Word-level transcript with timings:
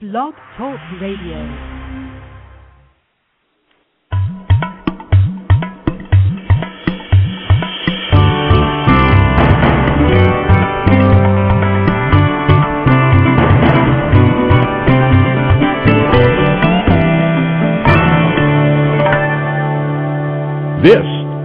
Blog 0.00 0.32
Talk 0.56 0.80
Radio. 0.98 1.44
This 20.82 20.96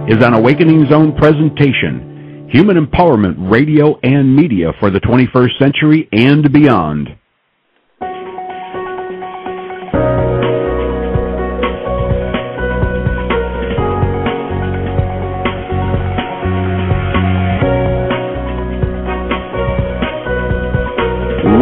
is 0.08 0.24
an 0.24 0.32
Awakening 0.32 0.86
Zone 0.88 1.14
presentation, 1.18 2.48
human 2.50 2.82
empowerment 2.82 3.52
radio 3.52 3.98
and 4.02 4.34
media 4.34 4.72
for 4.80 4.90
the 4.90 5.00
21st 5.00 5.58
century 5.58 6.08
and 6.10 6.50
beyond. 6.50 7.10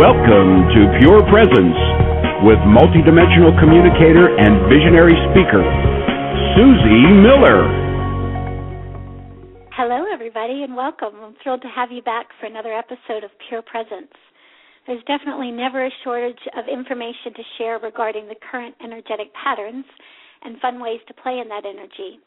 Welcome 0.05 0.69
to 0.77 0.81
Pure 1.01 1.25
Presence 1.33 1.81
with 2.45 2.61
multidimensional 2.69 3.57
communicator 3.57 4.37
and 4.37 4.69
visionary 4.69 5.17
speaker, 5.33 5.65
Susie 6.53 7.09
Miller. 7.25 7.65
Hello, 9.73 10.05
everybody, 10.13 10.61
and 10.61 10.77
welcome. 10.77 11.17
I'm 11.25 11.35
thrilled 11.43 11.63
to 11.63 11.73
have 11.75 11.91
you 11.91 12.03
back 12.03 12.27
for 12.39 12.45
another 12.45 12.75
episode 12.75 13.25
of 13.25 13.31
Pure 13.49 13.63
Presence. 13.63 14.13
There's 14.87 15.03
definitely 15.09 15.51
never 15.51 15.87
a 15.87 15.91
shortage 16.05 16.45
of 16.53 16.69
information 16.69 17.33
to 17.33 17.43
share 17.57 17.79
regarding 17.79 18.29
the 18.29 18.37
current 18.37 18.75
energetic 18.85 19.33
patterns 19.33 19.87
and 20.45 20.61
fun 20.61 20.83
ways 20.83 21.01
to 21.09 21.15
play 21.15 21.41
in 21.41 21.49
that 21.49 21.65
energy. 21.65 22.21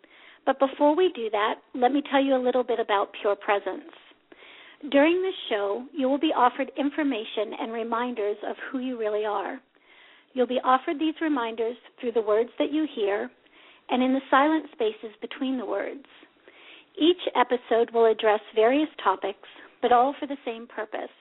But 0.48 0.58
before 0.58 0.96
we 0.96 1.12
do 1.14 1.30
that, 1.30 1.62
let 1.76 1.92
me 1.92 2.02
tell 2.10 2.26
you 2.26 2.36
a 2.36 2.42
little 2.42 2.64
bit 2.64 2.80
about 2.80 3.14
Pure 3.22 3.36
Presence. 3.36 3.94
During 4.92 5.22
this 5.22 5.34
show, 5.50 5.86
you 5.92 6.08
will 6.08 6.20
be 6.20 6.34
offered 6.36 6.72
information 6.78 7.54
and 7.60 7.74
reminders 7.74 8.38
of 8.48 8.56
who 8.72 8.80
you 8.80 8.98
really 8.98 9.26
are. 9.26 9.60
You'll 10.34 10.48
be 10.48 10.62
offered 10.64 11.00
these 11.00 11.16
reminders 11.20 11.78
through 12.00 12.12
the 12.12 12.22
words 12.22 12.52
that 12.60 12.72
you 12.72 12.88
hear 12.96 13.32
and 13.90 14.04
in 14.04 14.14
the 14.14 14.22
silent 14.30 14.66
spaces 14.74 15.16
between 15.20 15.58
the 15.58 15.66
words. 15.66 16.06
Each 16.96 17.22
episode 17.36 17.92
will 17.92 18.06
address 18.06 18.42
various 18.54 18.90
topics, 19.04 19.48
but 19.82 19.92
all 19.92 20.14
for 20.20 20.28
the 20.28 20.38
same 20.46 20.68
purpose. 20.68 21.14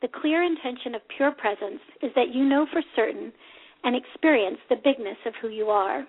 The 0.00 0.08
clear 0.08 0.44
intention 0.44 0.94
of 0.94 1.02
Pure 1.16 1.32
Presence 1.32 1.80
is 2.02 2.12
that 2.14 2.32
you 2.32 2.44
know 2.44 2.66
for 2.72 2.82
certain 2.94 3.32
and 3.82 3.96
experience 3.96 4.58
the 4.68 4.76
bigness 4.76 5.18
of 5.26 5.34
who 5.42 5.48
you 5.48 5.66
are. 5.66 6.06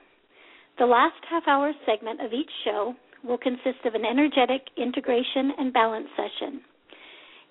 The 0.77 0.85
last 0.85 1.23
half 1.29 1.47
hour 1.47 1.73
segment 1.85 2.21
of 2.21 2.31
each 2.31 2.49
show 2.63 2.95
will 3.23 3.37
consist 3.37 3.85
of 3.85 3.95
an 3.95 4.05
energetic 4.05 4.61
integration 4.77 5.51
and 5.57 5.73
balance 5.73 6.07
session. 6.15 6.61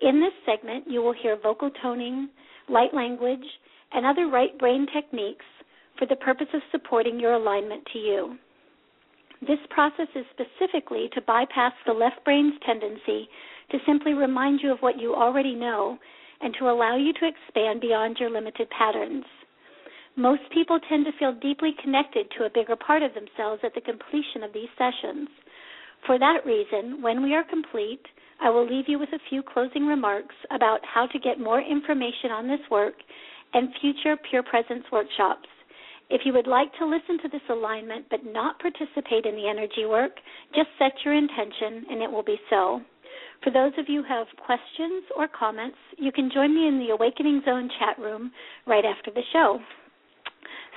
In 0.00 0.20
this 0.20 0.32
segment, 0.46 0.84
you 0.88 1.02
will 1.02 1.14
hear 1.14 1.36
vocal 1.42 1.70
toning, 1.82 2.28
light 2.68 2.94
language, 2.94 3.44
and 3.92 4.06
other 4.06 4.28
right 4.28 4.56
brain 4.58 4.86
techniques 4.94 5.44
for 5.98 6.06
the 6.06 6.16
purpose 6.16 6.46
of 6.54 6.60
supporting 6.70 7.18
your 7.18 7.32
alignment 7.32 7.82
to 7.92 7.98
you. 7.98 8.38
This 9.40 9.58
process 9.70 10.08
is 10.14 10.24
specifically 10.32 11.08
to 11.14 11.20
bypass 11.22 11.72
the 11.86 11.92
left 11.92 12.24
brain's 12.24 12.54
tendency 12.66 13.28
to 13.70 13.78
simply 13.86 14.14
remind 14.14 14.60
you 14.62 14.72
of 14.72 14.80
what 14.80 14.98
you 15.00 15.14
already 15.14 15.54
know 15.54 15.98
and 16.40 16.54
to 16.58 16.70
allow 16.70 16.96
you 16.96 17.12
to 17.12 17.28
expand 17.28 17.80
beyond 17.80 18.16
your 18.18 18.30
limited 18.30 18.68
patterns. 18.70 19.24
Most 20.16 20.42
people 20.52 20.80
tend 20.88 21.04
to 21.06 21.12
feel 21.18 21.32
deeply 21.32 21.70
connected 21.82 22.26
to 22.36 22.44
a 22.44 22.50
bigger 22.50 22.74
part 22.74 23.02
of 23.02 23.14
themselves 23.14 23.62
at 23.62 23.74
the 23.74 23.80
completion 23.80 24.42
of 24.42 24.52
these 24.52 24.68
sessions. 24.76 25.28
For 26.06 26.18
that 26.18 26.46
reason, 26.46 27.02
when 27.02 27.22
we 27.22 27.34
are 27.34 27.44
complete, 27.44 28.02
I 28.40 28.50
will 28.50 28.66
leave 28.66 28.88
you 28.88 28.98
with 28.98 29.12
a 29.12 29.18
few 29.28 29.42
closing 29.42 29.86
remarks 29.86 30.34
about 30.50 30.80
how 30.84 31.06
to 31.06 31.18
get 31.18 31.40
more 31.40 31.60
information 31.60 32.30
on 32.30 32.46
this 32.46 32.60
work 32.70 32.94
and 33.52 33.68
future 33.80 34.16
Pure 34.30 34.44
Presence 34.44 34.84
workshops. 34.92 35.48
If 36.10 36.22
you 36.24 36.32
would 36.32 36.46
like 36.46 36.72
to 36.78 36.86
listen 36.86 37.18
to 37.22 37.28
this 37.28 37.42
alignment 37.50 38.06
but 38.10 38.24
not 38.24 38.58
participate 38.60 39.26
in 39.26 39.34
the 39.34 39.48
energy 39.48 39.84
work, 39.86 40.12
just 40.54 40.68
set 40.78 40.92
your 41.04 41.14
intention 41.14 41.84
and 41.90 42.02
it 42.02 42.10
will 42.10 42.22
be 42.22 42.40
so. 42.48 42.80
For 43.44 43.50
those 43.50 43.72
of 43.78 43.86
you 43.88 44.02
who 44.02 44.08
have 44.08 44.26
questions 44.44 45.04
or 45.16 45.28
comments, 45.28 45.76
you 45.96 46.10
can 46.10 46.30
join 46.32 46.54
me 46.54 46.66
in 46.66 46.78
the 46.78 46.92
Awakening 46.94 47.42
Zone 47.44 47.68
chat 47.78 47.98
room 47.98 48.32
right 48.66 48.84
after 48.84 49.10
the 49.10 49.22
show. 49.32 49.60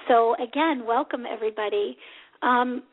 So, 0.07 0.35
again, 0.35 0.85
welcome 0.85 1.23
everybody. 1.31 1.97
Um, 2.41 2.83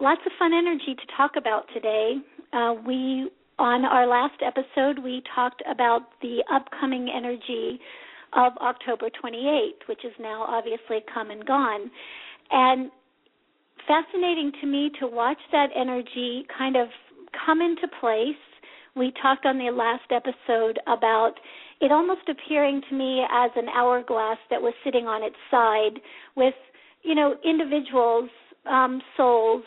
lots 0.00 0.20
of 0.26 0.32
fun 0.38 0.52
energy 0.52 0.94
to 0.94 1.16
talk 1.16 1.32
about 1.36 1.64
today. 1.74 2.14
Uh, 2.52 2.74
we 2.86 3.30
on 3.58 3.84
our 3.84 4.06
last 4.06 4.40
episode 4.46 5.02
we 5.02 5.22
talked 5.34 5.62
about 5.70 6.02
the 6.22 6.44
upcoming 6.52 7.08
energy 7.14 7.80
of 8.32 8.52
October 8.60 9.08
28th, 9.22 9.88
which 9.88 10.04
is 10.04 10.12
now 10.20 10.42
obviously 10.42 10.98
come 11.12 11.30
and 11.30 11.44
gone, 11.44 11.90
and 12.50 12.90
fascinating 13.86 14.52
to 14.60 14.66
me 14.66 14.90
to 15.00 15.06
watch 15.06 15.38
that 15.50 15.68
energy 15.74 16.46
kind 16.56 16.76
of 16.76 16.88
come 17.44 17.60
into 17.60 17.88
place. 18.00 18.36
We 18.94 19.12
talked 19.20 19.46
on 19.46 19.58
the 19.58 19.70
last 19.70 20.10
episode 20.10 20.78
about 20.86 21.34
it 21.80 21.90
almost 21.90 22.28
appearing 22.28 22.82
to 22.90 22.94
me 22.96 23.24
as 23.30 23.50
an 23.56 23.68
hourglass 23.68 24.38
that 24.50 24.60
was 24.60 24.74
sitting 24.84 25.06
on 25.06 25.22
its 25.22 25.36
side 25.50 26.00
with, 26.36 26.54
you 27.02 27.14
know, 27.14 27.36
individuals, 27.44 28.28
um, 28.66 29.00
souls 29.16 29.62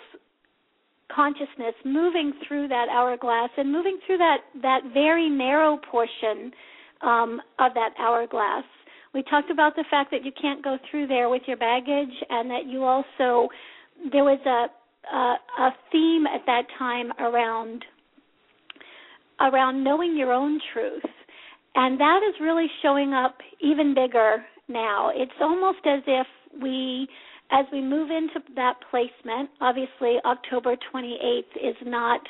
consciousness 1.13 1.75
moving 1.85 2.33
through 2.47 2.67
that 2.69 2.87
hourglass 2.89 3.49
and 3.57 3.71
moving 3.71 3.97
through 4.05 4.17
that 4.17 4.37
that 4.61 4.81
very 4.93 5.29
narrow 5.29 5.77
portion 5.89 6.51
um, 7.01 7.41
of 7.59 7.73
that 7.73 7.91
hourglass. 7.99 8.63
We 9.13 9.23
talked 9.23 9.51
about 9.51 9.75
the 9.75 9.83
fact 9.89 10.11
that 10.11 10.23
you 10.23 10.31
can't 10.41 10.63
go 10.63 10.77
through 10.89 11.07
there 11.07 11.29
with 11.29 11.41
your 11.47 11.57
baggage, 11.57 12.15
and 12.29 12.49
that 12.49 12.65
you 12.67 12.83
also 12.83 13.49
there 14.11 14.23
was 14.23 14.39
a 14.45 14.67
a, 15.13 15.35
a 15.63 15.69
theme 15.91 16.25
at 16.27 16.45
that 16.45 16.63
time 16.77 17.11
around 17.19 17.83
around 19.39 19.83
knowing 19.83 20.15
your 20.15 20.31
own 20.31 20.59
truth, 20.73 21.03
and 21.75 21.99
that 21.99 22.21
is 22.27 22.35
really 22.39 22.67
showing 22.81 23.13
up 23.13 23.37
even 23.59 23.93
bigger 23.93 24.45
now. 24.67 25.11
It's 25.13 25.31
almost 25.41 25.79
as 25.85 26.03
if 26.07 26.27
we 26.61 27.07
as 27.51 27.65
we 27.71 27.81
move 27.81 28.09
into 28.09 28.39
that 28.55 28.75
placement, 28.89 29.49
obviously 29.59 30.17
October 30.25 30.75
28th 30.93 31.55
is 31.61 31.75
not 31.85 32.21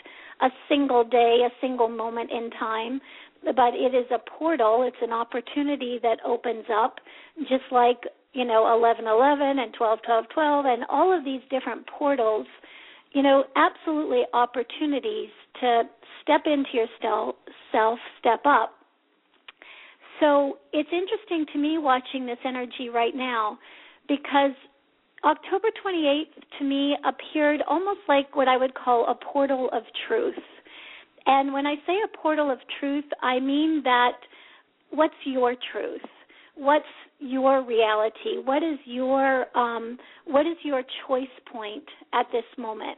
a 0.42 0.50
single 0.68 1.04
day, 1.04 1.40
a 1.46 1.50
single 1.62 1.88
moment 1.88 2.32
in 2.32 2.50
time, 2.52 3.00
but 3.44 3.74
it 3.74 3.94
is 3.94 4.06
a 4.12 4.20
portal. 4.38 4.84
It's 4.88 5.02
an 5.02 5.14
opportunity 5.14 6.00
that 6.02 6.18
opens 6.26 6.66
up, 6.74 7.00
just 7.42 7.64
like 7.72 7.98
you 8.34 8.46
know 8.46 8.64
1111 8.64 9.60
and 9.60 9.74
121212 9.78 10.66
and 10.66 10.84
all 10.90 11.16
of 11.16 11.24
these 11.24 11.42
different 11.50 11.86
portals. 11.88 12.48
You 13.14 13.24
know, 13.24 13.44
absolutely 13.56 14.24
opportunities 14.34 15.30
to 15.60 15.84
step 16.24 16.42
into 16.46 16.70
your 16.74 16.88
self, 17.72 18.00
step 18.20 18.42
up. 18.46 18.74
So 20.20 20.60
it's 20.72 20.90
interesting 20.94 21.46
to 21.54 21.60
me 21.60 21.78
watching 21.78 22.26
this 22.26 22.38
energy 22.46 22.90
right 22.90 23.16
now 23.16 23.58
because 24.08 24.54
October 25.24 25.68
28th 25.86 26.58
to 26.58 26.66
me 26.66 26.98
appeared 27.06 27.62
almost 27.70 28.00
like 28.08 28.36
what 28.36 28.48
I 28.48 28.58
would 28.58 28.74
call 28.74 29.06
a 29.08 29.16
portal 29.16 29.70
of 29.72 29.84
truth. 30.08 30.34
And 31.26 31.54
when 31.54 31.68
I 31.68 31.76
say 31.86 31.94
a 32.04 32.18
portal 32.18 32.50
of 32.50 32.58
truth, 32.80 33.06
I 33.22 33.40
mean 33.40 33.82
that 33.84 34.14
what's 34.90 35.14
your 35.26 35.56
truth? 35.72 36.02
What's 36.56 36.86
your 37.20 37.64
reality? 37.64 38.38
What 38.44 38.64
is 38.64 38.80
your 38.86 39.46
um, 39.58 39.98
what 40.26 40.48
is 40.48 40.58
your 40.64 40.82
choice 41.08 41.24
point 41.52 41.86
at 42.14 42.26
this 42.32 42.44
moment? 42.58 42.98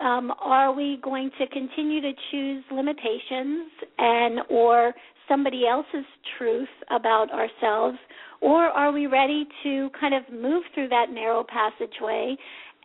Um, 0.00 0.32
are 0.40 0.72
we 0.74 0.98
going 1.02 1.30
to 1.38 1.46
continue 1.46 2.00
to 2.00 2.12
choose 2.30 2.64
limitations 2.72 3.70
and 3.98 4.40
or 4.50 4.92
somebody 5.32 5.66
else's 5.66 6.04
truth 6.36 6.68
about 6.90 7.28
ourselves, 7.32 7.96
or 8.42 8.64
are 8.64 8.92
we 8.92 9.06
ready 9.06 9.46
to 9.62 9.88
kind 9.98 10.14
of 10.14 10.22
move 10.30 10.62
through 10.74 10.88
that 10.88 11.06
narrow 11.10 11.42
passageway 11.48 12.36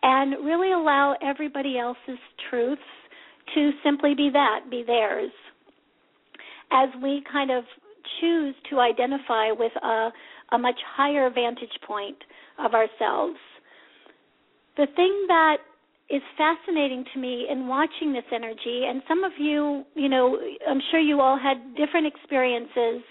and 0.02 0.44
really 0.46 0.72
allow 0.72 1.14
everybody 1.20 1.78
else's 1.78 2.18
truths 2.48 2.80
to 3.54 3.70
simply 3.84 4.14
be 4.14 4.30
that, 4.32 4.60
be 4.70 4.82
theirs? 4.86 5.30
As 6.72 6.88
we 7.02 7.22
kind 7.30 7.50
of 7.50 7.64
choose 8.20 8.54
to 8.70 8.80
identify 8.80 9.50
with 9.50 9.72
a, 9.82 10.10
a 10.52 10.58
much 10.58 10.78
higher 10.96 11.28
vantage 11.30 11.76
point 11.86 12.16
of 12.58 12.72
ourselves. 12.72 13.38
The 14.76 14.86
thing 14.96 15.24
that 15.28 15.58
is 16.10 16.22
fascinating 16.36 17.04
to 17.12 17.20
me 17.20 17.46
in 17.50 17.68
watching 17.68 18.12
this 18.12 18.24
energy 18.32 18.84
and 18.88 19.02
some 19.06 19.24
of 19.24 19.32
you 19.38 19.84
you 19.94 20.08
know 20.08 20.38
i'm 20.68 20.80
sure 20.90 21.00
you 21.00 21.20
all 21.20 21.38
had 21.38 21.76
different 21.76 22.06
experiences 22.06 23.02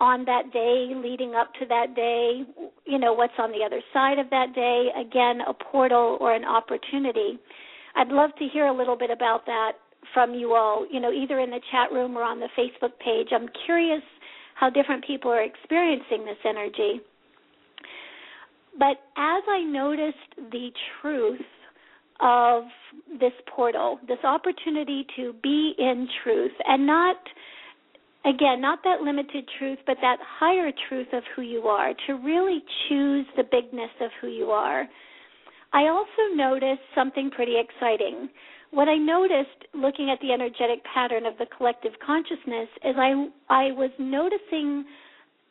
on 0.00 0.24
that 0.24 0.52
day, 0.52 0.92
leading 0.96 1.34
up 1.34 1.52
to 1.54 1.66
that 1.66 1.94
day, 1.94 2.42
you 2.84 2.98
know, 2.98 3.12
what's 3.12 3.34
on 3.38 3.52
the 3.52 3.64
other 3.64 3.80
side 3.92 4.18
of 4.18 4.28
that 4.30 4.54
day, 4.54 4.88
again, 5.00 5.40
a 5.46 5.54
portal 5.54 6.18
or 6.20 6.34
an 6.34 6.44
opportunity. 6.44 7.38
I'd 7.96 8.08
love 8.08 8.30
to 8.38 8.48
hear 8.52 8.66
a 8.66 8.76
little 8.76 8.96
bit 8.96 9.10
about 9.10 9.46
that 9.46 9.72
from 10.12 10.34
you 10.34 10.54
all, 10.54 10.86
you 10.90 11.00
know, 11.00 11.12
either 11.12 11.38
in 11.38 11.50
the 11.50 11.60
chat 11.70 11.92
room 11.92 12.16
or 12.16 12.22
on 12.22 12.40
the 12.40 12.48
Facebook 12.58 12.92
page. 13.04 13.28
I'm 13.32 13.48
curious 13.64 14.02
how 14.56 14.68
different 14.70 15.04
people 15.06 15.30
are 15.30 15.42
experiencing 15.42 16.24
this 16.24 16.38
energy. 16.44 17.00
But 18.78 18.98
as 19.16 19.42
I 19.48 19.62
noticed 19.64 20.50
the 20.50 20.70
truth 21.00 21.40
of 22.20 22.64
this 23.20 23.32
portal, 23.54 23.98
this 24.06 24.18
opportunity 24.24 25.06
to 25.16 25.34
be 25.42 25.74
in 25.78 26.08
truth 26.22 26.52
and 26.66 26.86
not 26.86 27.16
again, 28.24 28.60
not 28.60 28.78
that 28.84 29.02
limited 29.02 29.48
truth, 29.58 29.78
but 29.86 29.96
that 30.00 30.16
higher 30.38 30.70
truth 30.88 31.08
of 31.12 31.22
who 31.36 31.42
you 31.42 31.62
are, 31.62 31.92
to 32.06 32.14
really 32.14 32.62
choose 32.88 33.26
the 33.36 33.44
bigness 33.50 33.90
of 34.00 34.10
who 34.20 34.28
you 34.28 34.46
are. 34.46 34.88
I 35.72 35.88
also 35.88 36.34
noticed 36.34 36.80
something 36.94 37.30
pretty 37.30 37.56
exciting. 37.58 38.28
What 38.70 38.88
I 38.88 38.96
noticed 38.96 39.68
looking 39.74 40.10
at 40.10 40.18
the 40.20 40.32
energetic 40.32 40.82
pattern 40.92 41.26
of 41.26 41.36
the 41.38 41.46
collective 41.56 41.92
consciousness 42.04 42.68
is 42.84 42.94
I 42.96 43.28
I 43.48 43.72
was 43.72 43.90
noticing 43.98 44.84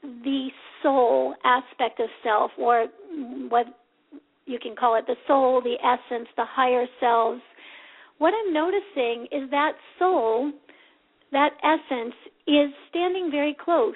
the 0.01 0.49
soul 0.81 1.35
aspect 1.45 1.99
of 1.99 2.09
self 2.23 2.51
or 2.57 2.87
what 3.49 3.67
you 4.45 4.59
can 4.59 4.75
call 4.75 4.95
it 4.95 5.05
the 5.07 5.15
soul, 5.27 5.61
the 5.61 5.77
essence, 5.83 6.27
the 6.35 6.45
higher 6.45 6.85
selves. 6.99 7.41
What 8.17 8.33
I'm 8.33 8.53
noticing 8.53 9.27
is 9.31 9.49
that 9.51 9.73
soul, 9.99 10.51
that 11.31 11.51
essence 11.63 12.15
is 12.47 12.69
standing 12.89 13.29
very 13.31 13.55
close. 13.59 13.95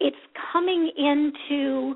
It's 0.00 0.16
coming 0.52 0.90
into 0.96 1.94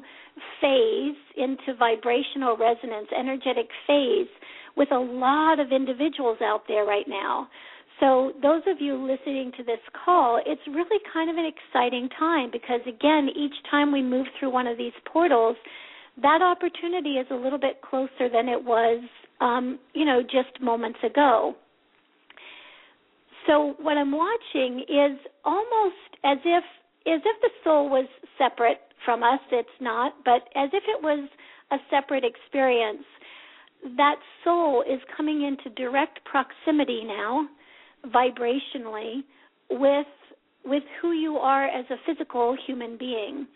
phase, 0.60 1.16
into 1.36 1.74
vibrational 1.78 2.56
resonance, 2.56 3.08
energetic 3.18 3.68
phase 3.86 4.28
with 4.76 4.92
a 4.92 4.98
lot 4.98 5.58
of 5.58 5.72
individuals 5.72 6.38
out 6.42 6.62
there 6.68 6.84
right 6.84 7.06
now. 7.08 7.48
So, 7.98 8.32
those 8.42 8.60
of 8.66 8.76
you 8.78 8.94
listening 8.94 9.52
to 9.56 9.64
this 9.64 9.80
call, 10.04 10.38
it's 10.44 10.60
really 10.68 11.00
kind 11.14 11.30
of 11.30 11.36
an 11.36 11.46
exciting 11.46 12.10
time 12.18 12.50
because, 12.52 12.80
again, 12.86 13.28
each 13.34 13.54
time 13.70 13.90
we 13.90 14.02
move 14.02 14.26
through 14.38 14.50
one 14.50 14.66
of 14.66 14.76
these 14.76 14.92
portals, 15.10 15.56
that 16.22 16.42
opportunity 16.42 17.14
is 17.14 17.26
a 17.30 17.34
little 17.34 17.58
bit 17.58 17.80
closer 17.82 18.28
than 18.32 18.48
it 18.48 18.62
was, 18.62 19.02
um, 19.40 19.78
you 19.94 20.04
know, 20.04 20.22
just 20.22 20.60
moments 20.60 20.98
ago. 21.04 21.54
So 23.46 23.74
what 23.80 23.96
I'm 23.96 24.12
watching 24.12 24.80
is 24.88 25.18
almost 25.44 25.94
as 26.24 26.38
if 26.44 26.64
as 27.06 27.20
if 27.24 27.40
the 27.40 27.50
soul 27.62 27.88
was 27.88 28.08
separate 28.36 28.80
from 29.04 29.22
us. 29.22 29.38
It's 29.52 29.68
not, 29.80 30.14
but 30.24 30.42
as 30.56 30.70
if 30.72 30.82
it 30.88 31.02
was 31.02 31.28
a 31.70 31.76
separate 31.90 32.24
experience. 32.24 33.04
That 33.96 34.16
soul 34.42 34.82
is 34.82 35.00
coming 35.16 35.44
into 35.44 35.70
direct 35.76 36.18
proximity 36.24 37.04
now, 37.04 37.46
vibrationally, 38.06 39.22
with 39.70 40.06
with 40.64 40.82
who 41.00 41.12
you 41.12 41.36
are 41.36 41.66
as 41.66 41.84
a 41.90 41.96
physical 42.04 42.56
human 42.66 42.96
being. 42.98 43.46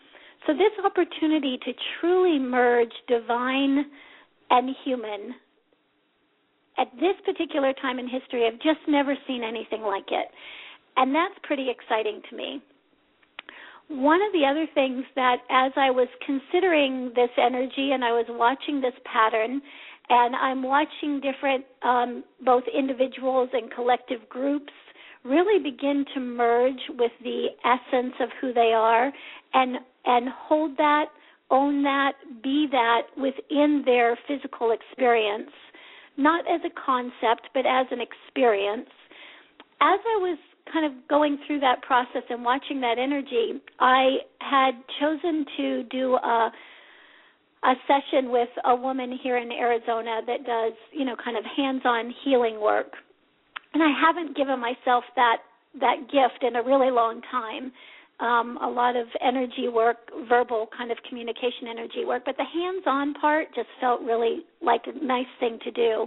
So 0.45 0.53
this 0.53 0.71
opportunity 0.83 1.59
to 1.65 1.71
truly 1.99 2.39
merge 2.39 2.93
divine 3.07 3.85
and 4.49 4.75
human 4.83 5.35
at 6.77 6.87
this 6.95 7.15
particular 7.25 7.73
time 7.81 7.99
in 7.99 8.07
history, 8.07 8.47
I've 8.47 8.59
just 8.59 8.87
never 8.87 9.15
seen 9.27 9.43
anything 9.43 9.81
like 9.81 10.09
it. 10.09 10.27
And 10.97 11.13
that's 11.13 11.35
pretty 11.43 11.67
exciting 11.69 12.21
to 12.29 12.35
me. 12.35 12.61
One 13.89 14.21
of 14.21 14.31
the 14.31 14.45
other 14.49 14.65
things 14.73 15.03
that, 15.15 15.37
as 15.49 15.71
I 15.75 15.91
was 15.91 16.07
considering 16.25 17.11
this 17.15 17.29
energy 17.37 17.91
and 17.91 18.03
I 18.03 18.11
was 18.11 18.25
watching 18.29 18.79
this 18.79 18.93
pattern, 19.03 19.61
and 20.09 20.35
I'm 20.35 20.63
watching 20.63 21.21
different, 21.21 21.65
um, 21.83 22.23
both 22.43 22.63
individuals 22.75 23.49
and 23.53 23.71
collective 23.71 24.27
groups 24.29 24.73
really 25.23 25.61
begin 25.61 26.05
to 26.13 26.19
merge 26.19 26.81
with 26.97 27.11
the 27.23 27.47
essence 27.63 28.13
of 28.19 28.29
who 28.39 28.53
they 28.53 28.73
are 28.73 29.11
and 29.53 29.77
and 30.05 30.29
hold 30.29 30.77
that, 30.77 31.05
own 31.49 31.83
that, 31.83 32.13
be 32.43 32.67
that 32.71 33.01
within 33.17 33.83
their 33.85 34.17
physical 34.27 34.71
experience 34.71 35.51
not 36.17 36.45
as 36.47 36.61
a 36.65 36.69
concept, 36.85 37.49
but 37.53 37.65
as 37.65 37.87
an 37.91 37.99
experience. 38.01 38.89
As 39.81 39.99
I 40.05 40.17
was 40.21 40.37
kind 40.71 40.85
of 40.85 41.07
going 41.07 41.37
through 41.47 41.59
that 41.61 41.81
process 41.81 42.23
and 42.29 42.43
watching 42.43 42.81
that 42.81 42.97
energy, 42.99 43.61
I 43.79 44.17
had 44.39 44.71
chosen 44.99 45.45
to 45.57 45.83
do 45.83 46.15
a 46.15 46.51
a 47.63 47.73
session 47.85 48.31
with 48.31 48.49
a 48.65 48.75
woman 48.75 49.19
here 49.21 49.37
in 49.37 49.51
Arizona 49.51 50.21
that 50.25 50.43
does, 50.47 50.73
you 50.91 51.05
know, 51.05 51.15
kind 51.23 51.37
of 51.37 51.43
hands-on 51.55 52.11
healing 52.25 52.59
work. 52.59 52.93
And 53.75 53.83
I 53.83 53.89
haven't 54.01 54.35
given 54.35 54.59
myself 54.59 55.03
that 55.15 55.37
that 55.79 56.09
gift 56.11 56.43
in 56.43 56.55
a 56.55 56.63
really 56.63 56.89
long 56.89 57.21
time 57.29 57.71
um, 58.21 58.57
a 58.61 58.69
lot 58.69 58.95
of 58.95 59.07
energy 59.19 59.67
work, 59.67 59.97
verbal 60.29 60.67
kind 60.77 60.91
of 60.91 60.97
communication 61.09 61.67
energy 61.69 62.05
work, 62.05 62.23
but 62.25 62.37
the 62.37 62.45
hands 62.45 62.83
on 62.85 63.13
part 63.15 63.47
just 63.55 63.67
felt 63.81 64.01
really 64.01 64.45
like 64.61 64.81
a 64.85 65.03
nice 65.03 65.25
thing 65.39 65.57
to 65.63 65.71
do. 65.71 66.05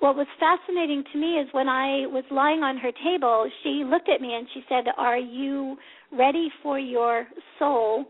What 0.00 0.16
was 0.16 0.26
fascinating 0.40 1.04
to 1.12 1.18
me 1.18 1.38
is 1.38 1.46
when 1.52 1.68
I 1.68 2.06
was 2.10 2.24
lying 2.32 2.64
on 2.64 2.76
her 2.78 2.90
table, 3.04 3.48
she 3.62 3.84
looked 3.86 4.08
at 4.08 4.20
me 4.20 4.34
and 4.34 4.48
she 4.52 4.64
said, 4.68 4.84
Are 4.98 5.18
you 5.18 5.76
ready 6.10 6.48
for 6.60 6.76
your 6.76 7.26
soul 7.58 8.06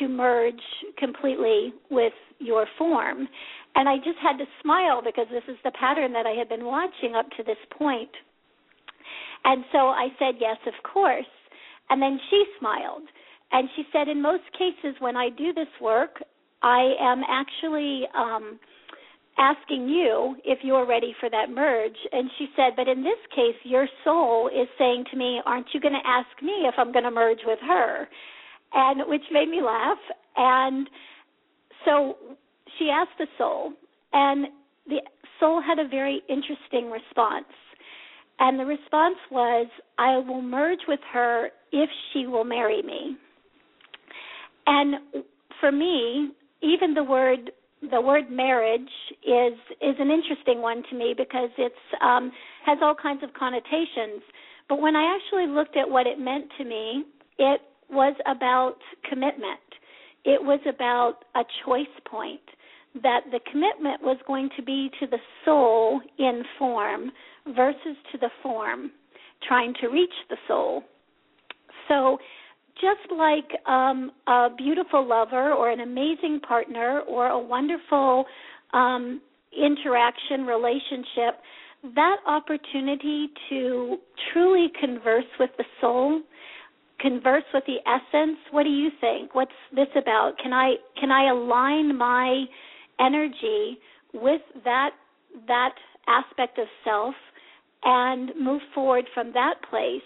to 0.00 0.08
merge 0.08 0.60
completely 0.98 1.72
with 1.90 2.12
your 2.40 2.66
form? 2.76 3.28
And 3.76 3.88
I 3.88 3.98
just 3.98 4.18
had 4.20 4.36
to 4.38 4.46
smile 4.62 5.00
because 5.04 5.26
this 5.30 5.44
is 5.46 5.56
the 5.62 5.70
pattern 5.78 6.12
that 6.14 6.26
I 6.26 6.36
had 6.36 6.48
been 6.48 6.64
watching 6.64 7.14
up 7.14 7.26
to 7.36 7.44
this 7.44 7.58
point. 7.78 8.10
And 9.44 9.64
so 9.70 9.78
I 9.78 10.08
said, 10.18 10.34
Yes, 10.40 10.56
of 10.66 10.74
course. 10.82 11.24
And 11.90 12.00
then 12.02 12.18
she 12.30 12.44
smiled. 12.58 13.02
And 13.52 13.68
she 13.76 13.84
said, 13.92 14.08
in 14.08 14.20
most 14.20 14.44
cases, 14.52 14.94
when 15.00 15.16
I 15.16 15.30
do 15.30 15.52
this 15.52 15.68
work, 15.80 16.22
I 16.62 16.94
am 17.00 17.22
actually 17.28 18.02
um, 18.14 18.58
asking 19.38 19.88
you 19.88 20.36
if 20.44 20.58
you're 20.62 20.86
ready 20.86 21.14
for 21.20 21.30
that 21.30 21.50
merge. 21.50 21.96
And 22.12 22.30
she 22.38 22.48
said, 22.56 22.72
but 22.76 22.88
in 22.88 23.02
this 23.02 23.18
case, 23.34 23.56
your 23.64 23.86
soul 24.04 24.48
is 24.48 24.68
saying 24.78 25.04
to 25.12 25.16
me, 25.16 25.40
aren't 25.46 25.68
you 25.72 25.80
going 25.80 25.94
to 25.94 26.08
ask 26.08 26.28
me 26.42 26.66
if 26.66 26.74
I'm 26.76 26.92
going 26.92 27.04
to 27.04 27.10
merge 27.10 27.40
with 27.46 27.58
her? 27.66 28.08
And 28.74 29.08
which 29.08 29.22
made 29.30 29.48
me 29.48 29.62
laugh. 29.62 29.98
And 30.36 30.90
so 31.84 32.16
she 32.78 32.90
asked 32.90 33.16
the 33.18 33.26
soul, 33.38 33.72
and 34.12 34.48
the 34.86 34.98
soul 35.40 35.62
had 35.62 35.78
a 35.78 35.88
very 35.88 36.20
interesting 36.28 36.90
response. 36.90 37.46
And 38.40 38.58
the 38.58 38.64
response 38.64 39.16
was, 39.30 39.66
I 39.98 40.16
will 40.18 40.42
merge 40.42 40.80
with 40.86 41.00
her 41.12 41.50
if 41.72 41.90
she 42.12 42.26
will 42.26 42.44
marry 42.44 42.82
me. 42.82 43.16
And 44.66 44.96
for 45.60 45.72
me, 45.72 46.30
even 46.62 46.94
the 46.94 47.04
word 47.04 47.50
the 47.92 48.00
word 48.00 48.28
marriage 48.28 48.90
is 49.22 49.54
is 49.80 49.94
an 50.00 50.10
interesting 50.10 50.60
one 50.60 50.82
to 50.90 50.96
me 50.96 51.14
because 51.16 51.50
it's 51.58 51.74
um 52.02 52.32
has 52.66 52.78
all 52.82 52.94
kinds 52.94 53.22
of 53.22 53.32
connotations. 53.34 54.22
But 54.68 54.80
when 54.80 54.96
I 54.96 55.16
actually 55.16 55.46
looked 55.46 55.76
at 55.76 55.88
what 55.88 56.06
it 56.06 56.18
meant 56.18 56.46
to 56.58 56.64
me, 56.64 57.04
it 57.38 57.60
was 57.90 58.14
about 58.26 58.76
commitment. 59.08 59.60
It 60.24 60.42
was 60.42 60.60
about 60.68 61.24
a 61.34 61.42
choice 61.64 61.86
point 62.10 62.40
that 63.02 63.20
the 63.30 63.40
commitment 63.50 64.02
was 64.02 64.18
going 64.26 64.50
to 64.56 64.62
be 64.62 64.90
to 65.00 65.06
the 65.06 65.18
soul 65.44 66.00
in 66.18 66.42
form 66.58 67.10
versus 67.54 67.96
to 68.12 68.18
the 68.18 68.30
form, 68.42 68.90
trying 69.46 69.74
to 69.80 69.88
reach 69.88 70.12
the 70.30 70.36
soul. 70.46 70.82
So, 71.88 72.18
just 72.74 73.10
like 73.12 73.48
um, 73.66 74.12
a 74.28 74.48
beautiful 74.56 75.06
lover 75.06 75.52
or 75.52 75.70
an 75.70 75.80
amazing 75.80 76.40
partner 76.46 77.00
or 77.08 77.26
a 77.26 77.38
wonderful 77.38 78.24
um, 78.72 79.20
interaction 79.52 80.46
relationship, 80.46 81.40
that 81.94 82.16
opportunity 82.26 83.28
to 83.48 83.96
truly 84.32 84.68
converse 84.80 85.24
with 85.40 85.50
the 85.58 85.64
soul, 85.80 86.20
converse 87.00 87.44
with 87.54 87.64
the 87.66 87.78
essence. 87.88 88.38
What 88.50 88.64
do 88.64 88.70
you 88.70 88.90
think? 89.00 89.34
What's 89.34 89.50
this 89.74 89.88
about? 89.96 90.34
Can 90.42 90.52
I 90.52 90.74
can 91.00 91.10
I 91.10 91.30
align 91.30 91.96
my 91.96 92.44
energy 93.00 93.78
with 94.12 94.42
that 94.64 94.90
that 95.46 95.74
aspect 96.08 96.58
of 96.58 96.66
self 96.84 97.14
and 97.84 98.30
move 98.40 98.60
forward 98.74 99.04
from 99.14 99.32
that 99.32 99.54
place 99.68 100.02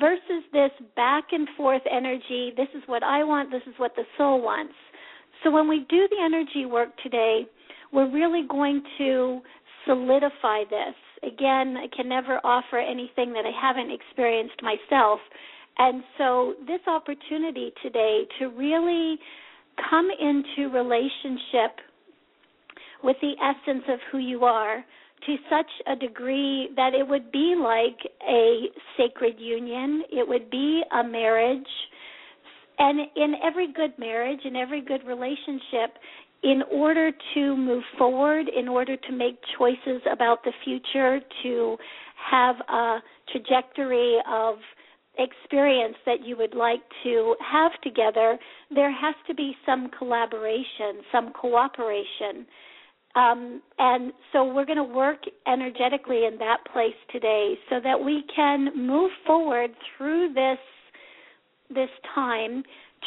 versus 0.00 0.42
this 0.52 0.70
back 0.96 1.24
and 1.32 1.48
forth 1.56 1.82
energy 1.90 2.52
this 2.56 2.68
is 2.74 2.82
what 2.86 3.02
I 3.02 3.22
want, 3.24 3.50
this 3.50 3.62
is 3.66 3.74
what 3.76 3.94
the 3.96 4.04
soul 4.18 4.42
wants. 4.42 4.74
So 5.44 5.50
when 5.50 5.68
we 5.68 5.86
do 5.88 6.08
the 6.10 6.24
energy 6.24 6.66
work 6.66 6.88
today, 7.02 7.46
we're 7.92 8.10
really 8.10 8.44
going 8.48 8.82
to 8.98 9.40
solidify 9.86 10.64
this. 10.68 10.94
Again, 11.22 11.76
I 11.76 11.86
can 11.94 12.08
never 12.08 12.40
offer 12.44 12.78
anything 12.78 13.32
that 13.32 13.44
I 13.46 13.52
haven't 13.58 13.90
experienced 13.90 14.60
myself. 14.62 15.20
And 15.78 16.02
so, 16.18 16.54
this 16.66 16.80
opportunity 16.86 17.72
today 17.82 18.22
to 18.38 18.46
really 18.46 19.18
come 19.90 20.08
into 20.10 20.70
relationship 20.72 21.78
with 23.04 23.16
the 23.20 23.34
essence 23.42 23.84
of 23.88 23.98
who 24.10 24.18
you 24.18 24.44
are 24.44 24.84
to 25.24 25.36
such 25.50 25.70
a 25.86 25.96
degree 25.96 26.68
that 26.76 26.94
it 26.94 27.06
would 27.06 27.32
be 27.32 27.54
like 27.58 27.98
a 28.28 28.66
sacred 28.96 29.38
union, 29.38 30.02
it 30.10 30.26
would 30.26 30.50
be 30.50 30.82
a 30.92 31.02
marriage. 31.02 31.66
And 32.78 33.00
in 33.16 33.34
every 33.42 33.72
good 33.72 33.98
marriage, 33.98 34.40
in 34.44 34.54
every 34.54 34.82
good 34.82 35.06
relationship, 35.06 35.96
in 36.42 36.62
order 36.70 37.10
to 37.34 37.56
move 37.56 37.82
forward, 37.98 38.46
in 38.48 38.68
order 38.68 38.96
to 38.96 39.12
make 39.12 39.38
choices 39.58 40.02
about 40.10 40.44
the 40.44 40.52
future, 40.64 41.20
to 41.42 41.76
have 42.30 42.56
a 42.68 42.98
trajectory 43.32 44.18
of 44.30 44.56
experience 45.18 45.96
that 46.04 46.24
you 46.24 46.36
would 46.36 46.54
like 46.54 46.82
to 47.02 47.34
have 47.40 47.72
together, 47.82 48.38
there 48.74 48.92
has 48.92 49.14
to 49.26 49.34
be 49.34 49.56
some 49.64 49.90
collaboration, 49.98 51.00
some 51.10 51.32
cooperation. 51.32 52.46
Um, 53.16 53.62
and 53.78 54.12
so 54.32 54.44
we're 54.44 54.66
going 54.66 54.76
to 54.76 54.84
work 54.84 55.20
energetically 55.46 56.26
in 56.26 56.38
that 56.38 56.58
place 56.70 56.94
today 57.10 57.54
so 57.70 57.80
that 57.82 57.98
we 57.98 58.22
can 58.34 58.68
move 58.76 59.10
forward 59.26 59.70
through 59.96 60.34
this 60.34 60.58
this 61.74 61.88
time 62.14 62.62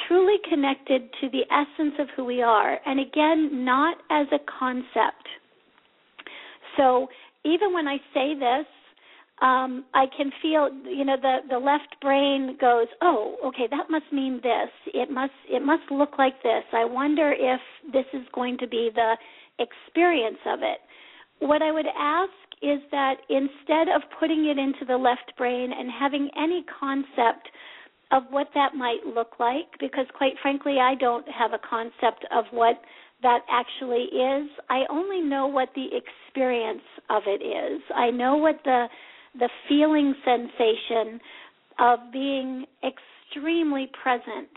truly 0.07 0.35
connected 0.49 1.03
to 1.21 1.29
the 1.29 1.43
essence 1.51 1.93
of 1.97 2.07
who 2.15 2.25
we 2.25 2.41
are 2.41 2.77
and 2.85 2.99
again 2.99 3.63
not 3.63 3.97
as 4.11 4.27
a 4.33 4.39
concept 4.59 5.27
so 6.75 7.07
even 7.45 7.71
when 7.73 7.87
i 7.87 7.95
say 8.13 8.33
this 8.33 8.65
um, 9.41 9.85
I 9.93 10.05
can 10.17 10.31
feel, 10.41 10.69
you 10.83 11.05
know, 11.05 11.15
the 11.21 11.37
the 11.49 11.57
left 11.57 11.95
brain 12.01 12.57
goes, 12.59 12.87
oh, 13.01 13.37
okay, 13.45 13.67
that 13.71 13.89
must 13.89 14.11
mean 14.11 14.41
this. 14.43 14.69
It 14.93 15.09
must 15.09 15.31
it 15.49 15.63
must 15.63 15.89
look 15.89 16.17
like 16.17 16.43
this. 16.43 16.63
I 16.73 16.83
wonder 16.83 17.31
if 17.31 17.61
this 17.93 18.05
is 18.13 18.27
going 18.33 18.57
to 18.57 18.67
be 18.67 18.89
the 18.93 19.13
experience 19.59 20.39
of 20.45 20.59
it. 20.61 20.79
What 21.39 21.61
I 21.61 21.71
would 21.71 21.87
ask 21.97 22.31
is 22.61 22.79
that 22.91 23.15
instead 23.29 23.87
of 23.87 24.01
putting 24.19 24.45
it 24.45 24.57
into 24.57 24.85
the 24.85 24.97
left 24.97 25.35
brain 25.37 25.71
and 25.77 25.89
having 25.89 26.29
any 26.35 26.65
concept 26.79 27.47
of 28.11 28.23
what 28.31 28.47
that 28.55 28.75
might 28.75 29.05
look 29.05 29.39
like, 29.39 29.67
because 29.79 30.05
quite 30.17 30.33
frankly, 30.41 30.77
I 30.81 30.95
don't 30.95 31.25
have 31.29 31.53
a 31.53 31.59
concept 31.59 32.25
of 32.31 32.45
what 32.51 32.81
that 33.21 33.41
actually 33.49 34.05
is. 34.05 34.49
I 34.69 34.83
only 34.89 35.21
know 35.21 35.47
what 35.47 35.69
the 35.75 35.87
experience 35.93 36.81
of 37.09 37.23
it 37.27 37.43
is. 37.43 37.81
I 37.95 38.09
know 38.09 38.37
what 38.37 38.59
the 38.65 38.87
the 39.37 39.49
feeling 39.67 40.15
sensation 40.25 41.19
of 41.77 41.99
being 42.11 42.65
extremely 42.83 43.89
present 44.01 44.49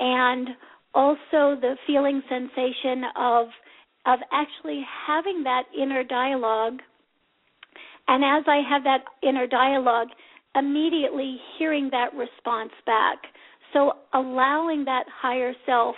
and 0.00 0.48
also 0.94 1.56
the 1.60 1.76
feeling 1.86 2.20
sensation 2.28 3.04
of 3.16 3.46
of 4.06 4.18
actually 4.32 4.84
having 5.06 5.42
that 5.44 5.64
inner 5.80 6.04
dialogue 6.04 6.78
and 8.08 8.24
as 8.24 8.44
I 8.46 8.62
have 8.68 8.84
that 8.84 9.04
inner 9.22 9.46
dialogue 9.46 10.08
immediately 10.56 11.36
hearing 11.58 11.90
that 11.92 12.14
response 12.14 12.72
back 12.86 13.18
so 13.72 13.92
allowing 14.14 14.84
that 14.84 15.04
higher 15.20 15.52
self 15.66 15.94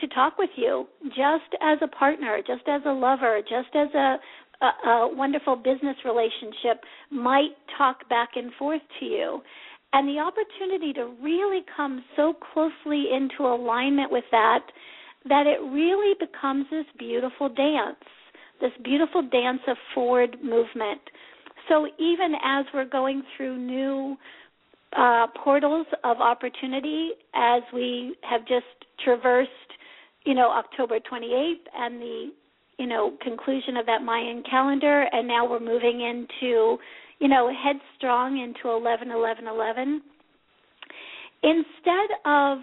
to 0.00 0.08
talk 0.08 0.38
with 0.38 0.50
you 0.56 0.86
just 1.08 1.54
as 1.60 1.78
a 1.82 1.88
partner 1.88 2.38
just 2.46 2.66
as 2.68 2.82
a 2.86 2.92
lover 2.92 3.40
just 3.42 3.74
as 3.74 3.94
a 3.94 4.16
a, 4.60 4.88
a 4.88 5.14
wonderful 5.14 5.56
business 5.56 5.96
relationship 6.04 6.82
might 7.10 7.50
talk 7.76 8.08
back 8.08 8.30
and 8.36 8.52
forth 8.58 8.82
to 9.00 9.06
you. 9.06 9.40
And 9.92 10.06
the 10.08 10.20
opportunity 10.20 10.92
to 10.94 11.14
really 11.22 11.60
come 11.76 12.04
so 12.16 12.34
closely 12.52 13.06
into 13.14 13.44
alignment 13.44 14.12
with 14.12 14.24
that 14.30 14.60
that 15.26 15.46
it 15.46 15.60
really 15.70 16.14
becomes 16.18 16.66
this 16.70 16.86
beautiful 16.98 17.48
dance, 17.48 17.96
this 18.60 18.72
beautiful 18.84 19.22
dance 19.22 19.60
of 19.66 19.76
forward 19.94 20.36
movement. 20.42 21.00
So 21.68 21.86
even 21.98 22.34
as 22.44 22.64
we're 22.72 22.88
going 22.88 23.22
through 23.36 23.58
new 23.58 24.16
uh, 24.96 25.26
portals 25.42 25.86
of 26.04 26.18
opportunity, 26.18 27.10
as 27.34 27.62
we 27.74 28.16
have 28.22 28.42
just 28.42 28.64
traversed, 29.04 29.50
you 30.24 30.34
know, 30.34 30.50
October 30.50 30.98
28th 30.98 31.54
and 31.74 32.00
the 32.00 32.30
you 32.78 32.86
know 32.86 33.12
conclusion 33.20 33.76
of 33.76 33.86
that 33.86 34.02
Mayan 34.02 34.42
calendar, 34.48 35.06
and 35.12 35.26
now 35.26 35.48
we're 35.48 35.60
moving 35.60 36.00
into 36.00 36.78
you 37.18 37.28
know 37.28 37.52
headstrong 37.52 38.38
into 38.38 38.74
eleven 38.74 39.10
eleven 39.10 39.46
eleven. 39.46 40.00
Instead 41.42 42.10
of 42.24 42.58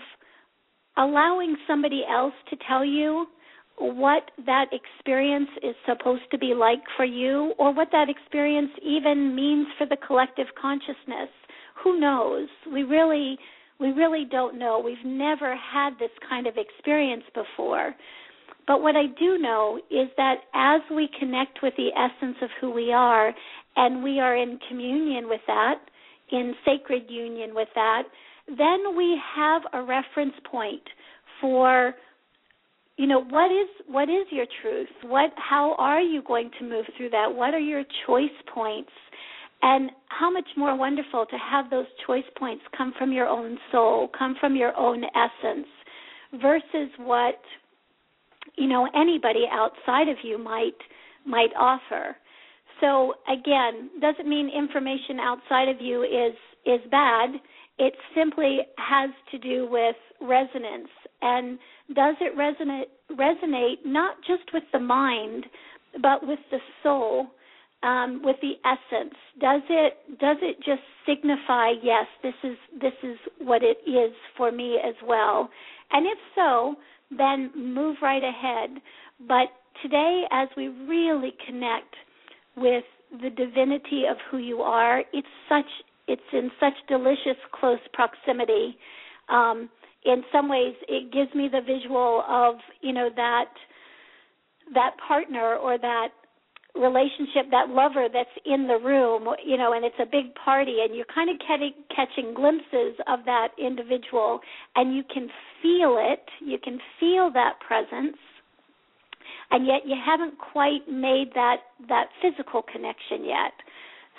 allowing 0.98 1.56
somebody 1.68 2.04
else 2.10 2.34
to 2.50 2.58
tell 2.68 2.86
you 2.86 3.28
what 3.78 4.32
that 4.46 4.68
experience 4.72 5.50
is 5.62 5.76
supposed 5.86 6.24
to 6.32 6.38
be 6.38 6.54
like 6.54 6.80
for 6.96 7.06
you 7.06 7.54
or 7.58 7.74
what 7.74 7.90
that 7.92 8.08
experience 8.10 8.72
even 8.82 9.36
means 9.36 9.68
for 9.78 9.86
the 9.86 9.98
collective 10.08 10.48
consciousness. 10.60 11.30
Who 11.84 12.00
knows? 12.00 12.48
We 12.72 12.84
really 12.84 13.38
we 13.78 13.90
really 13.90 14.26
don't 14.30 14.58
know. 14.58 14.82
We've 14.84 14.98
never 15.04 15.56
had 15.56 15.92
this 16.00 16.12
kind 16.30 16.48
of 16.48 16.54
experience 16.56 17.24
before. 17.34 17.94
But 18.68 18.82
what 18.82 18.96
I 18.96 19.08
do 19.20 19.38
know 19.38 19.80
is 19.92 20.08
that 20.18 20.36
as 20.54 20.82
we 20.96 21.10
connect 21.20 21.60
with 21.62 21.74
the 21.76 21.90
essence 21.90 22.38
of 22.42 22.50
who 22.62 22.72
we 22.72 22.94
are 22.94 23.34
and 23.76 24.02
we 24.02 24.20
are 24.20 24.36
in 24.36 24.60
communion 24.70 25.28
with 25.28 25.42
that, 25.48 25.76
in 26.32 26.56
sacred 26.66 27.04
union 27.10 27.54
with 27.54 27.68
that, 27.76 28.04
then 28.48 28.96
we 28.96 29.20
have 29.36 29.64
a 29.74 29.82
reference 29.82 30.34
point 30.50 30.82
for 31.42 31.94
you 32.98 33.08
know 33.08 33.24
what 33.24 33.52
is 33.52 33.68
what 33.88 34.10
is 34.10 34.26
your 34.32 34.46
truth? 34.62 34.88
What 35.04 35.32
how 35.36 35.76
are 35.78 36.02
you 36.02 36.22
going 36.22 36.52
to 36.60 36.66
move 36.66 36.86
through 36.96 37.10
that? 37.10 37.34
What 37.34 37.54
are 37.54 37.60
your 37.60 37.84
choice 38.06 38.30
points? 38.54 38.92
And 39.62 39.90
how 40.08 40.32
much 40.32 40.48
more 40.56 40.78
wonderful 40.78 41.26
to 41.26 41.38
have 41.38 41.70
those 41.70 41.88
choice 42.06 42.24
points 42.38 42.64
come 42.78 42.94
from 42.98 43.12
your 43.12 43.28
own 43.28 43.58
soul 43.72 44.10
come 44.18 44.36
from 44.40 44.56
your 44.56 44.78
own 44.78 45.04
essence 45.04 45.68
versus 46.42 46.90
what 47.00 47.40
you 48.58 48.68
know 48.68 48.88
anybody 48.96 49.46
outside 49.52 50.08
of 50.08 50.18
you 50.24 50.38
might 50.38 50.78
might 51.26 51.52
offer. 51.60 52.16
So 52.80 53.16
again 53.28 53.90
doesn't 54.00 54.30
mean 54.30 54.50
information 54.50 55.20
outside 55.20 55.68
of 55.68 55.82
you 55.82 56.04
is 56.04 56.36
is 56.66 56.80
bad 56.92 57.32
it 57.78 57.94
simply 58.16 58.60
has 58.78 59.10
to 59.32 59.38
do 59.38 59.68
with 59.70 59.96
resonance. 60.22 60.90
And 61.22 61.60
does 61.94 62.16
it 62.22 62.38
resonate 62.38 62.86
resonate 63.12 63.86
not 63.86 64.16
just 64.28 64.54
with 64.54 64.64
the 64.72 64.80
mind 64.80 65.46
but 66.02 66.28
with 66.28 66.40
the 66.52 66.60
soul 66.84 67.28
um, 67.84 68.22
with 68.24 68.38
the 68.42 68.54
essence? 68.66 69.16
Does 69.40 69.62
it 69.70 70.20
does 70.20 70.38
it 70.42 70.58
just 70.58 70.82
signify 71.06 71.72
yes 71.82 72.06
this 72.24 72.34
is 72.44 72.58
this 72.82 72.94
is 73.04 73.18
what 73.40 73.62
it 73.64 73.78
is 73.90 74.14
for 74.38 74.52
me 74.52 74.78
as 74.84 74.96
well? 75.06 75.50
And 75.92 76.06
if 76.06 76.18
so 76.36 76.76
then 77.12 77.52
move 77.56 77.98
right 78.02 78.24
ahead. 78.24 78.82
But 79.28 79.48
today, 79.82 80.24
as 80.32 80.50
we 80.58 80.68
really 80.68 81.34
connect 81.46 81.96
with 82.58 82.84
the 83.12 83.30
divinity 83.30 84.04
of 84.10 84.18
who 84.30 84.38
you 84.38 84.62
are, 84.62 85.04
it's 85.14 85.28
such 85.48 85.66
it's 86.08 86.22
in 86.34 86.52
such 86.60 86.74
delicious 86.88 87.40
close 87.52 87.80
proximity. 87.94 88.78
Um, 89.30 89.70
in 90.06 90.24
some 90.32 90.50
ways, 90.50 90.76
it 90.88 91.12
gives 91.12 91.34
me 91.34 91.50
the 91.52 91.62
visual 91.62 92.24
of 92.28 92.56
you 92.82 92.94
know 92.94 93.10
that 93.16 93.50
that 94.74 94.92
partner 95.08 95.56
or 95.56 95.78
that 95.78 96.10
relationship, 96.76 97.50
that 97.52 97.70
lover 97.70 98.08
that's 98.12 98.30
in 98.46 98.68
the 98.68 98.78
room, 98.78 99.28
you 99.44 99.58
know, 99.58 99.74
and 99.74 99.86
it's 99.86 99.96
a 100.00 100.06
big 100.06 100.36
party, 100.36 100.78
and 100.84 100.96
you're 100.96 101.06
kind 101.14 101.30
of 101.30 101.38
catching, 101.40 101.74
catching 101.96 102.34
glimpses 102.34 103.00
of 103.08 103.20
that 103.26 103.50
individual, 103.58 104.40
and 104.76 104.96
you 104.96 105.04
can 105.12 105.30
feel 105.62 105.98
it, 106.00 106.24
you 106.42 106.58
can 106.62 106.80
feel 107.00 107.32
that 107.32 107.54
presence, 107.66 108.18
and 109.52 109.66
yet 109.66 109.82
you 109.86 109.96
haven't 110.04 110.38
quite 110.38 110.88
made 110.90 111.32
that 111.34 111.58
that 111.88 112.08
physical 112.22 112.62
connection 112.62 113.24
yet. 113.24 113.54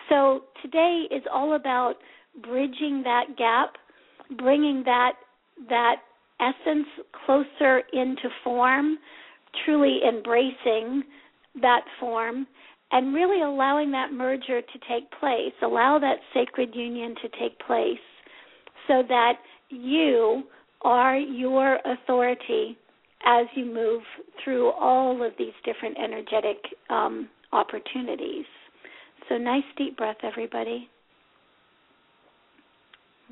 So 0.08 0.42
today 0.62 1.04
is 1.10 1.22
all 1.32 1.54
about 1.54 1.94
bridging 2.42 3.02
that 3.04 3.36
gap, 3.36 3.74
bringing 4.36 4.82
that 4.84 5.12
that 5.68 5.96
essence 6.40 6.86
closer 7.24 7.82
into 7.92 8.28
form, 8.44 8.98
truly 9.64 10.00
embracing 10.06 11.02
that 11.62 11.80
form 11.98 12.46
and 12.92 13.14
really 13.14 13.42
allowing 13.42 13.90
that 13.92 14.12
merger 14.12 14.60
to 14.60 14.78
take 14.88 15.10
place, 15.18 15.52
allow 15.62 15.98
that 15.98 16.18
sacred 16.34 16.74
union 16.74 17.14
to 17.22 17.28
take 17.40 17.58
place 17.66 17.98
so 18.86 19.02
that 19.08 19.34
you 19.70 20.44
are 20.82 21.16
your 21.16 21.78
authority 21.84 22.76
as 23.24 23.46
you 23.56 23.64
move 23.64 24.02
through 24.44 24.70
all 24.72 25.24
of 25.24 25.32
these 25.38 25.54
different 25.64 25.96
energetic 25.98 26.58
um, 26.90 27.28
opportunities. 27.52 28.44
So, 29.28 29.36
nice 29.38 29.64
deep 29.76 29.96
breath, 29.96 30.18
everybody. 30.22 30.88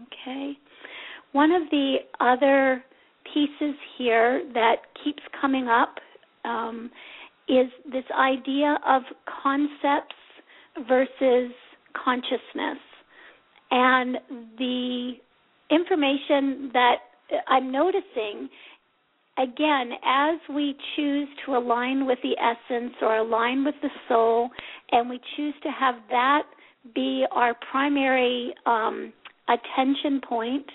Okay. 0.02 0.52
One 1.32 1.52
of 1.52 1.62
the 1.70 1.96
other 2.20 2.84
pieces 3.32 3.74
here 3.98 4.42
that 4.54 4.76
keeps 5.02 5.22
coming 5.40 5.68
up 5.68 5.96
um, 6.44 6.90
is 7.48 7.66
this 7.92 8.04
idea 8.16 8.78
of 8.86 9.02
concepts 9.42 10.14
versus 10.88 11.52
consciousness. 12.04 12.78
And 13.70 14.18
the 14.58 15.12
information 15.70 16.70
that 16.72 16.96
I'm 17.48 17.72
noticing, 17.72 18.48
again, 19.38 19.90
as 20.04 20.38
we 20.54 20.76
choose 20.96 21.28
to 21.44 21.56
align 21.56 22.06
with 22.06 22.18
the 22.22 22.36
essence 22.38 22.94
or 23.02 23.16
align 23.18 23.64
with 23.64 23.74
the 23.82 23.90
soul, 24.08 24.50
and 24.92 25.08
we 25.08 25.20
choose 25.36 25.54
to 25.62 25.70
have 25.70 25.96
that 26.10 26.42
be 26.94 27.24
our 27.30 27.54
primary 27.70 28.54
um, 28.66 29.12
attention 29.48 30.20
point 30.28 30.66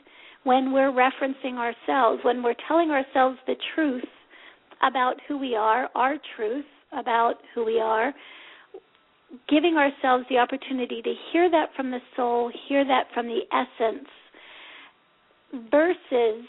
when 0.43 0.71
we're 0.71 0.91
referencing 0.91 1.55
ourselves, 1.55 2.21
when 2.23 2.41
we're 2.41 2.55
telling 2.67 2.89
ourselves 2.89 3.37
the 3.45 3.55
truth 3.75 4.03
about 4.81 5.15
who 5.27 5.37
we 5.37 5.55
are, 5.55 5.89
our 5.95 6.15
truth 6.35 6.65
about 6.93 7.35
who 7.53 7.65
we 7.65 7.79
are, 7.79 8.13
giving 9.47 9.75
ourselves 9.75 10.25
the 10.29 10.37
opportunity 10.37 11.01
to 11.01 11.13
hear 11.31 11.51
that 11.51 11.69
from 11.75 11.91
the 11.91 11.99
soul, 12.15 12.51
hear 12.67 12.83
that 12.85 13.03
from 13.13 13.27
the 13.27 13.41
essence, 13.51 14.07
versus 15.69 16.45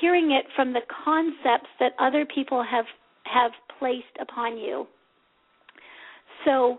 hearing 0.00 0.32
it 0.32 0.46
from 0.56 0.72
the 0.72 0.80
concepts 1.04 1.68
that 1.80 1.92
other 1.98 2.26
people 2.26 2.62
have 2.62 2.86
have 3.24 3.52
placed 3.78 4.16
upon 4.20 4.58
you. 4.58 4.86
So 6.44 6.78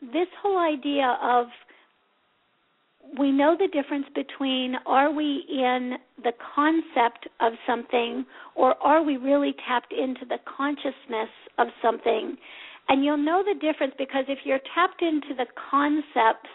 this 0.00 0.28
whole 0.42 0.58
idea 0.58 1.18
of 1.22 1.46
we 3.18 3.32
know 3.32 3.56
the 3.58 3.68
difference 3.68 4.06
between 4.14 4.76
are 4.86 5.10
we 5.12 5.44
in 5.48 5.94
the 6.22 6.32
concept 6.54 7.28
of 7.40 7.54
something 7.66 8.24
or 8.54 8.74
are 8.82 9.02
we 9.02 9.16
really 9.16 9.54
tapped 9.66 9.92
into 9.92 10.24
the 10.28 10.38
consciousness 10.56 11.30
of 11.58 11.68
something. 11.82 12.36
And 12.88 13.04
you'll 13.04 13.16
know 13.16 13.42
the 13.44 13.58
difference 13.58 13.94
because 13.98 14.24
if 14.28 14.40
you're 14.44 14.60
tapped 14.74 15.02
into 15.02 15.34
the 15.36 15.46
concepts 15.70 16.50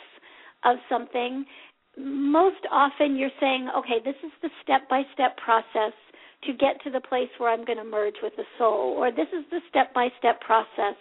of 0.65 0.77
something, 0.89 1.45
most 1.97 2.61
often 2.71 3.15
you're 3.15 3.29
saying, 3.39 3.69
okay, 3.77 3.99
this 4.03 4.15
is 4.23 4.31
the 4.41 4.49
step 4.63 4.87
by 4.89 5.03
step 5.13 5.37
process 5.37 5.93
to 6.43 6.53
get 6.53 6.81
to 6.83 6.91
the 6.91 7.01
place 7.01 7.29
where 7.37 7.51
I'm 7.51 7.65
going 7.65 7.77
to 7.77 7.83
merge 7.83 8.15
with 8.21 8.33
the 8.35 8.43
soul, 8.57 8.95
or 8.97 9.11
this 9.11 9.27
is 9.33 9.45
the 9.51 9.59
step 9.69 9.93
by 9.93 10.09
step 10.19 10.41
process 10.41 10.95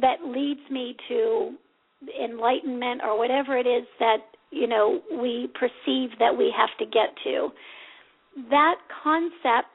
that 0.00 0.24
leads 0.24 0.60
me 0.70 0.96
to 1.08 1.54
enlightenment 2.22 3.00
or 3.04 3.18
whatever 3.18 3.56
it 3.56 3.66
is 3.66 3.86
that 3.98 4.18
you 4.50 4.66
know 4.66 5.00
we 5.20 5.48
perceive 5.54 6.10
that 6.18 6.36
we 6.36 6.52
have 6.56 6.70
to 6.78 6.84
get 6.84 7.14
to. 7.24 7.48
That 8.50 8.76
concept 9.02 9.74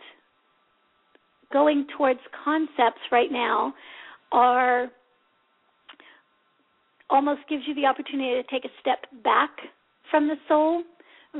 going 1.51 1.85
towards 1.97 2.19
concepts 2.43 3.01
right 3.11 3.31
now 3.31 3.73
are 4.31 4.89
almost 7.09 7.41
gives 7.49 7.63
you 7.67 7.75
the 7.75 7.85
opportunity 7.85 8.41
to 8.41 8.43
take 8.49 8.63
a 8.63 8.73
step 8.79 9.05
back 9.23 9.49
from 10.11 10.27
the 10.27 10.35
soul 10.47 10.83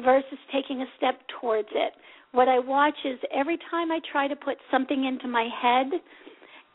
versus 0.04 0.40
taking 0.52 0.82
a 0.82 0.86
step 0.98 1.20
towards 1.40 1.68
it. 1.74 1.94
What 2.32 2.48
I 2.48 2.60
watch 2.60 2.96
is 3.04 3.20
every 3.36 3.58
time 3.70 3.92
I 3.92 4.00
try 4.12 4.28
to 4.28 4.36
put 4.36 4.56
something 4.72 5.06
into 5.06 5.28
my 5.28 5.48
head 5.62 5.88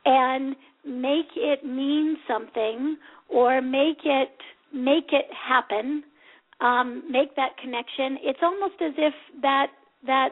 and 0.05 0.55
make 0.85 1.33
it 1.35 1.65
mean 1.65 2.17
something 2.29 2.97
or 3.29 3.61
make 3.61 3.99
it 4.05 4.31
make 4.73 5.13
it 5.13 5.27
happen, 5.33 6.05
um, 6.61 7.03
make 7.11 7.35
that 7.37 7.57
connection, 7.63 8.19
it's 8.23 8.41
almost 8.43 8.75
as 8.83 8.93
if 8.99 9.15
that 9.41 9.69
that 10.07 10.31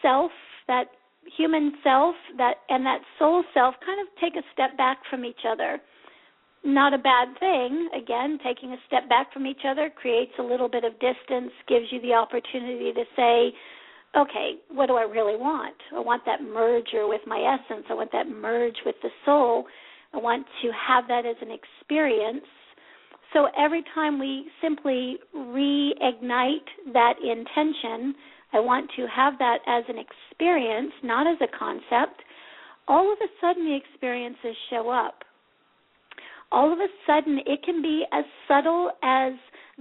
self, 0.00 0.30
that 0.66 0.86
human 1.36 1.72
self, 1.84 2.14
that 2.38 2.56
and 2.70 2.86
that 2.86 3.00
soul 3.18 3.44
self 3.52 3.74
kind 3.84 4.00
of 4.00 4.06
take 4.20 4.34
a 4.36 4.46
step 4.54 4.76
back 4.78 4.98
from 5.10 5.24
each 5.24 5.44
other 5.46 5.80
not 6.66 6.92
a 6.92 6.98
bad 6.98 7.28
thing. 7.38 7.88
Again, 7.96 8.38
taking 8.44 8.72
a 8.72 8.76
step 8.86 9.08
back 9.08 9.32
from 9.32 9.46
each 9.46 9.62
other 9.66 9.90
creates 9.90 10.32
a 10.38 10.42
little 10.42 10.68
bit 10.68 10.84
of 10.84 10.92
distance, 10.94 11.52
gives 11.68 11.86
you 11.90 12.00
the 12.00 12.12
opportunity 12.12 12.92
to 12.92 13.04
say, 13.14 13.52
okay, 14.16 14.56
what 14.70 14.86
do 14.86 14.94
I 14.94 15.02
really 15.02 15.36
want? 15.36 15.76
I 15.94 16.00
want 16.00 16.22
that 16.26 16.42
merger 16.42 17.06
with 17.06 17.20
my 17.26 17.58
essence. 17.58 17.86
I 17.90 17.94
want 17.94 18.12
that 18.12 18.28
merge 18.28 18.76
with 18.84 18.96
the 19.02 19.10
soul. 19.24 19.66
I 20.12 20.18
want 20.18 20.46
to 20.62 20.70
have 20.72 21.06
that 21.08 21.26
as 21.26 21.36
an 21.42 21.50
experience. 21.50 22.44
So 23.32 23.48
every 23.58 23.84
time 23.94 24.18
we 24.18 24.46
simply 24.62 25.18
reignite 25.34 26.66
that 26.92 27.14
intention, 27.22 28.14
I 28.52 28.60
want 28.60 28.90
to 28.96 29.06
have 29.14 29.38
that 29.38 29.58
as 29.66 29.84
an 29.88 29.96
experience, 29.98 30.92
not 31.02 31.26
as 31.26 31.36
a 31.42 31.58
concept, 31.58 32.22
all 32.88 33.12
of 33.12 33.18
a 33.18 33.28
sudden 33.40 33.64
the 33.64 33.76
experiences 33.76 34.56
show 34.70 34.88
up 34.88 35.24
all 36.52 36.72
of 36.72 36.78
a 36.78 36.88
sudden 37.06 37.40
it 37.46 37.62
can 37.64 37.82
be 37.82 38.04
as 38.12 38.24
subtle 38.48 38.90
as 39.02 39.32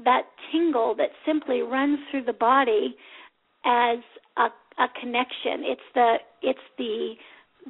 that 0.04 0.24
tingle 0.52 0.96
that 0.96 1.10
simply 1.26 1.62
runs 1.62 2.00
through 2.10 2.24
the 2.24 2.34
body 2.34 2.96
as 3.66 4.00
a, 4.38 4.48
a 4.82 4.88
connection. 5.00 5.64
It's 5.64 5.82
the 5.94 6.16
it's 6.42 6.60
the 6.78 7.14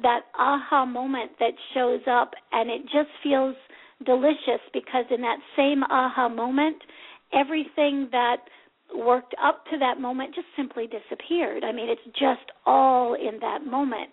that 0.02 0.20
aha 0.38 0.84
moment 0.84 1.32
that 1.40 1.52
shows 1.72 2.00
up 2.10 2.32
and 2.52 2.70
it 2.70 2.82
just 2.82 3.08
feels 3.22 3.56
delicious 4.04 4.60
because 4.74 5.04
in 5.10 5.22
that 5.22 5.38
same 5.56 5.82
aha 5.84 6.28
moment 6.28 6.76
everything 7.32 8.08
that 8.12 8.36
worked 8.94 9.34
up 9.42 9.64
to 9.70 9.78
that 9.78 10.00
moment 10.00 10.34
just 10.34 10.46
simply 10.56 10.86
disappeared. 10.86 11.64
I 11.64 11.72
mean, 11.72 11.88
it's 11.88 12.16
just 12.18 12.52
all 12.64 13.14
in 13.14 13.40
that 13.40 13.66
moment. 13.66 14.12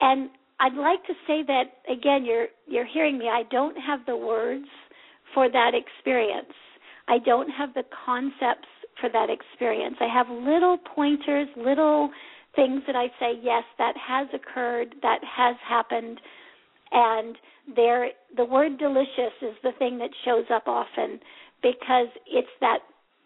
And 0.00 0.30
I'd 0.60 0.74
like 0.74 1.04
to 1.06 1.14
say 1.26 1.42
that 1.46 1.64
again. 1.90 2.24
You're 2.24 2.48
you're 2.66 2.86
hearing 2.86 3.18
me. 3.18 3.28
I 3.28 3.42
don't 3.50 3.76
have 3.76 4.00
the 4.06 4.16
words 4.16 4.66
for 5.34 5.50
that 5.50 5.72
experience. 5.74 6.52
I 7.08 7.18
don't 7.18 7.48
have 7.50 7.74
the 7.74 7.84
concepts 8.04 8.68
for 9.00 9.08
that 9.10 9.28
experience. 9.30 9.96
I 10.00 10.12
have 10.12 10.28
little 10.28 10.78
pointers, 10.94 11.48
little 11.56 12.10
things 12.54 12.82
that 12.86 12.96
I 12.96 13.06
say, 13.18 13.38
yes, 13.42 13.64
that 13.78 13.94
has 13.96 14.28
occurred, 14.34 14.94
that 15.02 15.20
has 15.24 15.56
happened, 15.66 16.20
and 16.92 17.36
there 17.74 18.08
the 18.36 18.44
word 18.44 18.78
delicious 18.78 19.34
is 19.42 19.54
the 19.62 19.72
thing 19.78 19.98
that 19.98 20.10
shows 20.24 20.44
up 20.52 20.64
often 20.66 21.20
because 21.62 22.08
it's 22.26 22.48
that 22.60 22.78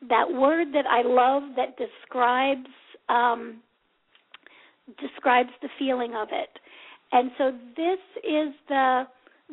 that 0.09 0.31
word 0.31 0.69
that 0.73 0.87
I 0.87 1.03
love 1.03 1.55
that 1.57 1.77
describes 1.77 2.69
um, 3.09 3.61
describes 5.01 5.51
the 5.63 5.69
feeling 5.79 6.15
of 6.15 6.29
it. 6.31 6.51
And 7.15 7.31
so 7.39 7.53
this 7.77 8.01
is 8.25 8.53
the 8.69 9.05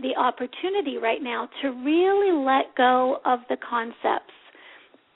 the 0.01 0.15
opportunity 0.17 0.97
right 0.97 1.21
now 1.21 1.47
to 1.61 1.69
really 1.69 2.31
let 2.45 2.75
go 2.75 3.17
of 3.25 3.39
the 3.49 3.57
concepts. 3.57 4.33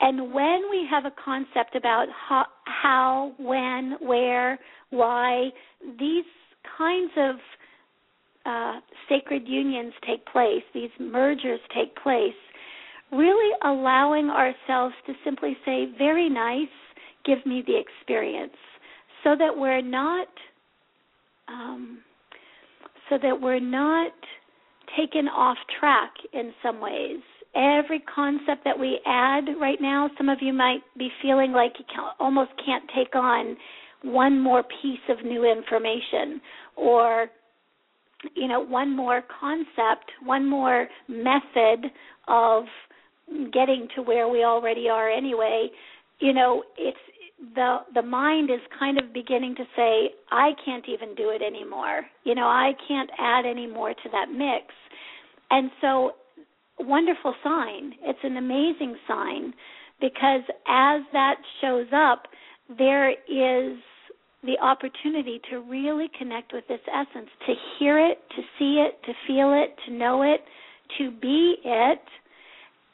And 0.00 0.32
when 0.32 0.62
we 0.70 0.86
have 0.90 1.06
a 1.06 1.12
concept 1.24 1.74
about 1.74 2.06
how, 2.28 2.44
how 2.66 3.32
when, 3.38 3.96
where, 4.00 4.58
why, 4.90 5.48
these 5.98 6.24
kinds 6.76 7.10
of 7.16 7.36
uh, 8.44 8.80
sacred 9.08 9.48
unions 9.48 9.94
take 10.06 10.24
place, 10.26 10.62
these 10.74 10.90
mergers 11.00 11.60
take 11.74 11.96
place, 11.96 12.34
really 13.10 13.50
allowing 13.64 14.28
ourselves 14.28 14.94
to 15.06 15.14
simply 15.24 15.56
say, 15.64 15.86
very 15.96 16.28
nice, 16.28 16.68
give 17.24 17.44
me 17.46 17.64
the 17.66 17.78
experience, 17.78 18.52
so 19.24 19.34
that 19.36 19.56
we're 19.56 19.80
not 19.80 20.28
um, 21.48 21.98
so 23.08 23.18
that 23.22 23.40
we're 23.40 23.60
not 23.60 24.12
taken 24.98 25.28
off 25.28 25.56
track 25.78 26.12
in 26.32 26.52
some 26.62 26.80
ways. 26.80 27.20
Every 27.54 28.00
concept 28.00 28.64
that 28.64 28.78
we 28.78 29.00
add 29.06 29.44
right 29.60 29.78
now, 29.80 30.10
some 30.18 30.28
of 30.28 30.38
you 30.40 30.52
might 30.52 30.80
be 30.98 31.08
feeling 31.22 31.52
like 31.52 31.72
you 31.78 31.84
can, 31.92 32.04
almost 32.20 32.50
can't 32.64 32.84
take 32.94 33.14
on 33.14 33.56
one 34.02 34.38
more 34.38 34.62
piece 34.82 35.00
of 35.08 35.24
new 35.24 35.50
information 35.50 36.40
or 36.76 37.28
you 38.34 38.48
know 38.48 38.60
one 38.60 38.94
more 38.94 39.22
concept 39.40 40.10
one 40.24 40.48
more 40.48 40.88
method 41.08 41.90
of 42.28 42.64
getting 43.52 43.88
to 43.94 44.02
where 44.02 44.28
we 44.28 44.44
already 44.44 44.88
are 44.88 45.10
anyway 45.10 45.68
you 46.20 46.32
know 46.32 46.62
it's 46.78 46.98
the 47.54 47.78
the 47.94 48.02
mind 48.02 48.50
is 48.50 48.60
kind 48.78 48.98
of 48.98 49.12
beginning 49.12 49.54
to 49.56 49.64
say 49.76 50.10
i 50.30 50.52
can't 50.64 50.84
even 50.88 51.14
do 51.14 51.30
it 51.30 51.42
anymore. 51.42 52.02
You 52.24 52.34
know 52.34 52.46
i 52.46 52.72
can't 52.88 53.10
add 53.18 53.46
any 53.46 53.66
more 53.66 53.90
to 53.90 54.08
that 54.12 54.30
mix. 54.30 54.74
And 55.50 55.70
so 55.80 56.12
wonderful 56.78 57.34
sign. 57.42 57.92
It's 58.02 58.18
an 58.22 58.36
amazing 58.36 58.96
sign 59.06 59.54
because 60.00 60.42
as 60.68 61.02
that 61.12 61.36
shows 61.60 61.86
up 61.94 62.24
there 62.78 63.10
is 63.10 63.78
the 64.42 64.58
opportunity 64.60 65.40
to 65.50 65.58
really 65.58 66.08
connect 66.18 66.52
with 66.52 66.64
this 66.68 66.80
essence 66.88 67.28
to 67.46 67.54
hear 67.78 67.98
it 67.98 68.18
to 68.30 68.42
see 68.58 68.84
it 68.86 68.98
to 69.04 69.12
feel 69.26 69.52
it 69.52 69.74
to 69.86 69.92
know 69.92 70.22
it 70.22 70.40
to 70.98 71.10
be 71.10 71.56
it 71.64 72.00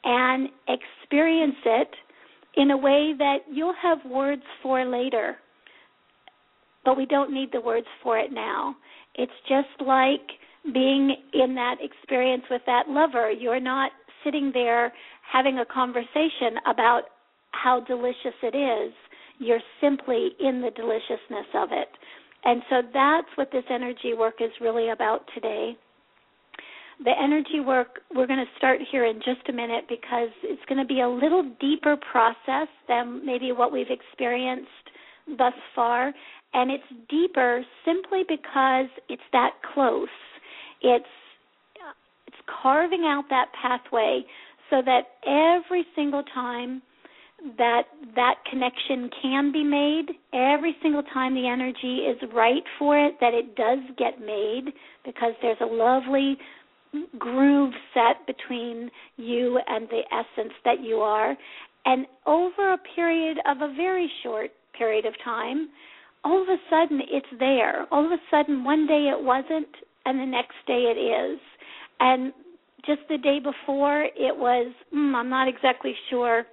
and 0.03 0.49
experience 0.67 1.55
it 1.65 1.89
in 2.55 2.71
a 2.71 2.77
way 2.77 3.13
that 3.17 3.37
you'll 3.51 3.75
have 3.81 3.99
words 4.05 4.43
for 4.61 4.85
later. 4.85 5.37
But 6.85 6.97
we 6.97 7.05
don't 7.05 7.33
need 7.33 7.49
the 7.51 7.61
words 7.61 7.87
for 8.01 8.17
it 8.17 8.31
now. 8.31 8.75
It's 9.15 9.31
just 9.47 9.87
like 9.87 10.21
being 10.73 11.15
in 11.33 11.55
that 11.55 11.75
experience 11.81 12.43
with 12.49 12.61
that 12.65 12.87
lover. 12.87 13.31
You're 13.31 13.59
not 13.59 13.91
sitting 14.23 14.51
there 14.53 14.93
having 15.31 15.59
a 15.59 15.65
conversation 15.65 16.57
about 16.67 17.03
how 17.51 17.81
delicious 17.81 18.35
it 18.41 18.55
is. 18.55 18.93
You're 19.39 19.61
simply 19.81 20.29
in 20.39 20.61
the 20.61 20.71
deliciousness 20.71 21.47
of 21.55 21.69
it. 21.71 21.89
And 22.45 22.61
so 22.69 22.81
that's 22.93 23.27
what 23.35 23.51
this 23.51 23.63
energy 23.69 24.13
work 24.17 24.35
is 24.41 24.51
really 24.59 24.89
about 24.89 25.21
today. 25.33 25.77
The 27.03 27.11
energy 27.21 27.59
work, 27.59 28.01
we're 28.13 28.27
going 28.27 28.39
to 28.39 28.57
start 28.57 28.79
here 28.91 29.05
in 29.05 29.17
just 29.17 29.49
a 29.49 29.53
minute 29.53 29.85
because 29.89 30.29
it's 30.43 30.61
going 30.67 30.79
to 30.79 30.85
be 30.85 31.01
a 31.01 31.09
little 31.09 31.43
deeper 31.59 31.97
process 32.11 32.67
than 32.87 33.25
maybe 33.25 33.51
what 33.51 33.71
we've 33.71 33.89
experienced 33.89 34.67
thus 35.37 35.53
far. 35.75 36.13
And 36.53 36.71
it's 36.71 36.83
deeper 37.09 37.63
simply 37.83 38.23
because 38.27 38.87
it's 39.09 39.23
that 39.31 39.51
close. 39.73 40.07
It's 40.81 41.05
it's 42.27 42.37
carving 42.61 43.03
out 43.05 43.25
that 43.29 43.47
pathway 43.59 44.21
so 44.69 44.81
that 44.85 45.01
every 45.25 45.85
single 45.95 46.23
time 46.33 46.81
that 47.57 47.83
that 48.15 48.35
connection 48.49 49.09
can 49.21 49.51
be 49.51 49.63
made 49.63 50.05
every 50.33 50.75
single 50.81 51.03
time 51.03 51.35
the 51.35 51.47
energy 51.47 51.97
is 51.97 52.17
right 52.33 52.63
for 52.79 52.97
it 52.97 53.15
that 53.19 53.33
it 53.33 53.55
does 53.55 53.79
get 53.97 54.19
made 54.19 54.73
because 55.05 55.33
there's 55.41 55.57
a 55.61 55.65
lovely 55.65 56.37
groove 57.17 57.73
set 57.93 58.25
between 58.27 58.89
you 59.17 59.59
and 59.67 59.87
the 59.89 60.01
essence 60.11 60.53
that 60.65 60.81
you 60.81 60.97
are. 60.97 61.35
And 61.85 62.05
over 62.25 62.73
a 62.73 62.77
period 62.95 63.37
of 63.45 63.57
a 63.57 63.73
very 63.75 64.09
short 64.23 64.51
period 64.77 65.05
of 65.05 65.13
time 65.23 65.69
all 66.23 66.41
of 66.41 66.47
a 66.47 66.57
sudden 66.69 67.01
it's 67.09 67.27
there. 67.39 67.85
All 67.91 68.05
of 68.05 68.11
a 68.11 68.21
sudden 68.31 68.63
one 68.63 68.87
day 68.87 69.11
it 69.11 69.23
wasn't 69.23 69.67
and 70.05 70.19
the 70.19 70.25
next 70.25 70.55
day 70.67 70.93
it 70.95 70.99
is. 70.99 71.39
And 71.99 72.33
just 72.85 73.01
the 73.09 73.17
day 73.17 73.39
before 73.39 74.03
it 74.03 74.35
was 74.35 74.73
mm, 74.93 75.15
i'm 75.15 75.29
not 75.29 75.47
exactly 75.47 75.93
sure 76.09 76.43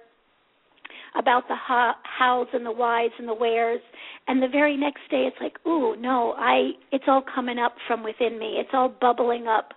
about 1.19 1.45
the 1.49 1.55
how, 1.55 1.93
hows 2.03 2.47
and 2.53 2.65
the 2.65 2.71
whys 2.71 3.09
and 3.19 3.27
the 3.27 3.33
wheres. 3.33 3.81
And 4.27 4.41
the 4.41 4.47
very 4.47 4.77
next 4.77 5.01
day 5.09 5.27
it's 5.27 5.37
like 5.41 5.55
ooh 5.67 5.95
no 5.97 6.33
i 6.37 6.71
it's 6.91 7.05
all 7.07 7.23
coming 7.33 7.57
up 7.57 7.75
from 7.87 8.03
within 8.03 8.39
me. 8.39 8.57
It's 8.59 8.69
all 8.73 8.89
bubbling 8.89 9.47
up 9.47 9.73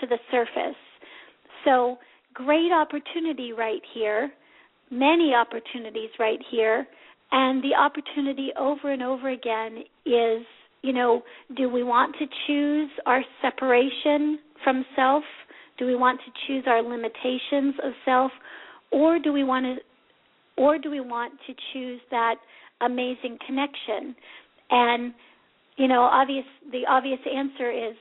to 0.00 0.06
the 0.06 0.18
surface. 0.30 0.76
So 1.64 1.98
great 2.34 2.72
opportunity 2.72 3.52
right 3.52 3.82
here 3.94 4.32
many 4.92 5.32
opportunities 5.34 6.10
right 6.20 6.38
here 6.50 6.86
and 7.32 7.64
the 7.64 7.74
opportunity 7.74 8.50
over 8.58 8.92
and 8.92 9.02
over 9.02 9.30
again 9.30 9.78
is 10.04 10.44
you 10.82 10.92
know 10.92 11.22
do 11.56 11.68
we 11.68 11.82
want 11.82 12.14
to 12.18 12.26
choose 12.46 12.90
our 13.06 13.22
separation 13.40 14.38
from 14.62 14.84
self? 14.94 15.24
Do 15.78 15.86
we 15.86 15.96
want 15.96 16.20
to 16.20 16.32
choose 16.46 16.64
our 16.68 16.82
limitations 16.82 17.74
of 17.82 17.92
self? 18.04 18.30
Or 18.92 19.18
do 19.18 19.32
we 19.32 19.42
want 19.42 19.64
to 19.64 20.62
or 20.62 20.78
do 20.78 20.90
we 20.90 21.00
want 21.00 21.32
to 21.46 21.54
choose 21.72 22.00
that 22.10 22.34
amazing 22.82 23.38
connection? 23.46 24.14
And 24.70 25.14
you 25.78 25.88
know, 25.88 26.02
obvious 26.02 26.44
the 26.70 26.82
obvious 26.86 27.20
answer 27.34 27.70
is 27.70 27.96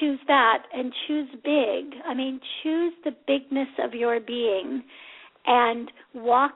choose 0.00 0.18
that 0.26 0.64
and 0.72 0.92
choose 1.06 1.28
big. 1.44 2.00
I 2.06 2.14
mean, 2.14 2.40
choose 2.62 2.92
the 3.04 3.12
bigness 3.26 3.68
of 3.82 3.94
your 3.94 4.20
being 4.20 4.82
and 5.46 5.90
walk 6.14 6.54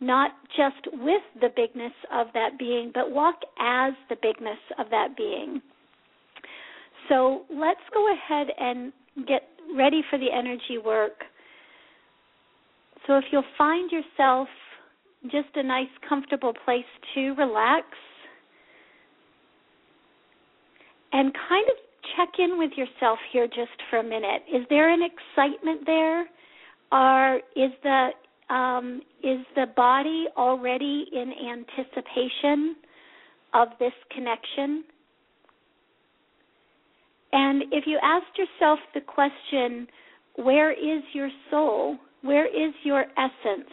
not 0.00 0.32
just 0.56 0.86
with 0.92 1.22
the 1.40 1.48
bigness 1.54 1.92
of 2.12 2.28
that 2.34 2.58
being, 2.58 2.92
but 2.94 3.10
walk 3.10 3.36
as 3.60 3.94
the 4.08 4.16
bigness 4.22 4.58
of 4.78 4.90
that 4.90 5.16
being. 5.16 5.60
So 7.08 7.42
let's 7.50 7.80
go 7.92 8.12
ahead 8.12 8.48
and 8.58 8.92
get 9.26 9.42
ready 9.76 10.02
for 10.08 10.18
the 10.18 10.28
energy 10.32 10.78
work. 10.84 11.24
So 13.06 13.16
if 13.16 13.24
you'll 13.32 13.42
find 13.56 13.90
yourself 13.90 14.48
just 15.24 15.48
a 15.56 15.62
nice, 15.62 15.88
comfortable 16.08 16.52
place 16.64 16.84
to 17.14 17.34
relax 17.34 17.86
and 21.12 21.32
kind 21.48 21.66
of 21.68 21.76
check 22.16 22.28
in 22.38 22.58
with 22.58 22.72
yourself 22.76 23.18
here 23.32 23.46
just 23.46 23.76
for 23.90 23.98
a 23.98 24.02
minute. 24.02 24.42
Is 24.52 24.62
there 24.70 24.90
an 24.90 25.00
excitement 25.02 25.82
there? 25.86 26.26
Or 26.90 27.36
is 27.56 27.70
the 27.82 28.10
um, 28.54 29.02
is 29.22 29.40
the 29.54 29.66
body 29.76 30.26
already 30.36 31.06
in 31.12 31.32
anticipation 31.32 32.76
of 33.52 33.68
this 33.78 33.92
connection? 34.10 34.84
And 37.32 37.64
if 37.72 37.84
you 37.86 37.98
asked 38.02 38.38
yourself 38.38 38.78
the 38.94 39.02
question, 39.02 39.86
where 40.36 40.72
is 40.72 41.02
your 41.12 41.28
soul? 41.50 41.98
Where 42.22 42.46
is 42.46 42.72
your 42.84 43.02
essence? 43.18 43.70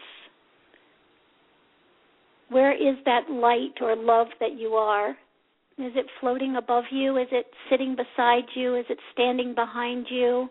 Where 2.49 2.73
is 2.73 2.97
that 3.05 3.29
light 3.29 3.81
or 3.81 3.95
love 3.95 4.27
that 4.39 4.57
you 4.57 4.69
are? 4.73 5.15
Is 5.77 5.91
it 5.95 6.05
floating 6.21 6.55
above 6.55 6.85
you? 6.89 7.17
Is 7.17 7.27
it 7.31 7.47
sitting 7.69 7.95
beside 7.95 8.45
you? 8.55 8.75
Is 8.75 8.85
it 8.89 8.97
standing 9.11 9.53
behind 9.53 10.07
you? 10.09 10.49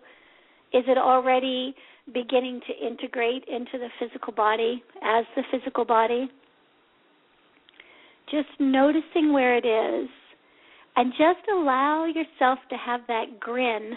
Is 0.75 0.85
it 0.87 0.99
already 0.99 1.75
beginning 2.13 2.61
to 2.67 2.87
integrate 2.87 3.45
into 3.49 3.79
the 3.79 3.89
physical 3.99 4.35
body 4.35 4.83
as 5.03 5.25
the 5.35 5.43
physical 5.51 5.87
body? 5.87 6.31
Just 8.31 8.49
noticing 8.59 9.33
where 9.33 9.57
it 9.57 9.65
is 9.65 10.11
and 10.97 11.13
just 11.13 11.49
allow 11.51 12.05
yourself 12.05 12.59
to 12.71 12.77
have 12.77 13.01
that 13.09 13.41
grin 13.41 13.93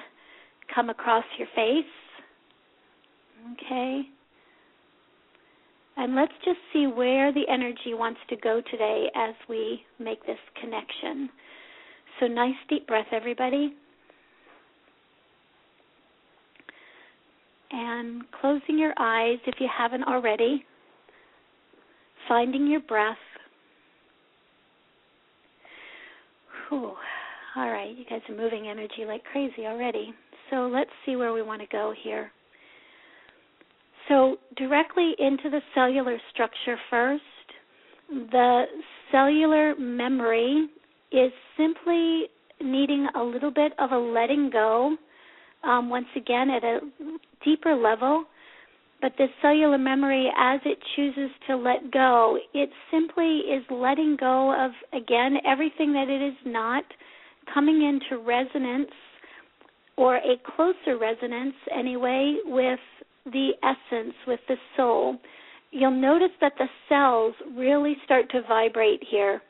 come 0.74 0.90
across 0.90 1.26
your 1.38 1.48
face. 1.56 1.86
Okay? 3.54 4.04
And 6.00 6.16
let's 6.16 6.34
just 6.46 6.60
see 6.72 6.86
where 6.86 7.34
the 7.34 7.44
energy 7.50 7.94
wants 7.94 8.20
to 8.30 8.36
go 8.38 8.62
today 8.70 9.10
as 9.16 9.34
we 9.50 9.82
make 10.00 10.24
this 10.28 10.38
connection. 10.62 11.28
So, 12.20 12.28
nice 12.28 12.54
deep 12.70 12.86
breath, 12.86 13.08
everybody. 13.12 13.74
And 17.72 18.22
closing 18.40 18.78
your 18.78 18.94
eyes 19.00 19.40
if 19.48 19.56
you 19.60 19.68
haven't 19.76 20.04
already. 20.04 20.64
Finding 22.28 22.68
your 22.68 22.82
breath. 22.82 23.18
Whew. 26.70 26.94
All 27.56 27.70
right, 27.72 27.96
you 27.98 28.06
guys 28.08 28.22
are 28.30 28.36
moving 28.36 28.68
energy 28.68 29.06
like 29.08 29.24
crazy 29.24 29.66
already. 29.66 30.14
So, 30.52 30.70
let's 30.72 30.92
see 31.08 31.16
where 31.16 31.34
we 31.34 31.42
want 31.42 31.62
to 31.62 31.68
go 31.72 31.92
here. 32.04 32.32
So, 34.08 34.38
directly 34.58 35.13
into 35.20 35.50
the 35.50 35.62
cellular 35.74 36.17
structure 36.34 36.78
first, 36.89 37.24
the 38.10 38.63
cellular 39.12 39.76
memory 39.76 40.67
is 41.12 41.32
simply 41.58 42.26
needing 42.62 43.08
a 43.15 43.24
little 43.24 43.52
bit 43.52 43.74
of 43.80 43.91
a 43.91 43.98
letting 43.98 44.50
go, 44.52 44.96
um, 45.63 45.89
once 45.89 46.08
again 46.15 46.50
at 46.50 46.63
a 46.63 46.80
deeper 47.43 47.76
level. 47.76 48.26
But 49.02 49.12
this 49.17 49.30
cellular 49.41 49.78
memory, 49.78 50.32
as 50.38 50.60
it 50.65 50.80
chooses 50.96 51.30
to 51.48 51.56
let 51.56 51.91
go, 51.91 52.38
it 52.54 52.70
simply 52.91 53.41
is 53.41 53.63
letting 53.70 54.17
go 54.20 54.54
of, 54.54 54.72
again, 54.91 55.38
everything 55.46 55.93
that 55.93 56.10
it 56.10 56.26
is 56.26 56.36
not, 56.46 56.84
coming 57.54 57.84
into 57.84 58.24
resonance 58.24 58.89
or 59.98 60.17
a 60.17 60.36
closer 60.56 60.98
resonance 61.00 61.56
anyway 61.76 62.38
with 62.46 62.80
the 63.32 63.52
essence, 63.63 64.13
with 64.26 64.40
the 64.48 64.56
soul, 64.76 65.18
you'll 65.72 65.92
notice 65.92 66.32
that 66.42 66.54
the 66.58 66.68
cells 66.90 67.34
really 67.56 67.96
start 68.06 68.30
to 68.32 68.42
vibrate 68.48 69.04
here. 69.10 69.42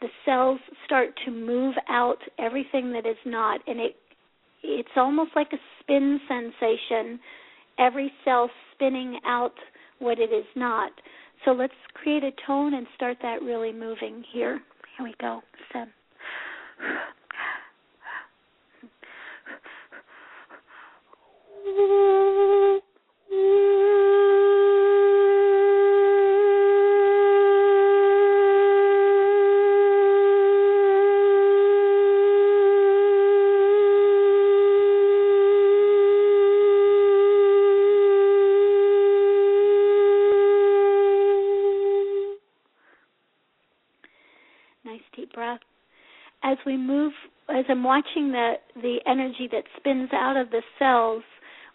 The 0.00 0.08
cells 0.24 0.60
start 0.84 1.10
to 1.24 1.30
move 1.30 1.74
out 1.88 2.18
everything 2.38 2.92
that 2.92 3.06
is 3.06 3.16
not, 3.24 3.60
and 3.66 3.80
it 3.80 3.96
it's 4.62 4.88
almost 4.96 5.30
like 5.36 5.52
a 5.52 5.58
spin 5.80 6.20
sensation. 6.26 7.20
Every 7.78 8.12
cell 8.24 8.50
spinning 8.74 9.20
out 9.24 9.54
what 9.98 10.18
it 10.18 10.32
is 10.32 10.46
not. 10.56 10.90
So 11.44 11.52
let's 11.52 11.74
create 11.94 12.24
a 12.24 12.32
tone 12.46 12.74
and 12.74 12.86
start 12.96 13.18
that 13.22 13.42
really 13.42 13.72
moving 13.72 14.24
here. 14.32 14.60
Here 14.96 15.06
we 15.06 15.14
go. 15.20 15.40
Seven. 15.72 15.92
Nice 21.76 21.84
deep 45.14 45.34
breath. 45.34 45.60
As 46.42 46.56
we 46.64 46.78
move, 46.78 47.12
as 47.50 47.64
I'm 47.68 47.84
watching 47.84 48.32
the 48.32 48.54
the 48.76 48.98
energy 49.06 49.48
that 49.52 49.64
spins 49.76 50.08
out 50.14 50.38
of 50.38 50.50
the 50.50 50.62
cells 50.78 51.22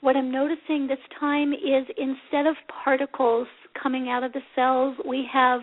what 0.01 0.15
I'm 0.15 0.31
noticing 0.31 0.87
this 0.87 0.97
time 1.19 1.53
is 1.53 1.85
instead 1.97 2.47
of 2.47 2.55
particles 2.83 3.47
coming 3.81 4.09
out 4.09 4.23
of 4.23 4.33
the 4.33 4.41
cells, 4.55 4.97
we 5.07 5.25
have 5.31 5.61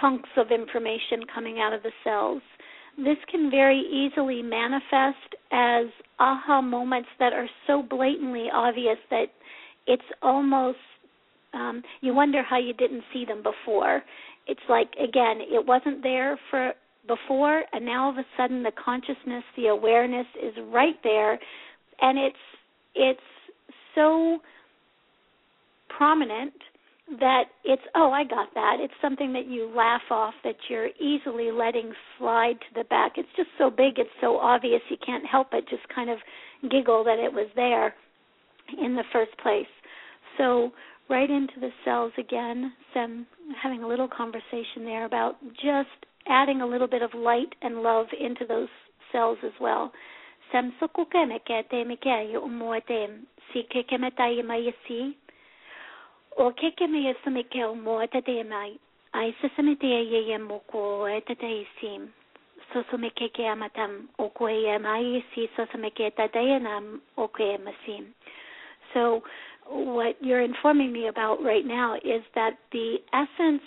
chunks 0.00 0.30
of 0.36 0.50
information 0.50 1.20
coming 1.32 1.60
out 1.60 1.72
of 1.72 1.82
the 1.82 1.92
cells. 2.02 2.42
This 2.96 3.18
can 3.30 3.50
very 3.50 3.80
easily 3.80 4.42
manifest 4.42 5.36
as 5.50 5.86
aha 6.18 6.60
moments 6.60 7.08
that 7.18 7.32
are 7.32 7.48
so 7.66 7.82
blatantly 7.82 8.48
obvious 8.52 8.98
that 9.10 9.26
it's 9.86 10.02
almost 10.22 10.78
um, 11.54 11.82
you 12.00 12.14
wonder 12.14 12.42
how 12.42 12.58
you 12.58 12.72
didn't 12.72 13.02
see 13.12 13.26
them 13.26 13.42
before. 13.42 14.02
It's 14.46 14.60
like 14.68 14.88
again, 14.92 15.38
it 15.40 15.66
wasn't 15.66 16.02
there 16.02 16.38
for 16.50 16.72
before, 17.06 17.64
and 17.72 17.84
now 17.84 18.04
all 18.04 18.10
of 18.10 18.16
a 18.16 18.24
sudden 18.36 18.62
the 18.62 18.72
consciousness, 18.82 19.44
the 19.56 19.66
awareness 19.66 20.26
is 20.42 20.54
right 20.72 20.96
there, 21.02 21.38
and 22.00 22.18
it's 22.18 22.36
it's 22.94 23.20
so 23.94 24.38
prominent 25.96 26.54
that 27.20 27.44
it's 27.64 27.82
oh 27.94 28.10
I 28.10 28.24
got 28.24 28.54
that. 28.54 28.76
It's 28.80 28.94
something 29.02 29.32
that 29.34 29.46
you 29.46 29.70
laugh 29.74 30.02
off 30.10 30.34
that 30.44 30.56
you're 30.68 30.88
easily 31.00 31.50
letting 31.50 31.92
slide 32.18 32.54
to 32.60 32.82
the 32.82 32.84
back. 32.84 33.12
It's 33.16 33.28
just 33.36 33.50
so 33.58 33.70
big, 33.70 33.98
it's 33.98 34.10
so 34.20 34.38
obvious 34.38 34.80
you 34.88 34.96
can't 35.04 35.26
help 35.26 35.50
but 35.50 35.68
just 35.68 35.82
kind 35.94 36.10
of 36.10 36.18
giggle 36.70 37.04
that 37.04 37.18
it 37.18 37.32
was 37.32 37.48
there 37.56 37.94
in 38.82 38.94
the 38.94 39.04
first 39.12 39.36
place. 39.42 39.66
So 40.38 40.72
right 41.12 41.30
into 41.30 41.60
the 41.60 41.70
cells 41.84 42.12
again. 42.18 42.72
Some 42.94 43.26
having 43.62 43.82
a 43.82 43.88
little 43.88 44.08
conversation 44.08 44.84
there 44.84 45.04
about 45.04 45.36
just 45.54 45.90
adding 46.26 46.62
a 46.62 46.66
little 46.66 46.88
bit 46.88 47.02
of 47.02 47.10
light 47.14 47.54
and 47.60 47.82
love 47.82 48.06
into 48.18 48.46
those 48.46 48.68
cells 49.12 49.38
as 49.44 49.52
well. 49.60 49.92
Sam 50.50 50.72
sukuke 50.80 51.28
me 51.28 51.38
ke 51.38 51.68
te 51.70 51.84
me 51.84 51.98
yo 52.04 52.48
si 53.50 53.62
ke 53.62 53.82
ke 53.88 53.98
mai 53.98 54.74
si. 54.86 55.16
O 56.38 56.50
ke 56.50 56.70
ke 56.76 56.86
me 56.88 57.14
me 57.30 57.42
ke 57.42 57.64
o 57.64 57.74
mo 57.74 58.06
te 58.06 58.42
mai 58.42 58.78
ai 59.14 59.34
me 59.62 59.74
te 59.74 59.86
ye 59.86 60.20
ye 60.30 60.38
mo 60.38 60.62
ko 60.70 61.06
e 61.06 61.20
te 61.20 61.34
te 61.34 61.66
sim 61.80 62.12
so 62.72 62.82
so 62.90 62.96
me 62.96 63.10
ke 63.10 63.28
ke 63.34 63.42
amatam 63.42 64.08
o 64.18 64.28
ko 64.30 64.46
e 64.46 64.78
mai 64.78 65.22
si 65.34 65.48
so 65.56 65.66
so 65.72 65.78
me 65.78 65.90
ke 65.90 66.10
te 66.16 66.26
te 66.28 66.58
na 66.58 66.80
o 67.18 67.28
e 67.38 67.58
masim 67.58 68.06
so 68.94 69.22
what 69.68 70.16
you're 70.20 70.40
informing 70.40 70.92
me 70.92 71.08
about 71.08 71.42
right 71.42 71.66
now 71.66 71.94
is 71.96 72.22
that 72.34 72.58
the 72.72 72.96
essence 73.12 73.62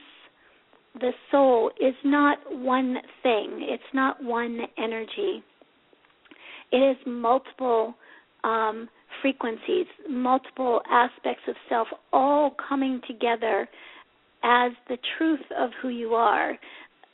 the 1.00 1.12
soul 1.30 1.70
is 1.80 1.96
not 2.04 2.38
one 2.52 2.98
thing 3.22 3.60
it's 3.62 3.94
not 3.94 4.24
one 4.24 4.62
energy. 4.78 5.44
It 6.72 6.78
is 6.78 6.98
multiple 7.06 7.94
um, 8.44 8.90
frequencies 9.21 9.88
multiple 10.10 10.82
aspects 10.89 11.43
of 11.47 11.56
self 11.69 11.88
all 12.13 12.56
coming 12.69 13.01
together 13.08 13.67
as 14.43 14.71
the 14.89 14.97
truth 15.17 15.39
of 15.58 15.71
who 15.82 15.89
you 15.89 16.13
are 16.13 16.58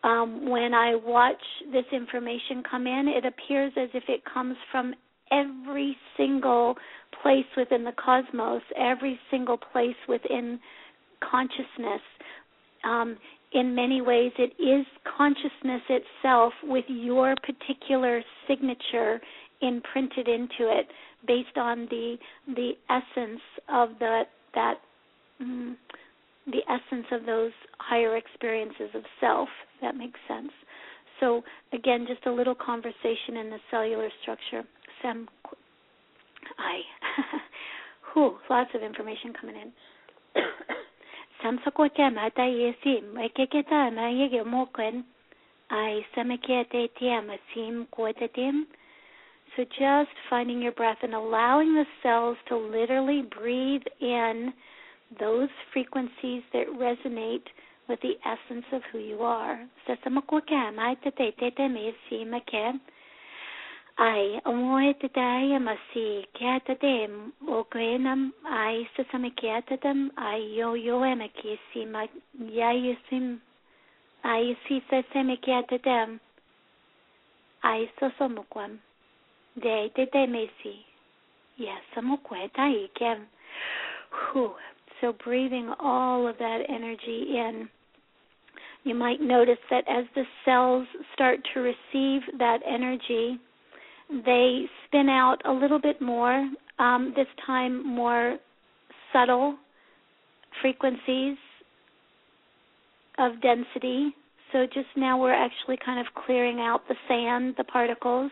um, 0.03 0.49
when 0.49 0.73
I 0.73 0.95
watch 0.95 1.41
this 1.71 1.85
information 1.91 2.63
come 2.69 2.87
in, 2.87 3.07
it 3.07 3.25
appears 3.25 3.71
as 3.77 3.89
if 3.93 4.03
it 4.07 4.21
comes 4.31 4.55
from 4.71 4.95
every 5.31 5.95
single 6.17 6.75
place 7.21 7.45
within 7.55 7.83
the 7.83 7.93
cosmos, 8.03 8.61
every 8.77 9.19
single 9.29 9.57
place 9.57 9.95
within 10.09 10.59
consciousness. 11.29 12.01
Um, 12.83 13.17
in 13.53 13.75
many 13.75 14.01
ways, 14.01 14.31
it 14.39 14.53
is 14.61 14.85
consciousness 15.17 15.81
itself 15.89 16.53
with 16.63 16.85
your 16.87 17.35
particular 17.43 18.23
signature 18.47 19.21
imprinted 19.61 20.27
into 20.27 20.61
it, 20.61 20.87
based 21.25 21.57
on 21.57 21.88
the 21.89 22.17
the 22.47 22.71
essence 22.89 23.41
of 23.69 23.89
the 23.99 24.23
that 24.55 24.75
mm, 25.41 25.75
the 26.47 26.62
essence 26.69 27.05
of 27.12 27.25
those 27.25 27.51
higher 27.79 28.17
experiences 28.17 28.89
of 28.93 29.03
self. 29.19 29.49
That 29.81 29.95
makes 29.95 30.19
sense. 30.27 30.51
So 31.19 31.43
again, 31.73 32.05
just 32.07 32.25
a 32.25 32.31
little 32.31 32.55
conversation 32.55 33.38
in 33.38 33.49
the 33.49 33.60
cellular 33.69 34.10
structure. 34.21 34.63
Sam 35.01 35.27
I. 36.57 36.81
Whew, 38.13 38.38
lots 38.49 38.71
of 38.73 38.81
information 38.81 39.34
coming 39.39 39.55
in. 39.55 39.71
Samsakote 41.43 42.13
mata 42.13 42.41
yesim, 42.41 43.17
ekeketa 43.17 43.93
na 43.93 44.10
yege 44.10 44.43
mokwen. 44.43 45.03
I 45.69 46.05
samekete 46.15 46.89
tiam 46.99 47.29
asim 47.29 47.88
kotetim. 47.88 48.65
So 49.55 49.63
just 49.63 50.11
finding 50.29 50.61
your 50.61 50.71
breath 50.71 50.99
and 51.01 51.13
allowing 51.13 51.73
the 51.73 51.85
cells 52.01 52.37
to 52.47 52.55
literally 52.55 53.23
breathe 53.37 53.83
in 53.99 54.53
those 55.19 55.49
frequencies 55.73 56.41
that 56.53 56.67
resonate 56.67 57.45
with 57.89 57.99
the 58.01 58.13
essence 58.25 58.65
of 58.71 58.81
who 58.91 58.99
you 58.99 59.21
are. 59.21 59.67
Sasamakoke 59.87 60.73
maite 60.73 61.15
te 61.17 61.31
tai 61.37 61.59
ai 68.45 68.87
sasame 68.97 69.31
ai 70.17 70.37
yo 70.55 70.75
ai 74.23 74.57
si 74.67 74.81
de 79.55 79.89
te 79.95 80.05
te 80.05 80.25
mesi 80.27 80.75
yes 81.57 81.81
kem 82.97 83.27
so 85.01 85.13
breathing 85.23 85.73
all 85.79 86.27
of 86.27 86.37
that 86.37 86.59
energy 86.69 87.37
in 87.37 87.67
you 88.83 88.95
might 88.95 89.21
notice 89.21 89.59
that 89.69 89.83
as 89.87 90.05
the 90.15 90.23
cells 90.45 90.87
start 91.13 91.39
to 91.53 91.59
receive 91.59 92.21
that 92.39 92.59
energy 92.67 93.39
they 94.25 94.65
spin 94.85 95.07
out 95.07 95.37
a 95.45 95.51
little 95.51 95.79
bit 95.79 96.01
more, 96.01 96.49
um, 96.79 97.13
this 97.15 97.27
time 97.45 97.85
more 97.85 98.37
subtle 99.13 99.55
frequencies 100.61 101.37
of 103.17 103.41
density. 103.41 104.13
So 104.51 104.65
just 104.65 104.89
now 104.97 105.19
we're 105.19 105.33
actually 105.33 105.77
kind 105.83 105.99
of 105.99 106.13
clearing 106.25 106.59
out 106.59 106.81
the 106.89 106.95
sand, 107.07 107.55
the 107.57 107.63
particles. 107.63 108.31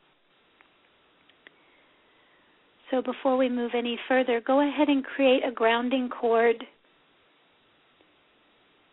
So 2.91 3.01
before 3.01 3.37
we 3.37 3.49
move 3.49 3.71
any 3.73 3.97
further, 4.07 4.41
go 4.45 4.59
ahead 4.67 4.89
and 4.89 5.03
create 5.03 5.43
a 5.47 5.51
grounding 5.51 6.09
cord 6.09 6.63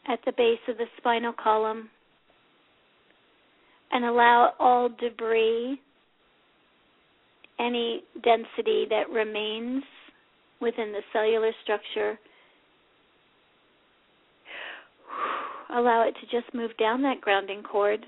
at 0.09 0.21
the 0.25 0.33
base 0.33 0.61
of 0.69 0.79
the 0.79 0.87
spinal 0.97 1.33
column 1.33 1.91
and 3.91 4.05
allow 4.05 4.53
all 4.59 4.89
debris, 4.89 5.81
any 7.59 8.03
density 8.23 8.87
that 8.89 9.11
remains 9.11 9.83
within 10.61 10.93
the 10.93 11.01
cellular 11.13 11.51
structure 11.65 12.19
allow 15.71 16.07
it 16.07 16.15
to 16.21 16.41
just 16.41 16.53
move 16.55 16.71
down 16.79 17.03
that 17.03 17.21
grounding 17.21 17.63
cord. 17.63 18.05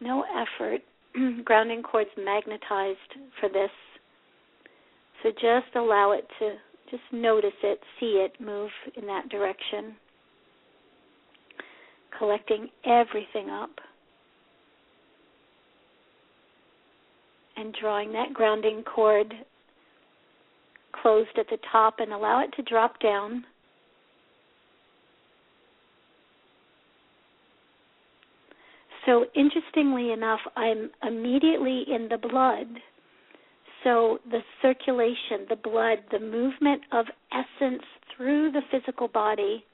No 0.00 0.24
effort. 0.24 0.80
grounding 1.44 1.82
cord's 1.82 2.10
magnetized 2.16 2.98
for 3.40 3.48
this. 3.48 3.70
So 5.22 5.30
just 5.30 5.74
allow 5.74 6.12
it 6.12 6.26
to 6.38 6.54
just 6.90 7.02
notice 7.12 7.50
it, 7.62 7.80
see 7.98 8.24
it 8.24 8.40
move 8.40 8.70
in 8.96 9.06
that 9.06 9.28
direction. 9.28 9.96
Collecting 12.18 12.68
everything 12.84 13.50
up. 13.50 13.70
And 17.56 17.74
drawing 17.80 18.12
that 18.12 18.34
grounding 18.34 18.82
cord 18.82 19.32
closed 21.02 21.38
at 21.38 21.46
the 21.50 21.58
top 21.72 21.96
and 21.98 22.12
allow 22.12 22.42
it 22.42 22.52
to 22.56 22.62
drop 22.62 23.00
down 23.00 23.44
So, 29.06 29.24
interestingly 29.34 30.12
enough, 30.12 30.40
I'm 30.56 30.90
immediately 31.02 31.84
in 31.88 32.08
the 32.10 32.18
blood 32.18 32.66
So 33.86 34.18
the 34.30 34.40
circulation, 34.62 35.46
the 35.48 35.56
blood, 35.56 35.98
the 36.10 36.18
movement 36.18 36.82
of 36.92 37.06
essence 37.32 37.82
through 38.16 38.50
the 38.50 38.62
physical 38.72 39.06
body, 39.06 39.64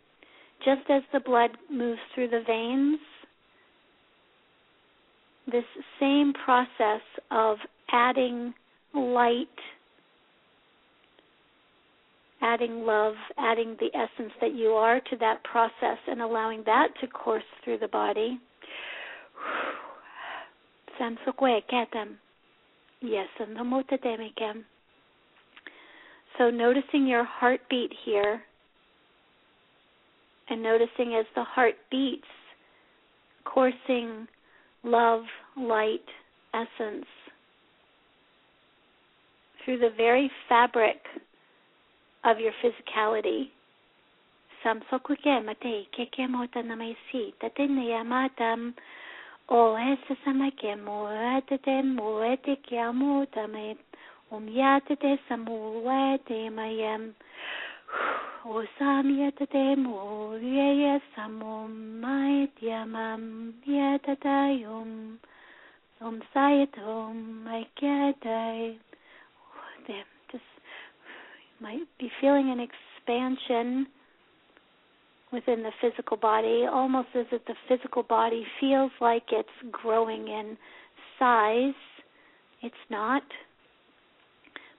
just 0.65 0.83
as 0.91 1.03
the 1.15 1.21
blood 1.21 1.51
moves 1.71 2.01
through 2.15 2.29
the 2.29 2.43
veins, 2.47 3.01
this 5.51 5.65
same 5.99 6.35
process 6.45 7.01
of 7.31 7.57
adding 7.91 8.53
light, 8.95 9.47
adding 12.43 12.85
love, 12.85 13.15
adding 13.39 13.77
the 13.81 13.89
essence 13.97 14.33
that 14.43 14.55
you 14.55 14.73
are 14.73 15.01
to 15.01 15.17
that 15.21 15.43
process, 15.45 15.99
and 16.07 16.21
allowing 16.21 16.63
that 16.67 16.89
to 17.01 17.07
course 17.07 17.43
through 17.65 17.79
the 17.79 17.89
body. 17.89 18.39
Yes, 23.01 23.27
So 26.39 26.51
noticing 26.51 27.07
your 27.07 27.25
heartbeat 27.25 27.93
here 28.05 28.43
and 30.49 30.63
noticing 30.63 31.15
as 31.15 31.27
the 31.35 31.43
heart 31.43 31.75
beats, 31.91 32.27
coursing 33.45 34.29
love, 34.85 35.23
light, 35.57 36.05
essence 36.55 37.07
through 39.65 39.79
the 39.79 39.91
very 39.97 40.31
fabric 40.49 40.99
of 42.25 42.39
your 42.39 42.53
physicality. 42.63 43.51
Samsokukemate 44.65 45.87
kekemota 45.91 46.63
namaisi 46.63 47.35
tatinayamatam 49.49 49.49
o 49.49 49.79
esasamake 49.79 50.77
muetete 50.77 51.83
muete 51.83 52.57
kiamutame 52.57 53.77
umyatete 54.31 55.19
samuete 55.29 56.51
mayem 56.51 57.15
Osamiyatate 58.45 59.77
muryaya 59.77 61.01
samum 61.15 61.71
maityamam 62.03 63.55
yatatayum 63.63 65.19
somsayatum 65.99 67.47
aikyatai. 67.47 68.79
Oh, 69.39 69.87
just 69.87 70.43
you 71.47 71.59
might 71.61 71.87
be 71.99 72.11
feeling 72.21 72.51
an 72.51 72.59
expansion 72.59 73.87
within 75.33 75.63
the 75.63 75.73
physical 75.81 76.17
body, 76.17 76.67
almost 76.71 77.09
as 77.15 77.27
if 77.33 77.45
the 77.47 77.55
physical 77.69 78.03
body 78.03 78.45
feels 78.61 78.91
like 79.01 79.25
it's 79.31 79.49
growing 79.71 80.29
in 80.29 80.57
size. 81.19 81.75
It's 82.63 82.75
not. 82.91 83.23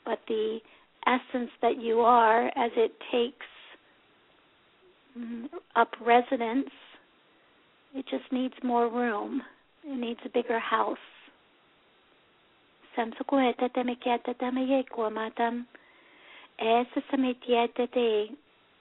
But 0.05 0.19
the 0.27 0.59
essence 1.05 1.49
that 1.61 1.81
you 1.81 1.99
are, 2.01 2.47
as 2.47 2.71
it 2.75 2.91
takes 3.11 3.45
mm, 5.17 5.45
up 5.75 5.89
residence, 6.05 6.69
it 7.95 8.05
just 8.09 8.31
needs 8.31 8.53
more 8.63 8.89
room. 8.89 9.41
It 9.85 9.99
needs 9.99 10.19
a 10.25 10.29
bigger 10.29 10.59
house. 10.59 10.97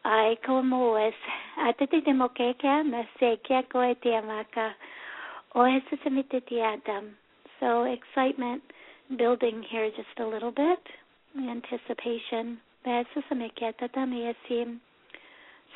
Samitietete 0.05 0.11
ai 0.11 0.37
komoes 0.37 1.15
atete 1.59 2.01
demokeka 2.01 2.83
na 2.83 3.05
sekia 3.19 3.63
koetiamaka 3.63 4.75
o 5.55 5.65
esa 5.67 5.97
samitetiatam. 6.05 7.15
So 7.61 7.85
excitement 7.85 8.63
building 9.17 9.63
here 9.71 9.91
just 9.91 10.19
a 10.19 10.27
little 10.27 10.53
bit 10.53 10.81
anticipation. 11.37 12.59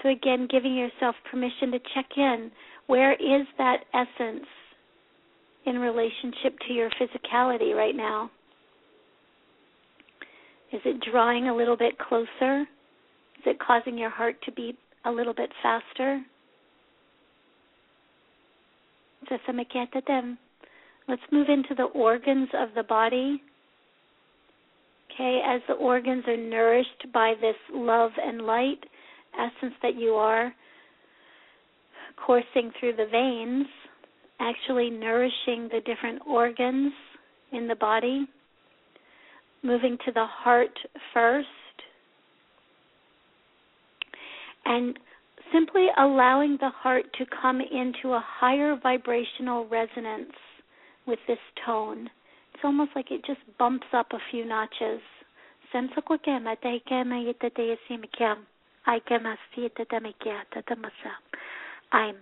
So, 0.03 0.09
again, 0.09 0.49
giving 0.51 0.75
yourself 0.75 1.15
permission 1.31 1.71
to 1.71 1.79
check 1.95 2.07
in. 2.17 2.51
Where 2.87 3.13
is 3.13 3.47
that 3.59 3.85
essence 3.95 4.47
in 5.65 5.79
relationship 5.79 6.59
to 6.67 6.73
your 6.73 6.91
physicality 6.91 7.75
right 7.75 7.97
now? 7.97 8.31
Is 10.73 10.81
it 10.85 11.01
drawing 11.13 11.49
a 11.49 11.57
little 11.57 11.77
bit 11.77 11.99
closer? 11.99 12.67
It 13.47 13.59
causing 13.61 13.97
your 13.97 14.11
heart 14.11 14.37
to 14.45 14.53
beat 14.53 14.77
a 15.05 15.11
little 15.11 15.33
bit 15.33 15.51
faster? 15.63 16.21
Let's 21.09 21.23
move 21.31 21.49
into 21.49 21.75
the 21.77 21.85
organs 21.85 22.49
of 22.55 22.71
the 22.75 22.83
body. 22.83 23.41
Okay, 25.15 25.41
as 25.47 25.61
the 25.69 25.75
organs 25.75 26.25
are 26.27 26.37
nourished 26.37 27.07
by 27.15 27.35
this 27.41 27.57
love 27.73 28.11
and 28.23 28.43
light 28.43 28.85
essence 29.39 29.75
that 29.83 29.95
you 29.95 30.11
are 30.15 30.53
coursing 32.17 32.73
through 32.79 32.97
the 32.97 33.07
veins, 33.11 33.67
actually 34.41 34.91
nourishing 34.91 35.69
the 35.71 35.81
different 35.87 36.21
organs 36.27 36.93
in 37.53 37.69
the 37.69 37.77
body, 37.77 38.27
moving 39.63 39.97
to 40.05 40.13
the 40.13 40.27
heart 40.27 40.77
first, 41.15 41.47
and 44.67 44.99
simply 45.53 45.87
allowing 45.99 46.59
the 46.61 46.71
heart 46.71 47.05
to 47.19 47.25
come 47.41 47.61
into 47.61 48.15
a 48.15 48.25
higher 48.25 48.77
vibrational 48.83 49.67
resonance 49.69 50.33
with 51.07 51.19
this 51.29 51.39
tone 51.65 52.11
it's 52.57 52.65
almost 52.65 52.93
like 52.97 53.11
it 53.11 53.21
just 53.27 53.41
bumps 53.59 53.87
up 53.93 54.07
a 54.13 54.19
few 54.31 54.47
notches. 54.47 55.03
I'm 61.93 62.17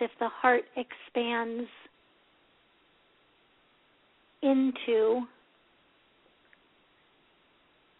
if 0.00 0.10
the 0.18 0.28
heart 0.28 0.64
expands 0.76 1.68
into 4.42 5.22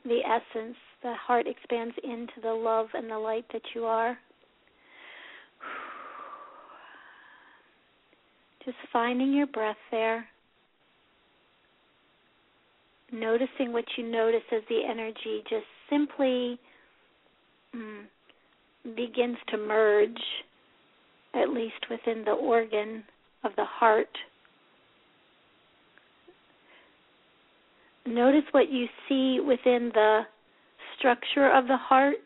the 0.05 0.21
essence, 0.25 0.77
the 1.03 1.15
heart 1.15 1.47
expands 1.47 1.95
into 2.03 2.41
the 2.43 2.53
love 2.53 2.89
and 2.95 3.11
the 3.11 3.19
light 3.19 3.45
that 3.53 3.63
you 3.75 3.85
are. 3.85 4.19
Just 8.65 8.77
finding 8.93 9.33
your 9.33 9.47
breath 9.47 9.77
there. 9.91 10.27
Noticing 13.13 13.73
what 13.73 13.85
you 13.97 14.09
notice 14.09 14.43
as 14.53 14.63
the 14.69 14.83
energy 14.89 15.43
just 15.51 15.67
simply 15.91 16.61
mm, 17.75 18.05
begins 18.95 19.37
to 19.49 19.57
merge 19.57 20.21
at 21.35 21.51
least 21.51 21.87
within 21.91 22.25
the 22.25 22.33
organ 22.33 23.05
of 23.45 23.53
the 23.57 23.65
heart. 23.65 24.09
Notice 28.07 28.45
what 28.53 28.71
you 28.71 28.87
see 29.09 29.41
within 29.41 29.91
the 29.95 30.23
structure 30.99 31.51
of 31.51 31.67
the 31.67 31.77
heart 31.77 32.17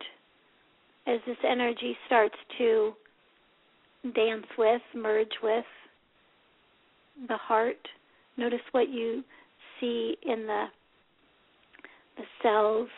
as 1.07 1.21
this 1.27 1.37
energy 1.47 1.97
starts 2.07 2.37
to 2.59 2.93
dance 4.15 4.47
with, 4.57 4.83
merge 4.95 5.33
with 5.43 5.65
the 7.29 7.37
heart. 7.37 7.77
Notice 8.37 8.61
what 8.73 8.89
you 8.89 9.23
see 9.81 10.17
in 10.23 10.47
the 10.47 10.67
the 12.17 12.25
cells 12.43 12.89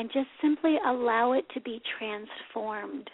and 0.00 0.10
just 0.14 0.28
simply 0.40 0.78
allow 0.86 1.32
it 1.32 1.44
to 1.52 1.60
be 1.60 1.78
transformed. 1.98 3.10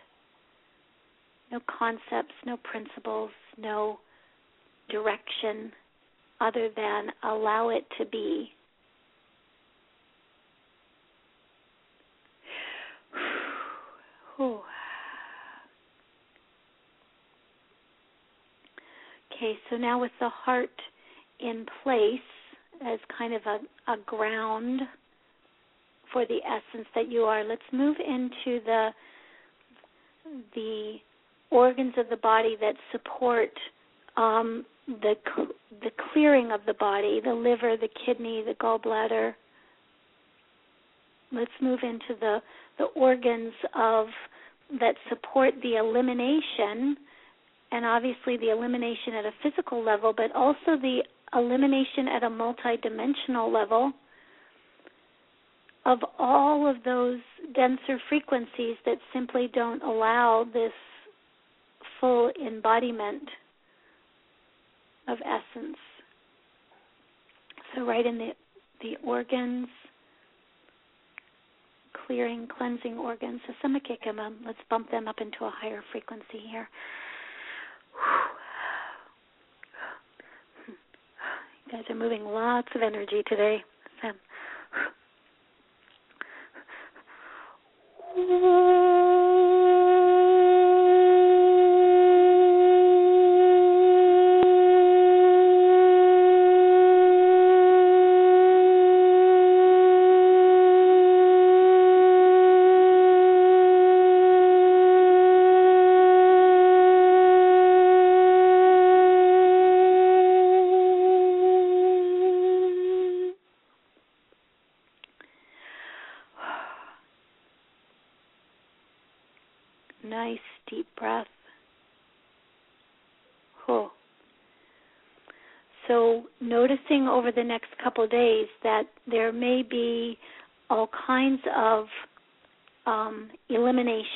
No 1.50 1.58
concepts, 1.66 2.32
no 2.44 2.56
principles, 2.58 3.30
no 3.58 3.98
direction 4.88 5.72
other 6.40 6.68
than 6.76 7.08
allow 7.24 7.70
it 7.70 7.84
to 7.98 8.06
be. 8.06 8.50
Okay, 19.34 19.58
so 19.68 19.76
now 19.76 20.00
with 20.00 20.12
the 20.18 20.30
heart 20.30 20.70
in 21.40 21.66
place 21.82 22.20
as 22.86 22.98
kind 23.18 23.34
of 23.34 23.42
a, 23.44 23.58
a 23.92 23.96
ground 24.06 24.80
for 26.12 26.26
the 26.26 26.38
essence 26.44 26.86
that 26.94 27.10
you 27.10 27.22
are, 27.22 27.44
let's 27.44 27.62
move 27.72 27.96
into 27.98 28.60
the 28.64 28.90
the 30.54 30.96
organs 31.50 31.94
of 31.96 32.08
the 32.10 32.16
body 32.16 32.56
that 32.60 32.74
support 32.92 33.50
um, 34.16 34.64
the 34.86 35.14
the 35.82 35.90
clearing 36.12 36.50
of 36.52 36.60
the 36.66 36.74
body, 36.74 37.20
the 37.22 37.32
liver, 37.34 37.76
the 37.76 37.88
kidney, 38.04 38.42
the 38.44 38.54
gallbladder. 38.54 39.34
Let's 41.32 41.50
move 41.60 41.80
into 41.82 42.18
the 42.20 42.38
the 42.78 42.84
organs 42.94 43.52
of 43.74 44.06
that 44.80 44.94
support 45.08 45.54
the 45.62 45.76
elimination 45.76 46.96
and 47.72 47.84
obviously 47.84 48.36
the 48.36 48.50
elimination 48.50 49.14
at 49.14 49.24
a 49.24 49.32
physical 49.42 49.84
level, 49.84 50.12
but 50.16 50.34
also 50.34 50.80
the 50.80 51.00
elimination 51.34 52.08
at 52.08 52.22
a 52.22 52.28
multidimensional 52.28 53.52
level 53.52 53.92
of 55.86 56.00
all 56.18 56.68
of 56.68 56.76
those 56.84 57.20
denser 57.54 57.98
frequencies 58.08 58.76
that 58.84 58.98
simply 59.14 59.48
don't 59.54 59.82
allow 59.82 60.44
this 60.52 60.72
full 62.00 62.30
embodiment 62.44 63.22
of 65.08 65.18
essence. 65.20 65.76
So 67.74 67.86
right 67.86 68.04
in 68.04 68.18
the 68.18 68.30
the 68.82 68.96
organs, 69.06 69.68
clearing, 72.06 72.46
cleansing 72.58 72.98
organs. 72.98 73.40
So 73.46 73.54
some 73.62 73.74
let's 74.44 74.58
bump 74.68 74.90
them 74.90 75.08
up 75.08 75.16
into 75.20 75.44
a 75.44 75.52
higher 75.54 75.82
frequency 75.92 76.40
here. 76.50 76.68
You 81.66 81.72
guys 81.72 81.84
are 81.88 81.96
moving 81.96 82.24
lots 82.24 82.68
of 82.74 82.82
energy 82.82 83.22
today. 83.28 83.58
the 84.02 84.12
Mm-hmm. 88.18 89.05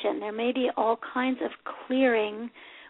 There 0.03 0.31
may 0.31 0.51
be 0.51 0.69
all 0.77 0.97
kinds 1.13 1.39
of 1.43 1.51
clearing 1.87 2.49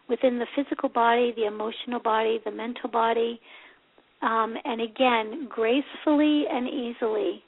within 0.10 0.40
the 0.40 0.48
physical 0.56 0.90
body, 0.90 1.34
the 1.36 1.46
emotional 1.46 2.00
body, 2.00 2.40
the 2.44 2.52
mental 2.52 2.90
body, 2.90 3.40
um, 4.22 4.56
and 4.66 4.82
again, 4.82 5.48
gracefully 5.50 6.46
and 6.52 6.68
easily. 6.68 7.44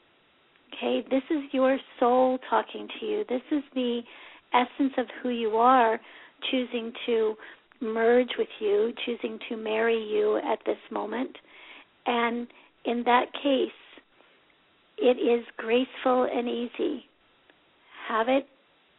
Okay, 0.73 1.05
this 1.09 1.23
is 1.29 1.43
your 1.51 1.77
soul 1.99 2.39
talking 2.49 2.87
to 2.99 3.05
you. 3.05 3.23
This 3.29 3.41
is 3.51 3.63
the 3.75 4.01
essence 4.53 4.93
of 4.97 5.05
who 5.21 5.29
you 5.29 5.51
are 5.57 5.99
choosing 6.49 6.91
to 7.05 7.35
merge 7.81 8.29
with 8.37 8.47
you, 8.59 8.91
choosing 9.05 9.37
to 9.49 9.57
marry 9.57 10.01
you 10.01 10.37
at 10.37 10.59
this 10.65 10.77
moment. 10.91 11.35
And 12.05 12.47
in 12.85 13.03
that 13.05 13.25
case, 13.33 13.69
it 14.97 15.17
is 15.17 15.45
graceful 15.57 16.27
and 16.31 16.47
easy. 16.47 17.05
Have 18.07 18.29
it 18.29 18.47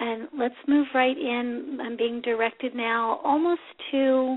And 0.00 0.28
let's 0.38 0.54
move 0.66 0.86
right 0.94 1.16
in. 1.16 1.78
I'm 1.82 1.96
being 1.96 2.20
directed 2.20 2.74
now 2.74 3.20
almost 3.24 3.60
to 3.90 4.36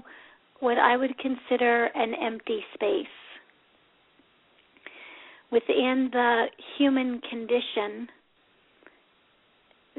what 0.59 0.78
I 0.78 0.97
would 0.97 1.18
consider 1.18 1.86
an 1.95 2.14
empty 2.22 2.62
space. 2.74 3.05
Within 5.51 6.09
the 6.12 6.45
human 6.78 7.20
condition, 7.30 8.07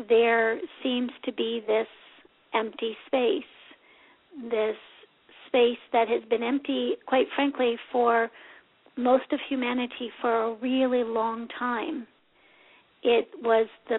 there 0.08 0.58
seems 0.82 1.10
to 1.24 1.32
be 1.32 1.62
this 1.66 1.86
empty 2.54 2.96
space, 3.06 3.42
this 4.50 4.76
space 5.46 5.78
that 5.92 6.08
has 6.08 6.22
been 6.30 6.42
empty, 6.42 6.94
quite 7.06 7.26
frankly, 7.34 7.76
for 7.90 8.30
most 8.96 9.24
of 9.32 9.38
humanity 9.48 10.10
for 10.20 10.44
a 10.44 10.54
really 10.54 11.04
long 11.04 11.48
time. 11.58 12.06
It 13.02 13.28
was 13.42 13.66
the 13.88 13.98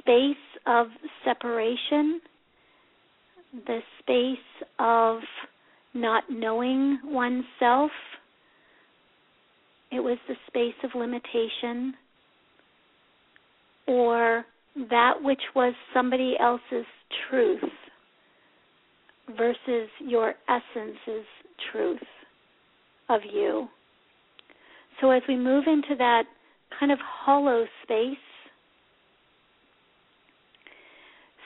space 0.00 0.36
of 0.66 0.86
separation, 1.24 2.20
the 3.66 3.80
space 4.00 4.66
of 4.78 5.20
not 5.94 6.24
knowing 6.30 6.98
oneself. 7.04 7.90
It 9.92 10.00
was 10.00 10.18
the 10.28 10.36
space 10.46 10.74
of 10.84 10.90
limitation 10.94 11.94
or 13.86 14.44
that 14.88 15.14
which 15.20 15.40
was 15.56 15.74
somebody 15.92 16.34
else's 16.40 16.86
truth 17.28 17.58
versus 19.36 19.88
your 20.00 20.34
essence's 20.48 21.26
truth 21.72 21.98
of 23.08 23.20
you. 23.32 23.66
So 25.00 25.10
as 25.10 25.22
we 25.28 25.36
move 25.36 25.64
into 25.66 25.96
that 25.98 26.24
kind 26.78 26.92
of 26.92 26.98
hollow 27.02 27.64
space, 27.82 28.16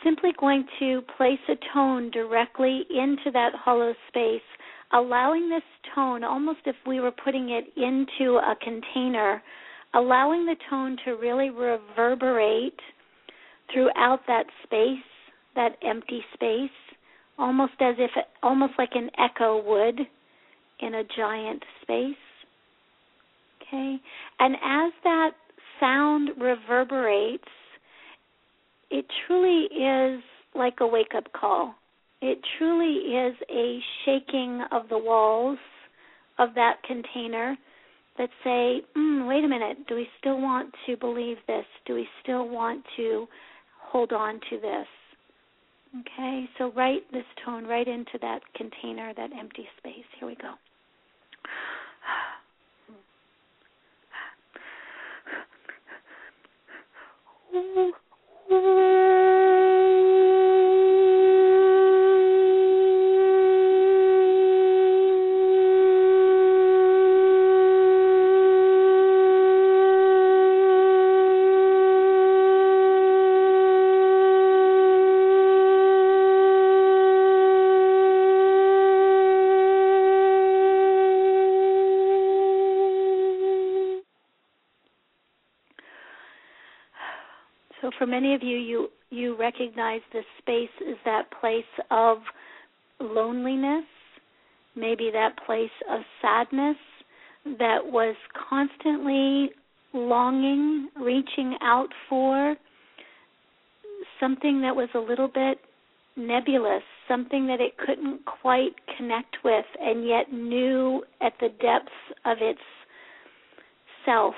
simply 0.05 0.31
going 0.39 0.67
to 0.79 1.01
place 1.17 1.39
a 1.49 1.55
tone 1.73 2.11
directly 2.11 2.83
into 2.91 3.31
that 3.33 3.53
hollow 3.55 3.95
space, 4.09 4.43
allowing 4.93 5.49
this 5.49 5.63
tone, 5.95 6.23
almost 6.23 6.61
if 6.67 6.77
we 6.87 7.01
were 7.01 7.13
putting 7.25 7.51
it 7.51 7.65
into 7.77 8.37
a 8.37 8.55
container, 8.63 9.43
allowing 9.95 10.47
the 10.47 10.57
tone 10.71 10.97
to 11.05 11.13
really 11.13 11.51
reverberate 11.51 12.79
throughout 13.73 14.21
that 14.27 14.45
space, 14.65 15.05
that 15.55 15.77
empty 15.83 16.21
space, 16.35 16.71
almost 17.39 17.73
as 17.81 17.95
if 17.99 18.11
almost 18.43 18.75
like 18.79 18.91
an 18.95 19.11
echo 19.19 19.63
would 19.65 20.01
in 20.81 20.95
a 20.95 21.03
giant 21.17 21.63
space. 21.83 22.15
Okay? 23.63 23.97
And 24.39 24.55
as 24.57 24.93
that 25.05 25.31
sound 25.81 26.31
reverberates, 26.39 27.49
it 28.95 29.07
truly 29.27 29.67
is 29.75 30.23
like 30.55 30.75
a 30.81 30.87
wake 30.87 31.15
up 31.17 31.25
call. 31.33 31.75
It 32.23 32.39
truly 32.57 33.13
is 33.17 33.35
a 33.51 33.81
shaking 34.05 34.63
of 34.71 34.89
the 34.89 34.99
walls 34.99 35.59
of 36.39 36.51
that 36.55 36.77
container 36.87 37.57
that 38.17 38.29
say, 38.45 38.83
mm, 38.97 39.29
wait 39.29 39.43
a 39.45 39.49
minute, 39.49 39.79
do 39.89 39.97
we 39.97 40.07
still 40.21 40.41
want 40.41 40.73
to 40.87 40.97
believe 40.97 41.39
this? 41.49 41.65
Do 41.87 41.95
we 41.95 42.07
still 42.23 42.49
want 42.49 42.85
to 42.97 43.27
hold 43.83 44.13
on 44.13 44.35
to 44.35 44.61
this? 44.61 44.87
Okay, 46.01 46.49
so 46.57 46.71
write 46.77 47.03
this 47.13 47.25
tone 47.45 47.65
right 47.65 47.89
into 47.89 48.17
that 48.21 48.43
container, 48.57 49.13
that 49.17 49.31
empty 49.37 49.67
space. 49.79 50.05
Here 50.21 50.29
we 50.29 50.37
go. 50.37 50.55
Mm-hmm. 58.55 59.25
for 88.05 88.11
many 88.11 88.35
of 88.35 88.43
you, 88.43 88.57
you 88.59 88.89
you 89.11 89.37
recognize 89.37 90.01
this 90.13 90.25
space 90.39 90.69
is 90.81 90.97
that 91.05 91.31
place 91.41 91.63
of 91.91 92.19
loneliness, 93.01 93.85
maybe 94.77 95.11
that 95.13 95.31
place 95.47 95.71
of 95.91 96.01
sadness 96.21 96.77
that 97.59 97.79
was 97.85 98.17
constantly 98.49 99.51
longing, 99.95 100.89
reaching 101.01 101.57
out 101.63 101.89
for 102.09 102.57
something 104.21 104.61
that 104.61 104.75
was 104.75 104.89
a 104.95 104.99
little 104.99 105.29
bit 105.29 105.59
nebulous, 106.17 106.83
something 107.09 107.47
that 107.47 107.61
it 107.61 107.79
couldn't 107.79 108.21
quite 108.27 108.75
connect 108.99 109.37
with, 109.45 109.65
and 109.81 110.07
yet 110.07 110.33
knew 110.33 111.03
at 111.23 111.33
the 111.41 111.49
depths 111.49 111.93
of 112.27 112.39
its 112.41 112.61
self 114.05 114.35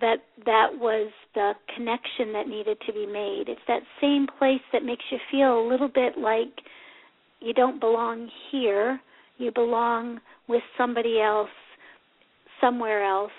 that 0.00 0.18
that 0.44 0.68
was 0.78 1.10
the 1.34 1.52
connection 1.74 2.32
that 2.32 2.46
needed 2.46 2.78
to 2.86 2.92
be 2.92 3.06
made. 3.06 3.44
It's 3.48 3.60
that 3.68 3.82
same 4.00 4.26
place 4.38 4.60
that 4.72 4.84
makes 4.84 5.04
you 5.10 5.18
feel 5.30 5.60
a 5.60 5.68
little 5.68 5.88
bit 5.88 6.18
like 6.18 6.52
you 7.40 7.54
don't 7.54 7.80
belong 7.80 8.28
here, 8.50 9.00
you 9.38 9.50
belong 9.52 10.20
with 10.48 10.62
somebody 10.76 11.20
else, 11.20 11.48
somewhere 12.60 13.04
else, 13.04 13.30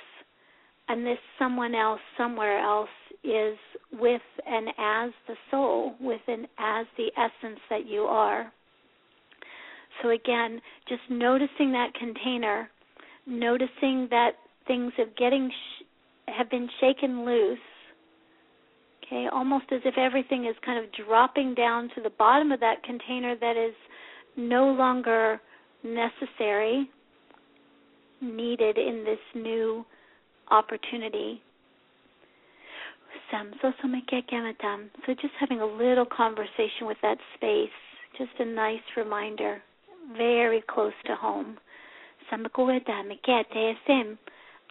and 0.88 1.06
this 1.06 1.18
someone 1.38 1.76
else, 1.76 2.00
somewhere 2.18 2.60
else 2.60 2.89
is 3.24 3.58
with 3.91 4.22
and 4.47 4.70
as 4.70 5.12
the 5.28 5.36
soul, 5.52 5.95
with 6.00 6.22
and 6.28 6.47
as 6.58 6.86
the 6.97 7.12
essence 7.18 7.60
that 7.70 7.86
you 7.86 8.02
are. 8.02 8.52
So 10.02 10.10
again, 10.10 10.62
just 10.88 11.02
noticing 11.10 11.72
that 11.74 11.93
container, 12.00 12.70
noticing 13.28 14.08
that 14.10 14.32
things 14.68 14.93
of 15.00 15.16
getting 15.18 15.52
have 16.38 16.49
been 16.49 16.69
shaken 16.80 17.25
loose. 17.25 17.59
Okay, 19.03 19.27
almost 19.32 19.65
as 19.71 19.82
if 19.86 19.97
everything 19.97 20.45
is 20.45 20.55
kind 20.63 20.84
of 20.84 20.91
dropping 21.05 21.55
down 21.55 21.89
to 21.95 22.01
the 22.01 22.11
bottom 22.11 22.51
of 22.51 22.59
that 22.59 22.84
container 22.84 23.36
that 23.39 23.57
is 23.57 23.73
no 24.38 24.71
longer 24.71 25.41
necessary, 25.84 26.89
needed 28.21 28.77
in 28.77 29.03
this 29.03 29.19
new 29.34 29.84
opportunity. 30.51 31.41
So 33.32 35.13
just 35.13 35.34
having 35.39 35.61
a 35.61 35.65
little 35.65 36.05
conversation 36.05 36.86
with 36.86 36.97
that 37.01 37.17
space, 37.36 37.69
just 38.17 38.32
a 38.39 38.45
nice 38.45 38.80
reminder, 38.97 39.61
very 40.17 40.61
close 40.67 40.93
to 41.05 41.15
home. 41.15 41.57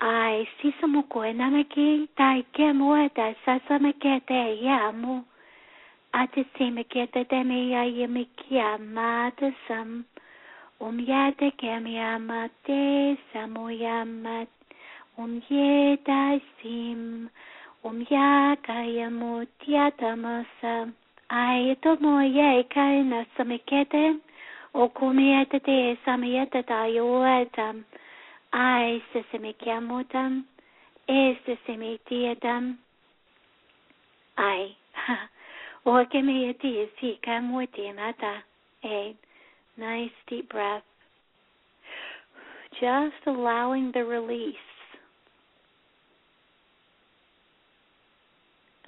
Ai 0.00 0.46
si 0.60 0.70
samo 0.80 1.02
ko 1.10 1.24
e 1.26 1.32
nana 1.34 1.62
ki 1.74 2.06
tai 2.18 2.42
ke 2.54 2.70
mo 2.72 2.94
ta 3.16 3.34
sa 3.44 3.58
sa 3.66 3.78
me 3.82 3.92
ke 3.92 4.20
te 4.30 4.42
ya 4.62 4.92
mo 4.92 5.24
a 6.14 6.22
te 6.26 6.44
se 6.54 6.70
me 6.70 6.84
ke 6.84 7.06
te 7.12 7.24
te 7.24 7.42
me 7.42 7.58
ya 7.74 7.82
ye 7.82 8.06
me 8.06 8.24
ki 8.38 8.58
a 8.58 8.78
ma 8.78 9.30
te 9.38 9.50
sam. 9.66 10.04
Um 10.80 11.00
ya 11.00 11.32
te 11.38 11.50
ke 11.50 11.80
me 11.82 11.98
a 11.98 12.14
ma 12.18 12.46
te 12.62 13.18
samo 13.32 13.66
ya 13.74 14.04
ma 14.04 14.46
um 15.18 15.42
ye 15.50 15.96
ta 16.06 16.38
sim. 16.62 17.28
Um 17.84 18.06
ya 18.08 18.54
ka 18.62 18.78
ya 18.98 19.10
mo 19.10 19.44
tia 19.58 19.90
ta 19.98 20.14
ma 20.14 20.44
sa 20.60 20.86
ai 21.28 21.74
to 21.82 21.96
mo 22.00 22.20
ye 22.22 22.62
ka 22.70 22.86
na 23.02 23.24
sa 23.36 23.42
me 23.42 23.58
ke 23.58 23.82
te 23.90 24.14
o 24.74 24.88
ko 24.88 25.12
me 25.12 25.44
te 25.50 25.58
te 25.58 25.98
sa 26.04 26.16
me 26.16 26.46
te 26.46 26.62
ta 26.62 26.84
yo 26.86 27.06
ta 27.50 27.72
Ai 27.74 28.07
se 28.52 29.24
se 29.30 29.38
me 29.38 29.52
kiamutam, 29.54 30.44
este 31.08 31.58
se 31.66 31.76
me 31.76 31.98
tietam. 32.08 32.78
Ai, 34.36 34.76
o 35.84 36.04
ke 36.06 36.22
me 36.22 36.46
yati 36.46 36.88
si 37.00 37.18
kamuti 37.22 37.94
mata. 37.94 38.44
A 38.84 39.16
nice 39.76 40.12
deep 40.28 40.48
breath. 40.50 40.84
Just 42.80 43.26
allowing 43.26 43.90
the 43.92 44.04
release. 44.04 44.56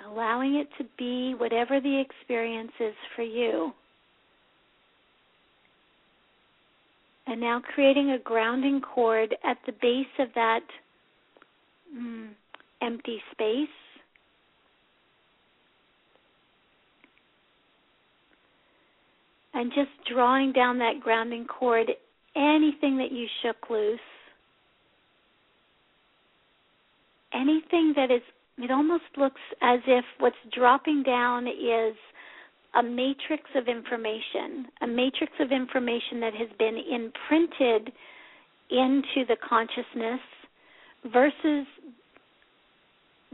Allowing 0.06 0.54
it 0.56 0.68
to 0.78 0.84
be 0.96 1.34
whatever 1.34 1.80
the 1.80 2.00
experience 2.00 2.72
is 2.78 2.94
for 3.16 3.22
you. 3.22 3.72
And 7.30 7.40
now 7.40 7.62
creating 7.74 8.10
a 8.10 8.18
grounding 8.18 8.80
cord 8.80 9.36
at 9.44 9.56
the 9.64 9.70
base 9.80 10.06
of 10.18 10.26
that 10.34 10.64
mm, 11.96 12.30
empty 12.82 13.22
space. 13.30 13.68
And 19.54 19.70
just 19.70 19.90
drawing 20.12 20.52
down 20.52 20.78
that 20.78 21.00
grounding 21.00 21.46
cord, 21.46 21.86
anything 22.34 22.98
that 22.98 23.12
you 23.12 23.28
shook 23.42 23.70
loose, 23.70 24.00
anything 27.32 27.92
that 27.94 28.10
is, 28.10 28.22
it 28.58 28.72
almost 28.72 29.04
looks 29.16 29.40
as 29.62 29.78
if 29.86 30.04
what's 30.18 30.34
dropping 30.52 31.04
down 31.04 31.46
is 31.46 31.94
a 32.74 32.82
matrix 32.82 33.44
of 33.54 33.66
information, 33.68 34.66
a 34.82 34.86
matrix 34.86 35.32
of 35.40 35.50
information 35.50 36.20
that 36.20 36.34
has 36.34 36.48
been 36.58 36.76
imprinted 36.76 37.92
into 38.70 39.26
the 39.26 39.36
consciousness 39.48 40.20
versus 41.12 41.66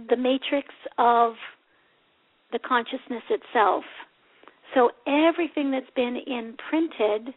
the 0.08 0.16
matrix 0.16 0.68
of 0.98 1.34
the 2.52 2.58
consciousness 2.58 3.22
itself. 3.28 3.84
So 4.74 4.90
everything 5.06 5.70
that's 5.70 5.86
been 5.94 6.16
imprinted 6.26 7.34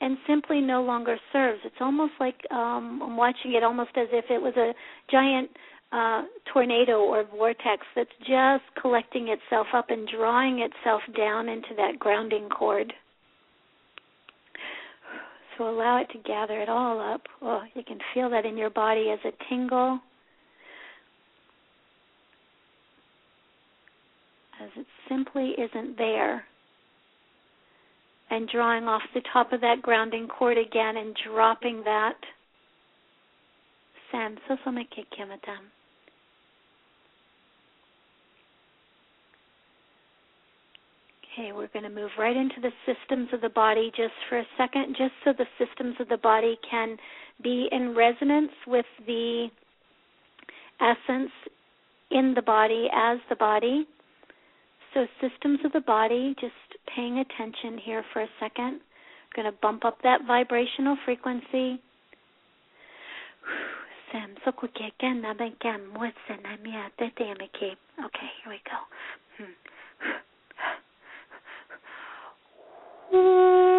and 0.00 0.16
simply 0.26 0.60
no 0.60 0.82
longer 0.82 1.16
serves. 1.32 1.60
It's 1.64 1.74
almost 1.80 2.12
like 2.20 2.36
um, 2.50 3.00
I'm 3.02 3.16
watching 3.16 3.54
it 3.54 3.64
almost 3.64 3.90
as 3.96 4.08
if 4.12 4.26
it 4.30 4.40
was 4.40 4.54
a 4.56 4.72
giant 5.10 5.50
uh, 5.90 6.22
tornado 6.52 7.00
or 7.00 7.24
vortex 7.24 7.82
that's 7.96 8.10
just 8.20 8.64
collecting 8.80 9.28
itself 9.28 9.66
up 9.74 9.86
and 9.90 10.08
drawing 10.08 10.60
itself 10.60 11.00
down 11.16 11.48
into 11.48 11.74
that 11.76 11.98
grounding 11.98 12.48
cord. 12.48 12.92
So 15.56 15.68
allow 15.68 16.00
it 16.00 16.08
to 16.12 16.18
gather 16.18 16.60
it 16.60 16.68
all 16.68 17.00
up. 17.00 17.22
Oh, 17.42 17.62
you 17.74 17.82
can 17.82 17.98
feel 18.14 18.30
that 18.30 18.46
in 18.46 18.56
your 18.56 18.70
body 18.70 19.10
as 19.10 19.18
a 19.24 19.32
tingle. 19.48 19.98
As 24.62 24.70
it 24.76 24.86
simply 25.08 25.54
isn't 25.58 25.96
there. 25.96 26.44
And 28.30 28.48
drawing 28.48 28.84
off 28.84 29.02
the 29.14 29.22
top 29.32 29.52
of 29.52 29.60
that 29.62 29.82
grounding 29.82 30.28
cord 30.28 30.58
again 30.58 30.96
and 30.96 31.16
dropping 31.26 31.82
that. 31.84 32.14
Sam, 34.12 34.36
so 34.46 34.56
so 34.64 34.70
Okay, 41.38 41.52
we're 41.52 41.68
going 41.68 41.84
to 41.84 41.90
move 41.90 42.10
right 42.18 42.36
into 42.36 42.56
the 42.60 42.72
systems 42.84 43.28
of 43.32 43.40
the 43.40 43.48
body 43.48 43.92
just 43.96 44.14
for 44.28 44.38
a 44.38 44.44
second, 44.56 44.96
just 44.98 45.12
so 45.24 45.32
the 45.32 45.46
systems 45.56 45.94
of 46.00 46.08
the 46.08 46.16
body 46.16 46.58
can 46.68 46.96
be 47.42 47.68
in 47.70 47.94
resonance 47.94 48.50
with 48.66 48.86
the 49.06 49.46
essence 50.80 51.30
in 52.10 52.32
the 52.34 52.42
body 52.42 52.88
as 52.92 53.18
the 53.28 53.36
body. 53.36 53.86
So, 54.94 55.06
systems 55.20 55.60
of 55.64 55.72
the 55.72 55.80
body, 55.80 56.34
just 56.40 56.54
paying 56.96 57.18
attention 57.18 57.78
here 57.84 58.04
for 58.12 58.22
a 58.22 58.28
second. 58.40 58.80
Going 59.36 59.46
to 59.46 59.56
bump 59.62 59.84
up 59.84 59.98
that 60.02 60.22
vibrational 60.26 60.96
frequency. 61.04 61.80
Okay, 68.00 68.28
here 68.42 68.50
we 68.50 68.58
go. 68.64 68.78
Mm-hmm. 73.14 73.77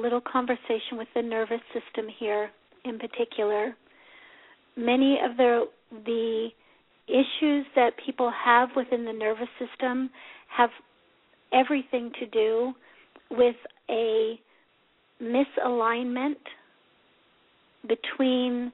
Hmm. 0.00 0.30
conversation 0.32 0.96
with 0.96 1.08
the 1.14 1.22
nervous 1.22 1.60
system 1.72 2.06
here 2.18 2.50
in 2.84 2.98
particular. 2.98 3.76
Many 4.76 5.18
of 5.24 5.36
the 5.36 5.64
the 6.04 6.48
issues 7.08 7.66
that 7.74 7.92
people 8.04 8.30
have 8.44 8.68
within 8.76 9.04
the 9.04 9.12
nervous 9.12 9.48
system 9.58 10.10
have 10.54 10.70
everything 11.52 12.12
to 12.20 12.26
do 12.26 12.72
with 13.30 13.56
a 13.90 14.38
misalignment 15.22 16.36
between 17.82 18.72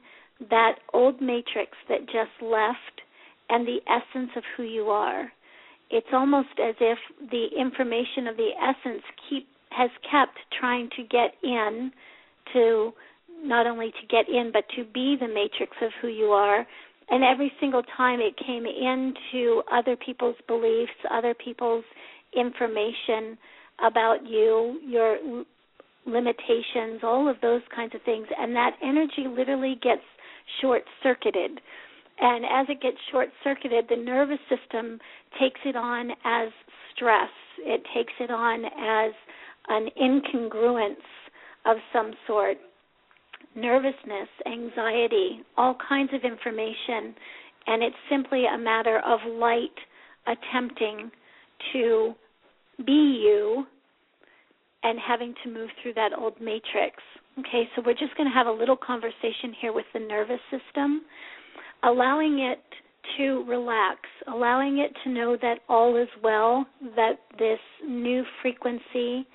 that 0.50 0.76
old 0.92 1.20
matrix 1.20 1.72
that 1.88 2.00
just 2.06 2.42
left 2.42 3.02
and 3.48 3.66
the 3.66 3.78
essence 3.86 4.30
of 4.36 4.42
who 4.56 4.64
you 4.64 4.84
are. 4.84 5.30
It's 5.90 6.06
almost 6.12 6.48
as 6.62 6.74
if 6.80 6.98
the 7.30 7.46
information 7.58 8.26
of 8.26 8.36
the 8.36 8.50
essence 8.60 9.02
keep 9.28 9.46
has 9.76 9.90
kept 10.10 10.38
trying 10.58 10.88
to 10.96 11.02
get 11.02 11.34
in 11.42 11.92
to 12.52 12.92
not 13.42 13.66
only 13.66 13.90
to 13.90 14.06
get 14.08 14.28
in 14.28 14.50
but 14.52 14.64
to 14.76 14.84
be 14.92 15.16
the 15.20 15.28
matrix 15.28 15.72
of 15.82 15.90
who 16.00 16.08
you 16.08 16.26
are. 16.26 16.66
And 17.10 17.22
every 17.22 17.52
single 17.60 17.82
time 17.96 18.20
it 18.20 18.34
came 18.46 18.64
into 18.66 19.62
other 19.70 19.96
people's 19.96 20.36
beliefs 20.48 20.92
other 21.10 21.34
people's 21.34 21.84
information 22.36 23.36
about 23.86 24.18
you 24.26 24.80
your 24.86 25.44
limitations 26.06 27.00
all 27.02 27.28
of 27.28 27.36
those 27.42 27.62
kinds 27.74 27.94
of 27.94 28.02
things. 28.02 28.26
And 28.38 28.54
that 28.56 28.72
energy 28.82 29.26
literally 29.28 29.76
gets 29.82 30.02
short 30.60 30.82
circuited 31.02 31.60
and 32.18 32.44
as 32.44 32.66
it 32.68 32.80
gets 32.80 32.96
short 33.10 33.28
circuited 33.42 33.86
the 33.88 33.96
nervous 33.96 34.38
system 34.48 34.98
takes 35.40 35.60
it 35.64 35.76
on 35.76 36.10
as 36.24 36.48
stress. 36.94 37.30
It 37.58 37.82
takes 37.94 38.12
it 38.20 38.30
on 38.30 38.64
as 38.64 39.12
an 39.68 39.88
incongruence 40.00 40.96
of 41.66 41.76
some 41.92 42.12
sort 42.26 42.56
nervousness, 43.56 44.28
anxiety, 44.46 45.40
all 45.56 45.76
kinds 45.88 46.10
of 46.12 46.22
information, 46.24 47.14
and 47.66 47.82
it's 47.82 47.96
simply 48.10 48.44
a 48.52 48.58
matter 48.58 49.00
of 49.06 49.20
light 49.32 49.74
attempting 50.26 51.10
to 51.72 52.14
be 52.84 53.22
you 53.24 53.64
and 54.82 54.98
having 54.98 55.34
to 55.44 55.50
move 55.50 55.70
through 55.82 55.94
that 55.94 56.10
old 56.18 56.34
matrix. 56.40 56.96
Okay, 57.38 57.68
so 57.74 57.82
we're 57.84 57.92
just 57.94 58.16
going 58.16 58.28
to 58.28 58.34
have 58.34 58.46
a 58.46 58.52
little 58.52 58.76
conversation 58.76 59.54
here 59.60 59.72
with 59.72 59.86
the 59.92 60.00
nervous 60.00 60.40
system, 60.50 61.02
allowing 61.82 62.40
it 62.40 62.62
to 63.16 63.44
relax, 63.48 64.00
allowing 64.28 64.78
it 64.78 64.92
to 65.04 65.10
know 65.10 65.36
that 65.40 65.60
all 65.68 65.96
is 66.00 66.08
well, 66.22 66.66
that 66.96 67.18
this 67.38 67.58
new 67.86 68.24
frequency, 68.42 69.26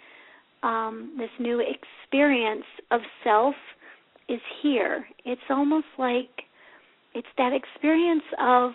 um, 0.63 1.15
this 1.17 1.29
new 1.39 1.61
experience 1.61 2.65
of 2.91 3.01
self 3.23 3.55
is 4.27 4.41
here. 4.61 5.05
It's 5.25 5.41
almost 5.49 5.87
like 5.97 6.29
it's 7.13 7.27
that 7.37 7.51
experience 7.53 8.23
of 8.41 8.71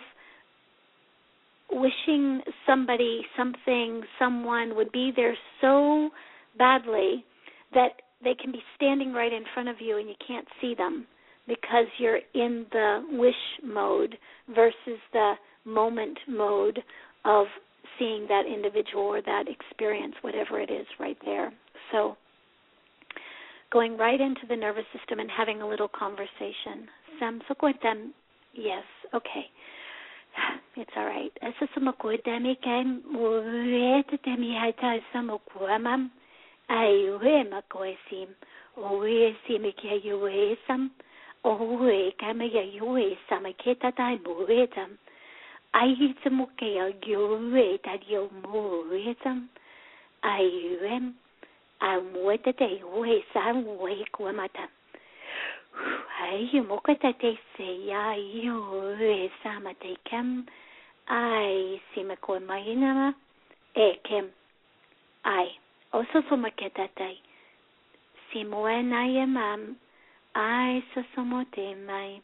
wishing 1.71 2.41
somebody, 2.65 3.21
something, 3.37 4.01
someone 4.19 4.75
would 4.75 4.91
be 4.91 5.11
there 5.15 5.35
so 5.61 6.09
badly 6.57 7.23
that 7.73 8.01
they 8.23 8.33
can 8.35 8.51
be 8.51 8.61
standing 8.75 9.13
right 9.13 9.33
in 9.33 9.43
front 9.53 9.69
of 9.69 9.75
you 9.79 9.97
and 9.97 10.07
you 10.07 10.15
can't 10.25 10.47
see 10.61 10.73
them 10.75 11.05
because 11.47 11.85
you're 11.99 12.19
in 12.33 12.65
the 12.71 13.03
wish 13.11 13.33
mode 13.63 14.17
versus 14.53 14.99
the 15.13 15.33
moment 15.65 16.17
mode 16.27 16.79
of 17.23 17.45
seeing 17.97 18.25
that 18.27 18.43
individual 18.45 19.03
or 19.03 19.21
that 19.21 19.45
experience, 19.47 20.15
whatever 20.21 20.59
it 20.59 20.69
is, 20.69 20.85
right 20.99 21.17
there. 21.23 21.51
So 21.91 22.17
going 23.71 23.97
right 23.97 24.21
into 24.21 24.41
the 24.47 24.55
nervous 24.55 24.85
system 24.97 25.19
and 25.19 25.29
having 25.29 25.61
a 25.61 25.67
little 25.67 25.87
conversation. 25.87 26.87
Sam 27.19 27.41
them. 27.81 28.13
Yes, 28.53 28.83
okay. 29.13 29.45
It's 30.77 30.91
all 30.97 31.05
right. 31.05 31.31
Esa 31.41 31.67
samakuitami 31.75 32.61
kaim 32.61 33.01
uetami 33.15 34.55
haita 34.59 34.99
samukuamam 35.13 36.09
aiwe 36.69 37.43
makoesim 37.49 38.29
owe 38.77 39.35
simike 39.47 40.01
yuesam 40.03 40.89
owe 41.43 42.11
kama 42.19 42.45
ya 42.45 42.61
yuesam 42.61 43.53
keta 43.63 43.91
tai 43.91 44.17
buetam 44.17 44.97
ai 45.73 46.15
samuke 46.23 46.73
ya 46.73 46.93
yuwe 47.07 47.77
tadio 47.77 48.29
muetam 48.43 49.47
aiwe 50.21 50.91
a 50.91 51.24
muete 52.13 52.53
te 52.53 52.83
ue 52.83 53.23
sa 53.33 53.53
ue 53.53 54.05
kua 54.11 54.33
mata 54.33 54.67
ai 56.21 56.59
mo 56.67 56.77
ka 56.79 56.93
ta 56.93 57.11
te 57.11 57.37
se 57.57 57.87
ya 57.87 58.15
io 58.15 58.95
e 58.99 59.29
sa 59.43 59.59
ma 59.59 59.73
te 59.73 59.95
kem 60.03 60.45
ai 61.07 61.81
si 61.93 62.03
me 62.03 62.15
ko 62.15 62.39
mai 62.39 62.75
na 62.75 62.93
ma 62.93 63.13
e 63.75 63.93
kem 64.03 64.29
ai 65.23 65.47
o 65.93 66.03
so 66.11 66.21
so 66.29 66.35
ma 66.37 66.49
ke 66.49 66.69
ta 66.69 66.87
te 66.95 67.17
si 68.31 68.43
mo 68.43 68.67
e 68.67 68.81
na 68.81 69.05
e 69.05 69.25
mam 69.25 69.75
ai 70.33 70.83
so 70.93 71.03
so 71.15 71.21
mo 71.23 71.43
te 71.51 71.75
mai 71.75 72.21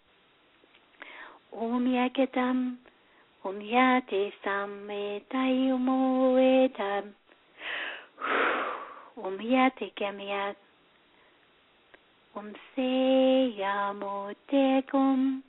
o 1.52 1.68
yamo 13.60 14.34
te 14.50 14.82
kum. 14.90 15.44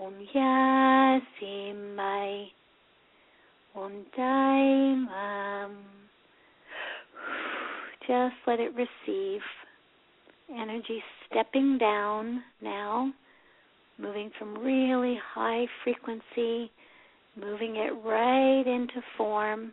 Um 0.00 0.14
ya 0.32 1.18
simai. 1.34 2.46
Um 3.74 4.06
daimam. 4.16 5.74
Just 8.06 8.36
let 8.46 8.60
it 8.60 8.72
receive. 8.76 9.42
Energy 10.48 11.02
stepping 11.26 11.78
down 11.78 12.42
now, 12.60 13.12
moving 13.98 14.30
from 14.38 14.58
really 14.58 15.18
high 15.34 15.66
frequency, 15.82 16.70
moving 17.36 17.76
it 17.76 17.92
right 18.04 18.66
into 18.66 19.02
form 19.16 19.72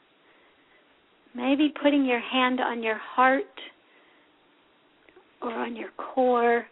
maybe 1.35 1.73
putting 1.81 2.05
your 2.05 2.19
hand 2.19 2.59
on 2.59 2.83
your 2.83 2.97
heart 2.97 3.43
or 5.41 5.51
on 5.51 5.75
your 5.75 5.89
core, 5.97 6.65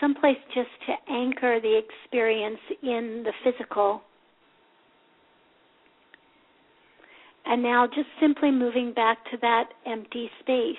someplace 0.00 0.38
just 0.54 0.68
to 0.86 1.12
anchor 1.12 1.60
the 1.60 1.78
experience 1.78 2.60
in 2.82 3.24
the 3.24 3.32
physical. 3.44 4.02
And 7.46 7.62
now 7.62 7.86
just 7.86 8.08
simply 8.20 8.50
moving 8.50 8.92
back 8.94 9.18
to 9.30 9.36
that 9.42 9.64
empty 9.86 10.30
space. 10.40 10.76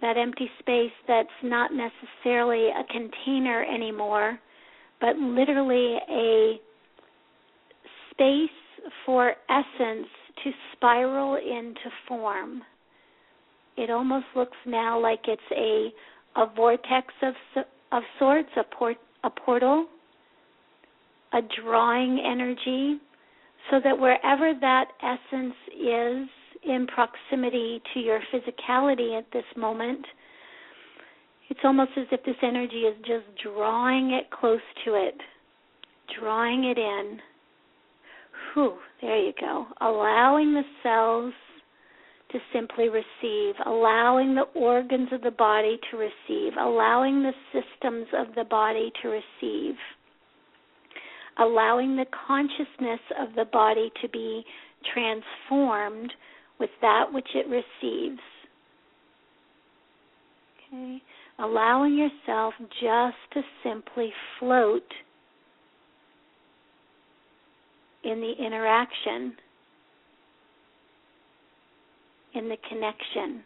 That 0.00 0.16
empty 0.16 0.50
space 0.58 0.90
that's 1.06 1.28
not 1.44 1.70
necessarily 1.72 2.68
a 2.68 2.84
container 2.90 3.64
anymore, 3.64 4.38
but 5.00 5.16
literally 5.16 5.98
a 6.10 6.60
space 8.10 8.50
for 9.06 9.34
essence 9.48 10.08
to 10.44 10.50
spiral 10.74 11.36
into 11.36 11.90
form 12.08 12.62
it 13.76 13.90
almost 13.90 14.26
looks 14.36 14.56
now 14.66 15.00
like 15.00 15.20
it's 15.26 15.42
a 15.52 15.90
a 16.36 16.46
vortex 16.54 17.08
of 17.22 17.34
of 17.90 18.02
sorts, 18.18 18.48
a 18.56 18.64
port 18.64 18.96
a 19.24 19.30
portal, 19.30 19.86
a 21.32 21.40
drawing 21.62 22.18
energy, 22.18 23.00
so 23.70 23.80
that 23.82 23.98
wherever 23.98 24.52
that 24.60 24.88
essence 25.02 25.54
is 25.72 26.28
in 26.64 26.86
proximity 26.86 27.80
to 27.94 28.00
your 28.00 28.20
physicality 28.32 29.16
at 29.16 29.26
this 29.32 29.44
moment, 29.56 30.04
it's 31.48 31.60
almost 31.64 31.90
as 31.96 32.06
if 32.10 32.24
this 32.24 32.36
energy 32.42 32.82
is 32.82 32.96
just 33.00 33.24
drawing 33.42 34.12
it 34.12 34.30
close 34.30 34.60
to 34.84 34.94
it, 34.94 35.16
drawing 36.18 36.64
it 36.64 36.78
in. 36.78 37.18
Whew, 38.54 38.74
there 39.00 39.18
you 39.18 39.32
go. 39.40 39.66
Allowing 39.80 40.52
the 40.52 40.62
cells 40.82 41.32
to 42.32 42.38
simply 42.52 42.88
receive, 42.88 43.54
allowing 43.66 44.34
the 44.34 44.46
organs 44.58 45.08
of 45.12 45.20
the 45.22 45.30
body 45.30 45.78
to 45.90 45.96
receive, 45.96 46.52
allowing 46.58 47.22
the 47.22 47.32
systems 47.52 48.06
of 48.16 48.34
the 48.34 48.44
body 48.44 48.90
to 49.02 49.08
receive, 49.08 49.74
allowing 51.38 51.96
the 51.96 52.06
consciousness 52.26 53.00
of 53.20 53.34
the 53.36 53.44
body 53.52 53.90
to 54.00 54.08
be 54.08 54.44
transformed 54.92 56.12
with 56.58 56.70
that 56.80 57.04
which 57.12 57.28
it 57.34 57.46
receives. 57.48 58.20
Okay. 60.68 61.02
Allowing 61.38 61.96
yourself 61.96 62.54
just 62.80 63.16
to 63.34 63.42
simply 63.62 64.12
float 64.38 64.84
in 68.04 68.20
the 68.20 68.32
interaction, 68.44 69.34
in 72.34 72.48
the 72.48 72.56
connection. 72.68 73.42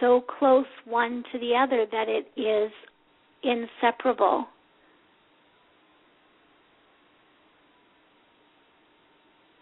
So 0.00 0.24
close 0.38 0.66
one 0.84 1.22
to 1.32 1.38
the 1.38 1.54
other 1.54 1.86
that 1.90 2.08
it 2.08 2.26
is 2.36 2.72
inseparable. 3.44 4.46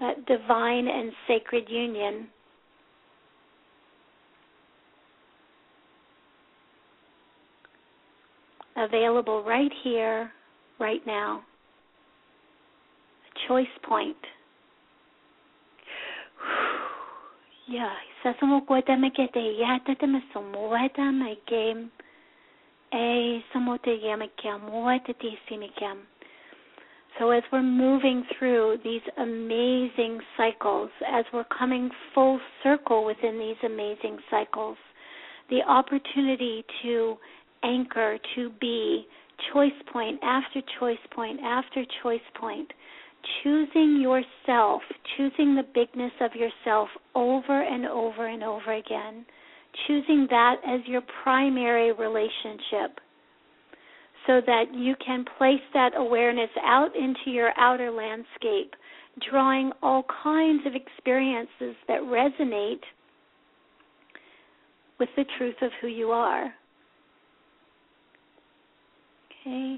That 0.00 0.24
divine 0.24 0.88
and 0.88 1.12
sacred 1.28 1.68
union. 1.68 2.28
Available 8.76 9.44
right 9.44 9.70
here, 9.84 10.32
right 10.80 11.06
now. 11.06 11.42
A 13.26 13.48
choice 13.48 13.66
point. 13.86 14.16
Eh, 22.92 23.38
Simikiam. 25.48 25.98
So 27.18 27.30
as 27.30 27.42
we're 27.52 27.62
moving 27.62 28.24
through 28.38 28.78
these 28.82 29.02
amazing 29.18 30.20
cycles, 30.36 30.90
as 31.06 31.24
we're 31.32 31.44
coming 31.44 31.90
full 32.14 32.40
circle 32.62 33.04
within 33.04 33.38
these 33.38 33.56
amazing 33.64 34.18
cycles, 34.30 34.76
the 35.50 35.60
opportunity 35.68 36.64
to 36.82 37.16
anchor, 37.62 38.18
to 38.36 38.50
be 38.60 39.06
choice 39.52 39.72
point 39.92 40.20
after 40.22 40.60
choice 40.78 40.98
point 41.14 41.40
after 41.40 41.84
choice 42.02 42.20
point, 42.38 42.70
choosing 43.42 44.00
yourself, 44.00 44.82
choosing 45.16 45.54
the 45.54 45.64
bigness 45.74 46.12
of 46.20 46.32
yourself 46.34 46.88
over 47.14 47.62
and 47.62 47.86
over 47.86 48.26
and 48.26 48.42
over 48.42 48.72
again, 48.72 49.24
choosing 49.86 50.26
that 50.30 50.56
as 50.66 50.80
your 50.86 51.02
primary 51.22 51.92
relationship 51.92 52.98
so 54.26 54.40
that 54.46 54.64
you 54.74 54.94
can 55.04 55.24
place 55.38 55.60
that 55.72 55.92
awareness 55.96 56.50
out 56.62 56.94
into 56.94 57.30
your 57.30 57.50
outer 57.58 57.90
landscape, 57.90 58.74
drawing 59.30 59.72
all 59.82 60.04
kinds 60.22 60.62
of 60.66 60.74
experiences 60.74 61.74
that 61.88 62.00
resonate 62.02 62.82
with 64.98 65.08
the 65.16 65.24
truth 65.38 65.56
of 65.62 65.70
who 65.80 65.88
you 65.88 66.10
are. 66.10 66.52
Okay? 69.40 69.76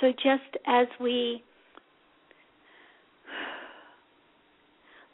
So 0.00 0.12
just 0.12 0.64
as 0.66 0.86
we 1.00 1.42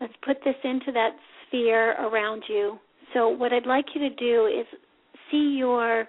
let's 0.01 0.13
put 0.25 0.39
this 0.45 0.55
into 0.65 0.93
that 0.93 1.11
sphere 1.47 1.93
around 1.93 2.43
you. 2.49 2.79
So 3.13 3.29
what 3.29 3.53
I'd 3.53 3.67
like 3.67 3.87
you 3.95 4.09
to 4.09 4.15
do 4.15 4.47
is 4.47 4.67
see 5.31 5.57
your 5.59 6.07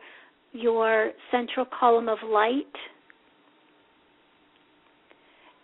your 0.53 1.11
central 1.31 1.65
column 1.79 2.09
of 2.09 2.17
light. 2.25 2.63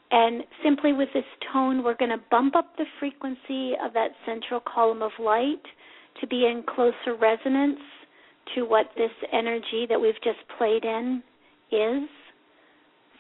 And 0.10 0.44
simply 0.64 0.94
with 0.94 1.10
this 1.14 1.26
tone, 1.52 1.84
we're 1.84 1.98
going 1.98 2.12
to 2.12 2.24
bump 2.32 2.56
up 2.56 2.78
the 2.78 2.86
frequency 2.98 3.74
of 3.84 3.94
that 3.94 4.12
central 4.26 4.62
column 4.62 5.02
of 5.02 5.12
light 5.20 5.62
to 6.22 6.28
be 6.28 6.46
in 6.46 6.64
closer 6.64 7.16
resonance 7.20 7.80
to 8.56 8.64
what 8.64 8.86
this 8.96 9.12
energy 9.34 9.86
that 9.90 10.00
we've 10.00 10.22
just 10.24 10.40
played 10.58 10.86
in 10.86 11.22
is. 11.72 12.10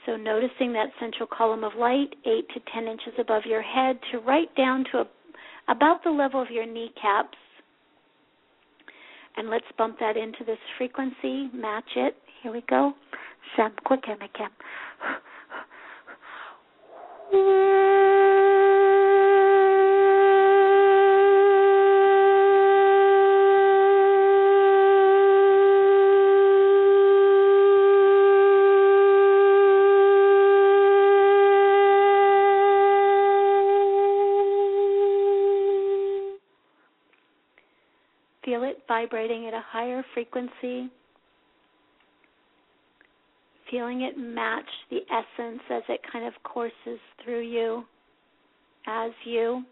So 0.05 0.15
noticing 0.15 0.71
that 0.73 0.87
central 0.99 1.27
column 1.27 1.63
of 1.63 1.73
light, 1.77 2.15
8 2.25 2.47
to 2.53 2.59
10 2.73 2.87
inches 2.87 3.13
above 3.19 3.43
your 3.45 3.61
head, 3.61 3.99
to 4.11 4.19
right 4.19 4.53
down 4.55 4.85
to 4.91 4.99
a, 4.99 5.07
about 5.69 6.03
the 6.03 6.09
level 6.09 6.41
of 6.41 6.49
your 6.49 6.65
kneecaps. 6.65 7.37
And 9.35 9.49
let's 9.49 9.65
bump 9.77 9.99
that 9.99 10.17
into 10.17 10.43
this 10.45 10.57
frequency, 10.77 11.49
match 11.53 11.89
it. 11.95 12.15
Here 12.41 12.51
we 12.51 12.63
go. 12.69 12.93
Sam 13.55 13.73
quick 13.85 14.03
again. 14.05 14.49
Feel 17.31 17.86
vibrating 39.07 39.47
at 39.47 39.53
a 39.53 39.63
higher 39.71 40.03
frequency. 40.13 40.89
Feeling 43.69 44.01
it 44.01 44.17
match 44.17 44.65
the 44.89 44.99
essence 45.11 45.61
as 45.69 45.83
it 45.89 45.99
kind 46.11 46.25
of 46.25 46.33
courses 46.43 46.99
through 47.23 47.41
you, 47.41 47.83
as 48.87 49.11
you. 49.25 49.63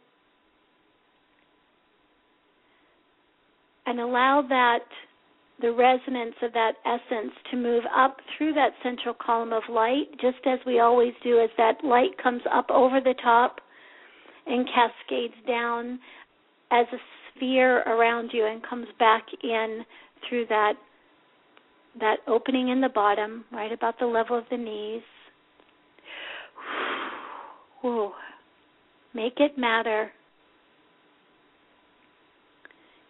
And 3.86 4.00
allow 4.00 4.44
that, 4.50 4.80
the 5.62 5.72
resonance 5.72 6.36
of 6.42 6.52
that 6.54 6.74
essence 6.86 7.32
to 7.52 7.58
move 7.58 7.84
up 7.96 8.18
through 8.38 8.54
that 8.54 8.72
central 8.84 9.16
column 9.26 9.54
of 9.54 9.64
light, 9.70 10.08
just 10.20 10.46
as 10.46 10.60
we 10.66 10.80
always 10.80 11.14
do, 11.24 11.40
as 11.40 11.50
that 11.58 11.84
light 11.84 12.22
comes 12.22 12.42
up 12.52 12.70
over 12.70 13.00
the 13.00 13.16
top 13.24 13.62
and 14.48 14.68
cascades 14.68 15.36
down 15.48 16.00
as 16.72 16.86
a 16.92 16.98
sphere 17.36 17.82
around 17.82 18.32
you 18.34 18.46
and 18.46 18.62
comes 18.68 18.88
back 19.00 19.26
in 19.44 19.86
through 20.28 20.46
that 20.48 20.74
that 22.00 22.18
opening 22.28 22.70
in 22.70 22.82
the 22.82 22.90
bottom, 22.90 23.46
right 23.54 23.72
about 23.72 23.98
the 24.00 24.06
level 24.06 24.38
of 24.38 24.44
the 24.52 24.58
knees. 24.58 25.02
Make 29.14 29.36
it 29.38 29.58
matter. 29.58 30.12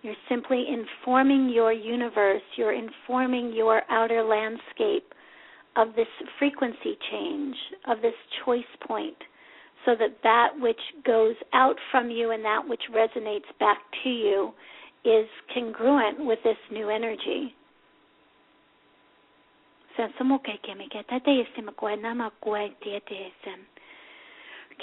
You're 0.04 0.14
simply 0.30 0.66
informing 0.70 1.50
your 1.50 1.74
universe, 1.74 2.44
you're 2.58 2.74
informing 2.76 3.54
your 3.56 3.82
outer 3.90 4.24
landscape 4.24 5.12
of 5.76 5.96
this 5.96 6.06
frequency 6.38 6.96
change, 7.12 7.56
of 7.88 8.04
this 8.04 8.14
choice 8.46 8.64
point 8.88 9.18
so 9.86 9.92
that 10.00 10.18
that 10.24 10.50
which 10.60 10.80
goes 11.06 11.36
out 11.54 11.76
from 11.92 12.10
you 12.10 12.32
and 12.32 12.44
that 12.44 12.68
which 12.68 12.82
resonates 12.94 13.48
back 13.60 13.78
to 14.04 14.10
you 14.10 14.52
is 15.04 15.28
congruent 15.54 16.26
with 16.26 16.40
this 16.44 16.58
new 16.72 16.90
energy. 16.90 17.54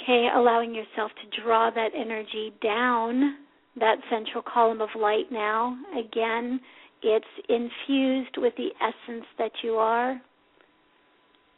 Okay, 0.01 0.29
allowing 0.33 0.73
yourself 0.73 1.11
to 1.21 1.41
draw 1.41 1.69
that 1.69 1.89
energy 1.95 2.51
down 2.63 3.37
that 3.79 3.97
central 4.09 4.43
column 4.43 4.81
of 4.81 4.89
light 4.99 5.31
now. 5.31 5.77
Again, 5.97 6.59
it's 7.01 7.25
infused 7.49 8.37
with 8.37 8.53
the 8.55 8.69
essence 8.79 9.25
that 9.37 9.51
you 9.63 9.73
are, 9.73 10.21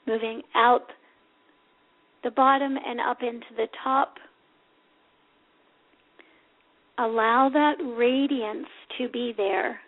moving 0.08 0.41
out 0.56 0.88
the 2.26 2.32
bottom 2.32 2.76
and 2.86 3.00
up 3.00 3.20
into 3.22 3.46
the 3.56 3.68
top. 3.82 4.16
Allow 6.98 7.50
that 7.54 7.76
radiance 7.98 8.68
to 8.98 9.08
be 9.10 9.34
there. 9.38 9.80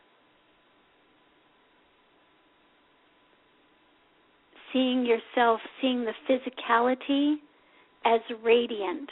Seeing 4.72 5.06
yourself, 5.06 5.60
seeing 5.82 6.06
the 6.06 6.14
physicality 6.30 7.36
as 8.06 8.22
radiant. 8.44 9.10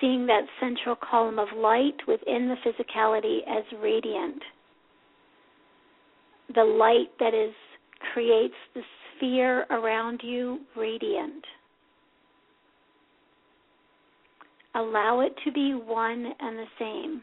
Seeing 0.00 0.26
that 0.26 0.42
central 0.60 0.96
column 0.96 1.38
of 1.38 1.48
light 1.56 1.96
within 2.08 2.48
the 2.48 2.56
physicality 2.68 3.38
as 3.48 3.64
radiant. 3.80 4.42
The 6.54 6.64
light 6.64 7.10
that 7.20 7.34
is 7.34 7.54
creates 8.12 8.54
the 8.74 8.80
sphere 9.16 9.66
around 9.70 10.20
you 10.24 10.60
radiant. 10.76 11.44
Allow 14.74 15.20
it 15.20 15.34
to 15.44 15.52
be 15.52 15.72
one 15.74 16.32
and 16.40 16.58
the 16.58 16.66
same. 16.78 17.22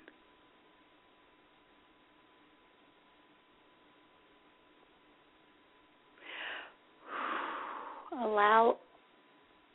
Allow 8.21 8.77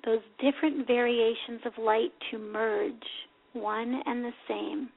those 0.04 0.20
different 0.40 0.86
variations 0.86 1.60
of 1.66 1.72
light 1.78 2.12
to 2.30 2.38
merge, 2.38 2.94
one 3.52 4.02
and 4.06 4.24
the 4.24 4.32
same. 4.48 4.88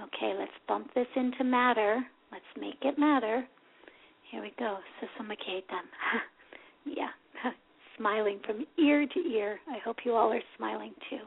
Okay, 0.00 0.34
let's 0.38 0.52
bump 0.68 0.92
this 0.94 1.06
into 1.16 1.44
matter. 1.44 2.04
Let's 2.30 2.44
make 2.58 2.78
it 2.82 2.98
matter. 2.98 3.46
Here 4.32 4.40
we 4.40 4.52
go. 4.58 4.78
Susumaketam. 4.98 5.84
yeah. 6.86 7.10
smiling 7.98 8.40
from 8.46 8.64
ear 8.82 9.06
to 9.06 9.20
ear. 9.20 9.60
I 9.68 9.78
hope 9.84 9.98
you 10.06 10.14
all 10.14 10.32
are 10.32 10.40
smiling 10.56 10.94
too. 11.10 11.18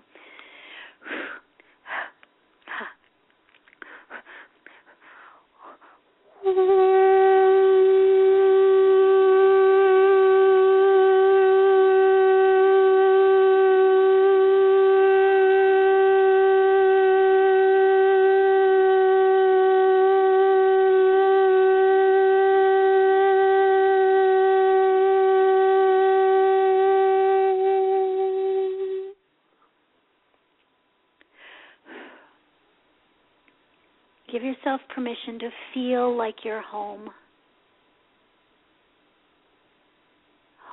Feel 35.75 36.17
like 36.17 36.37
you're 36.43 36.63
home. 36.63 37.09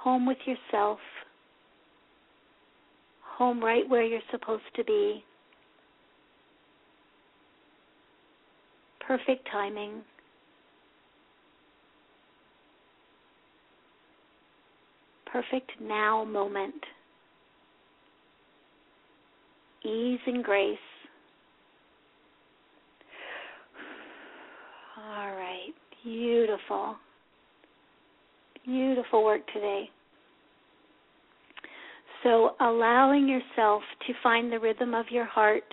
Home 0.03 0.27
with 0.27 0.39
yourself. 0.47 0.99
Home 3.37 3.63
right 3.63 3.87
where 3.89 4.05
you're 4.05 4.21
supposed 4.31 4.63
to 4.77 4.85
be. 4.85 5.23
Perfect 9.07 9.47
timing. 9.51 10.03
Perfect 15.27 15.73
now 15.81 16.25
moment. 16.25 16.75
Ease 19.85 20.21
and 20.27 20.45
grace. 20.45 20.79
Beautiful. 26.05 26.97
Beautiful 28.65 29.25
work 29.25 29.41
today. 29.53 29.89
So, 32.23 32.51
allowing 32.61 33.29
yourself 33.29 33.83
to 34.07 34.13
find 34.23 34.53
the 34.53 34.59
rhythm 34.59 34.95
of 34.95 35.07
your 35.11 35.25
heart, 35.25 35.65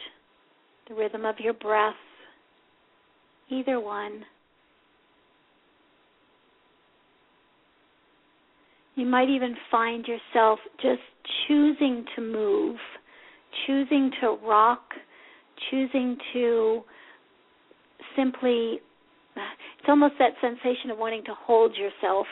the 0.88 0.96
rhythm 0.96 1.26
of 1.26 1.36
your 1.40 1.54
breath, 1.54 1.94
either 3.50 3.80
one. 3.80 4.24
You 8.96 9.06
might 9.06 9.30
even 9.30 9.56
find 9.72 10.06
yourself 10.06 10.60
just 10.82 11.02
choosing 11.48 12.06
to 12.16 12.22
move, 12.22 12.78
choosing 13.66 14.12
to 14.22 14.38
rock, 14.46 14.82
choosing 15.70 16.18
to 16.34 16.82
simply 18.16 18.80
almost 19.90 20.16
that 20.20 20.34
sensation 20.42 20.92
of 20.92 20.98
wanting 20.98 21.24
to 21.26 21.34
hold 21.34 21.76
yourself, 21.76 22.28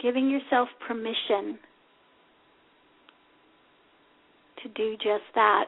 giving 0.00 0.30
yourself 0.30 0.68
permission 0.86 1.58
to 4.62 4.68
do 4.74 4.96
just 4.96 5.24
that. 5.34 5.66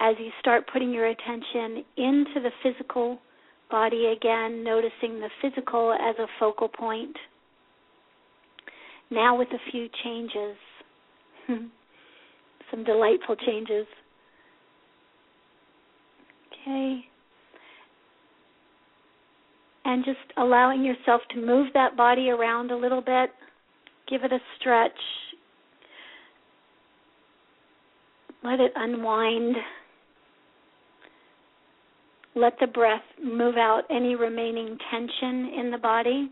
As 0.00 0.16
you 0.18 0.30
start 0.40 0.64
putting 0.72 0.92
your 0.92 1.06
attention 1.06 1.84
into 1.96 2.40
the 2.42 2.50
physical 2.62 3.18
body 3.70 4.12
again, 4.16 4.62
noticing 4.62 5.20
the 5.20 5.30
physical 5.40 5.92
as 5.92 6.16
a 6.18 6.26
focal 6.38 6.68
point. 6.68 7.16
Now, 9.10 9.36
with 9.38 9.48
a 9.48 9.70
few 9.70 9.88
changes, 10.04 10.56
some 12.70 12.84
delightful 12.84 13.36
changes. 13.36 13.86
Okay. 16.62 17.04
And 19.84 20.04
just 20.04 20.18
allowing 20.36 20.84
yourself 20.84 21.22
to 21.34 21.44
move 21.44 21.68
that 21.74 21.96
body 21.96 22.30
around 22.30 22.70
a 22.70 22.76
little 22.76 23.00
bit. 23.00 23.30
Give 24.08 24.22
it 24.22 24.32
a 24.32 24.38
stretch. 24.58 24.92
Let 28.44 28.60
it 28.60 28.72
unwind. 28.76 29.56
Let 32.34 32.54
the 32.60 32.66
breath 32.66 33.02
move 33.22 33.56
out 33.56 33.82
any 33.90 34.14
remaining 34.14 34.78
tension 34.90 35.52
in 35.58 35.70
the 35.70 35.78
body. 35.78 36.30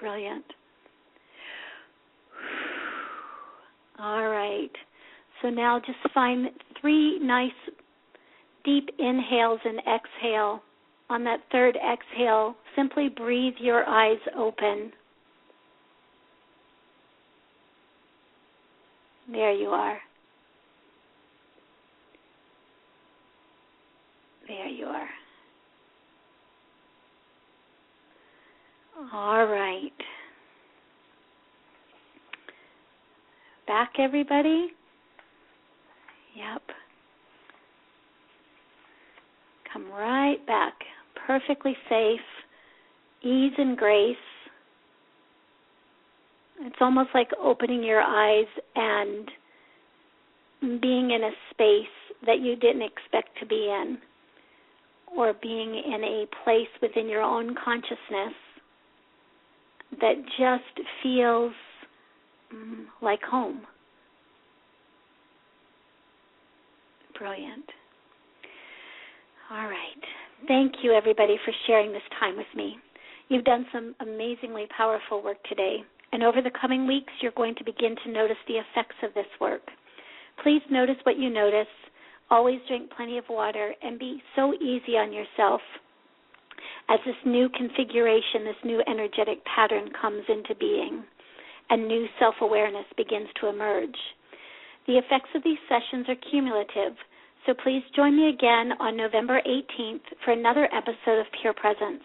Brilliant. 0.00 0.44
All 3.98 4.28
right. 4.28 4.70
So 5.42 5.50
now 5.50 5.78
just 5.78 5.98
find 6.14 6.48
three 6.80 7.18
nice 7.18 7.50
deep 8.64 8.88
inhales 8.98 9.60
and 9.64 9.78
exhale. 9.80 10.62
On 11.08 11.22
that 11.24 11.40
third 11.52 11.76
exhale, 11.76 12.56
simply 12.74 13.08
breathe 13.08 13.54
your 13.58 13.88
eyes 13.88 14.18
open. 14.36 14.92
There 19.30 19.52
you 19.52 19.68
are. 19.68 19.98
There 24.48 24.68
you 24.68 24.86
are. 24.86 25.08
All 29.12 29.46
right. 29.46 29.92
Back, 33.66 33.92
everybody. 33.98 34.75
Yep. 36.36 36.62
Come 39.72 39.90
right 39.90 40.44
back. 40.46 40.74
Perfectly 41.26 41.76
safe, 41.88 42.20
ease 43.22 43.52
and 43.58 43.76
grace. 43.76 44.16
It's 46.60 46.76
almost 46.80 47.10
like 47.14 47.28
opening 47.42 47.82
your 47.82 48.00
eyes 48.00 48.46
and 48.74 49.30
being 50.80 51.10
in 51.10 51.22
a 51.24 51.30
space 51.50 51.86
that 52.26 52.40
you 52.40 52.56
didn't 52.56 52.82
expect 52.82 53.38
to 53.40 53.46
be 53.46 53.68
in, 53.70 53.98
or 55.16 55.34
being 55.42 55.74
in 55.74 56.04
a 56.04 56.26
place 56.44 56.68
within 56.80 57.08
your 57.08 57.22
own 57.22 57.54
consciousness 57.62 58.34
that 60.00 60.14
just 60.38 60.88
feels 61.02 61.52
mm, 62.54 62.84
like 63.02 63.22
home. 63.22 63.62
Brilliant. 67.18 67.64
All 69.50 69.68
right. 69.68 70.02
Thank 70.48 70.74
you, 70.82 70.92
everybody, 70.92 71.36
for 71.44 71.52
sharing 71.66 71.92
this 71.92 72.02
time 72.20 72.36
with 72.36 72.46
me. 72.54 72.76
You've 73.28 73.44
done 73.44 73.66
some 73.72 73.94
amazingly 74.00 74.66
powerful 74.76 75.22
work 75.22 75.42
today, 75.48 75.78
and 76.12 76.22
over 76.22 76.42
the 76.42 76.50
coming 76.60 76.86
weeks, 76.86 77.12
you're 77.20 77.32
going 77.32 77.54
to 77.56 77.64
begin 77.64 77.96
to 78.04 78.12
notice 78.12 78.36
the 78.46 78.54
effects 78.54 78.96
of 79.02 79.14
this 79.14 79.26
work. 79.40 79.62
Please 80.42 80.62
notice 80.70 80.96
what 81.04 81.18
you 81.18 81.30
notice. 81.30 81.66
Always 82.30 82.60
drink 82.68 82.90
plenty 82.96 83.18
of 83.18 83.24
water 83.30 83.72
and 83.82 83.98
be 83.98 84.22
so 84.34 84.52
easy 84.54 84.96
on 84.96 85.12
yourself 85.12 85.60
as 86.88 87.00
this 87.04 87.16
new 87.24 87.48
configuration, 87.48 88.44
this 88.44 88.64
new 88.64 88.82
energetic 88.88 89.44
pattern 89.44 89.90
comes 90.00 90.22
into 90.28 90.54
being 90.54 91.04
and 91.70 91.88
new 91.88 92.06
self 92.18 92.34
awareness 92.40 92.86
begins 92.96 93.28
to 93.40 93.48
emerge. 93.48 93.96
The 94.86 94.98
effects 94.98 95.30
of 95.34 95.42
these 95.42 95.58
sessions 95.68 96.06
are 96.08 96.30
cumulative, 96.30 96.96
so 97.44 97.54
please 97.54 97.82
join 97.94 98.16
me 98.16 98.28
again 98.28 98.72
on 98.78 98.96
November 98.96 99.40
18th 99.46 100.02
for 100.24 100.30
another 100.32 100.68
episode 100.72 101.18
of 101.18 101.26
Pure 101.40 101.54
Presence. 101.54 102.02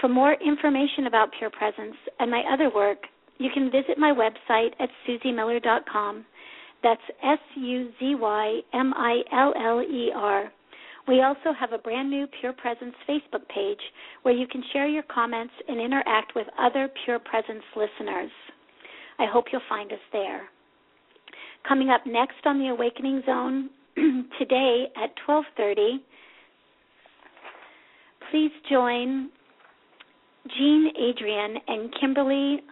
For 0.00 0.08
more 0.08 0.34
information 0.34 1.06
about 1.06 1.30
Pure 1.38 1.50
Presence 1.50 1.96
and 2.18 2.30
my 2.30 2.42
other 2.52 2.70
work, 2.74 2.98
you 3.38 3.50
can 3.54 3.70
visit 3.70 3.98
my 3.98 4.12
website 4.12 4.70
at 4.80 4.88
suzymiller.com. 5.06 6.24
That's 6.82 7.02
S 7.22 7.38
U 7.56 7.90
Z 8.00 8.14
Y 8.16 8.60
M 8.72 8.92
I 8.96 9.22
L 9.32 9.54
L 9.56 9.82
E 9.82 10.10
R. 10.14 10.50
We 11.06 11.22
also 11.22 11.52
have 11.58 11.72
a 11.72 11.78
brand 11.78 12.10
new 12.10 12.26
Pure 12.40 12.54
Presence 12.54 12.94
Facebook 13.08 13.46
page 13.48 13.80
where 14.22 14.34
you 14.34 14.46
can 14.46 14.62
share 14.72 14.88
your 14.88 15.02
comments 15.04 15.54
and 15.68 15.80
interact 15.80 16.34
with 16.34 16.46
other 16.58 16.88
Pure 17.04 17.20
Presence 17.20 17.64
listeners. 17.76 18.30
I 19.18 19.26
hope 19.26 19.46
you'll 19.52 19.62
find 19.68 19.92
us 19.92 19.98
there. 20.12 20.48
Coming 21.66 21.90
up 21.90 22.06
next 22.06 22.44
on 22.44 22.58
the 22.58 22.68
Awakening 22.68 23.22
Zone 23.24 23.70
today 24.38 24.86
at 24.96 25.10
12:30, 25.26 25.98
please 28.30 28.50
join 28.68 29.30
Jean 30.56 30.90
Adrienne 30.96 31.56
and 31.68 31.94
Kimberly 32.00 32.62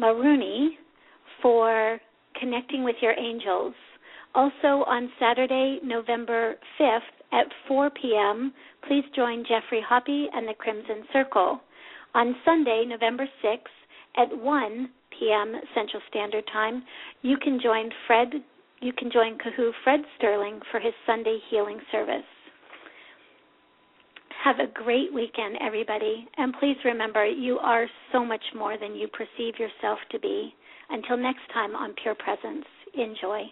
Marooney 0.00 0.70
for 1.42 2.00
Connecting 2.40 2.82
with 2.82 2.96
Your 3.02 3.18
Angels. 3.18 3.74
Also 4.34 4.84
on 4.86 5.10
Saturday, 5.18 5.78
November 5.82 6.56
5th 6.78 7.00
at 7.32 7.46
4 7.68 7.90
p.m., 7.90 8.52
please 8.86 9.04
join 9.14 9.44
Geoffrey 9.46 9.82
Hoppe 9.88 10.26
and 10.34 10.46
the 10.48 10.54
Crimson 10.54 11.04
Circle. 11.12 11.60
On 12.14 12.36
Sunday, 12.44 12.84
November 12.86 13.26
6th 13.44 13.58
at 14.16 14.36
1 14.36 14.88
p.m. 15.18 15.54
Central 15.74 16.02
Standard 16.08 16.44
Time, 16.52 16.82
you 17.22 17.36
can 17.36 17.60
join 17.62 17.90
Fred 18.06 18.28
you 18.80 18.92
can 18.92 19.10
join 19.10 19.38
Kahu 19.38 19.70
Fred 19.82 20.00
Sterling 20.18 20.60
for 20.70 20.80
his 20.80 20.92
Sunday 21.06 21.38
healing 21.50 21.80
service. 21.90 22.22
Have 24.44 24.56
a 24.58 24.70
great 24.72 25.12
weekend, 25.12 25.56
everybody. 25.60 26.28
And 26.36 26.54
please 26.60 26.76
remember, 26.84 27.24
you 27.24 27.58
are 27.58 27.86
so 28.12 28.24
much 28.24 28.44
more 28.54 28.76
than 28.78 28.94
you 28.94 29.08
perceive 29.08 29.58
yourself 29.58 29.98
to 30.10 30.20
be. 30.20 30.54
Until 30.90 31.16
next 31.16 31.40
time 31.52 31.74
on 31.74 31.94
Pure 32.00 32.16
Presence, 32.16 32.64
enjoy. 32.94 33.44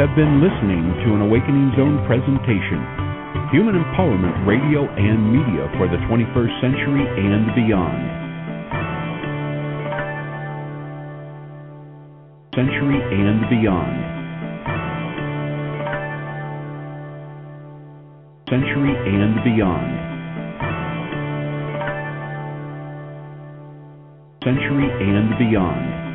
Have 0.00 0.16
been 0.16 0.40
listening 0.40 0.96
to 1.04 1.12
an 1.12 1.20
Awakening 1.20 1.76
Zone 1.76 2.00
presentation, 2.06 2.80
Human 3.52 3.76
Empowerment 3.76 4.46
Radio 4.48 4.88
and 4.96 5.28
Media 5.28 5.68
for 5.76 5.88
the 5.88 6.00
21st 6.08 6.60
Century 6.64 7.04
and 7.04 7.52
Beyond. 7.52 8.00
Century 12.56 12.96
and 13.12 13.44
Beyond. 13.52 14.00
Century 18.48 18.96
and 19.04 19.44
Beyond. 19.44 19.90
Century 24.42 24.88
and 24.88 25.36
Beyond. 25.36 26.09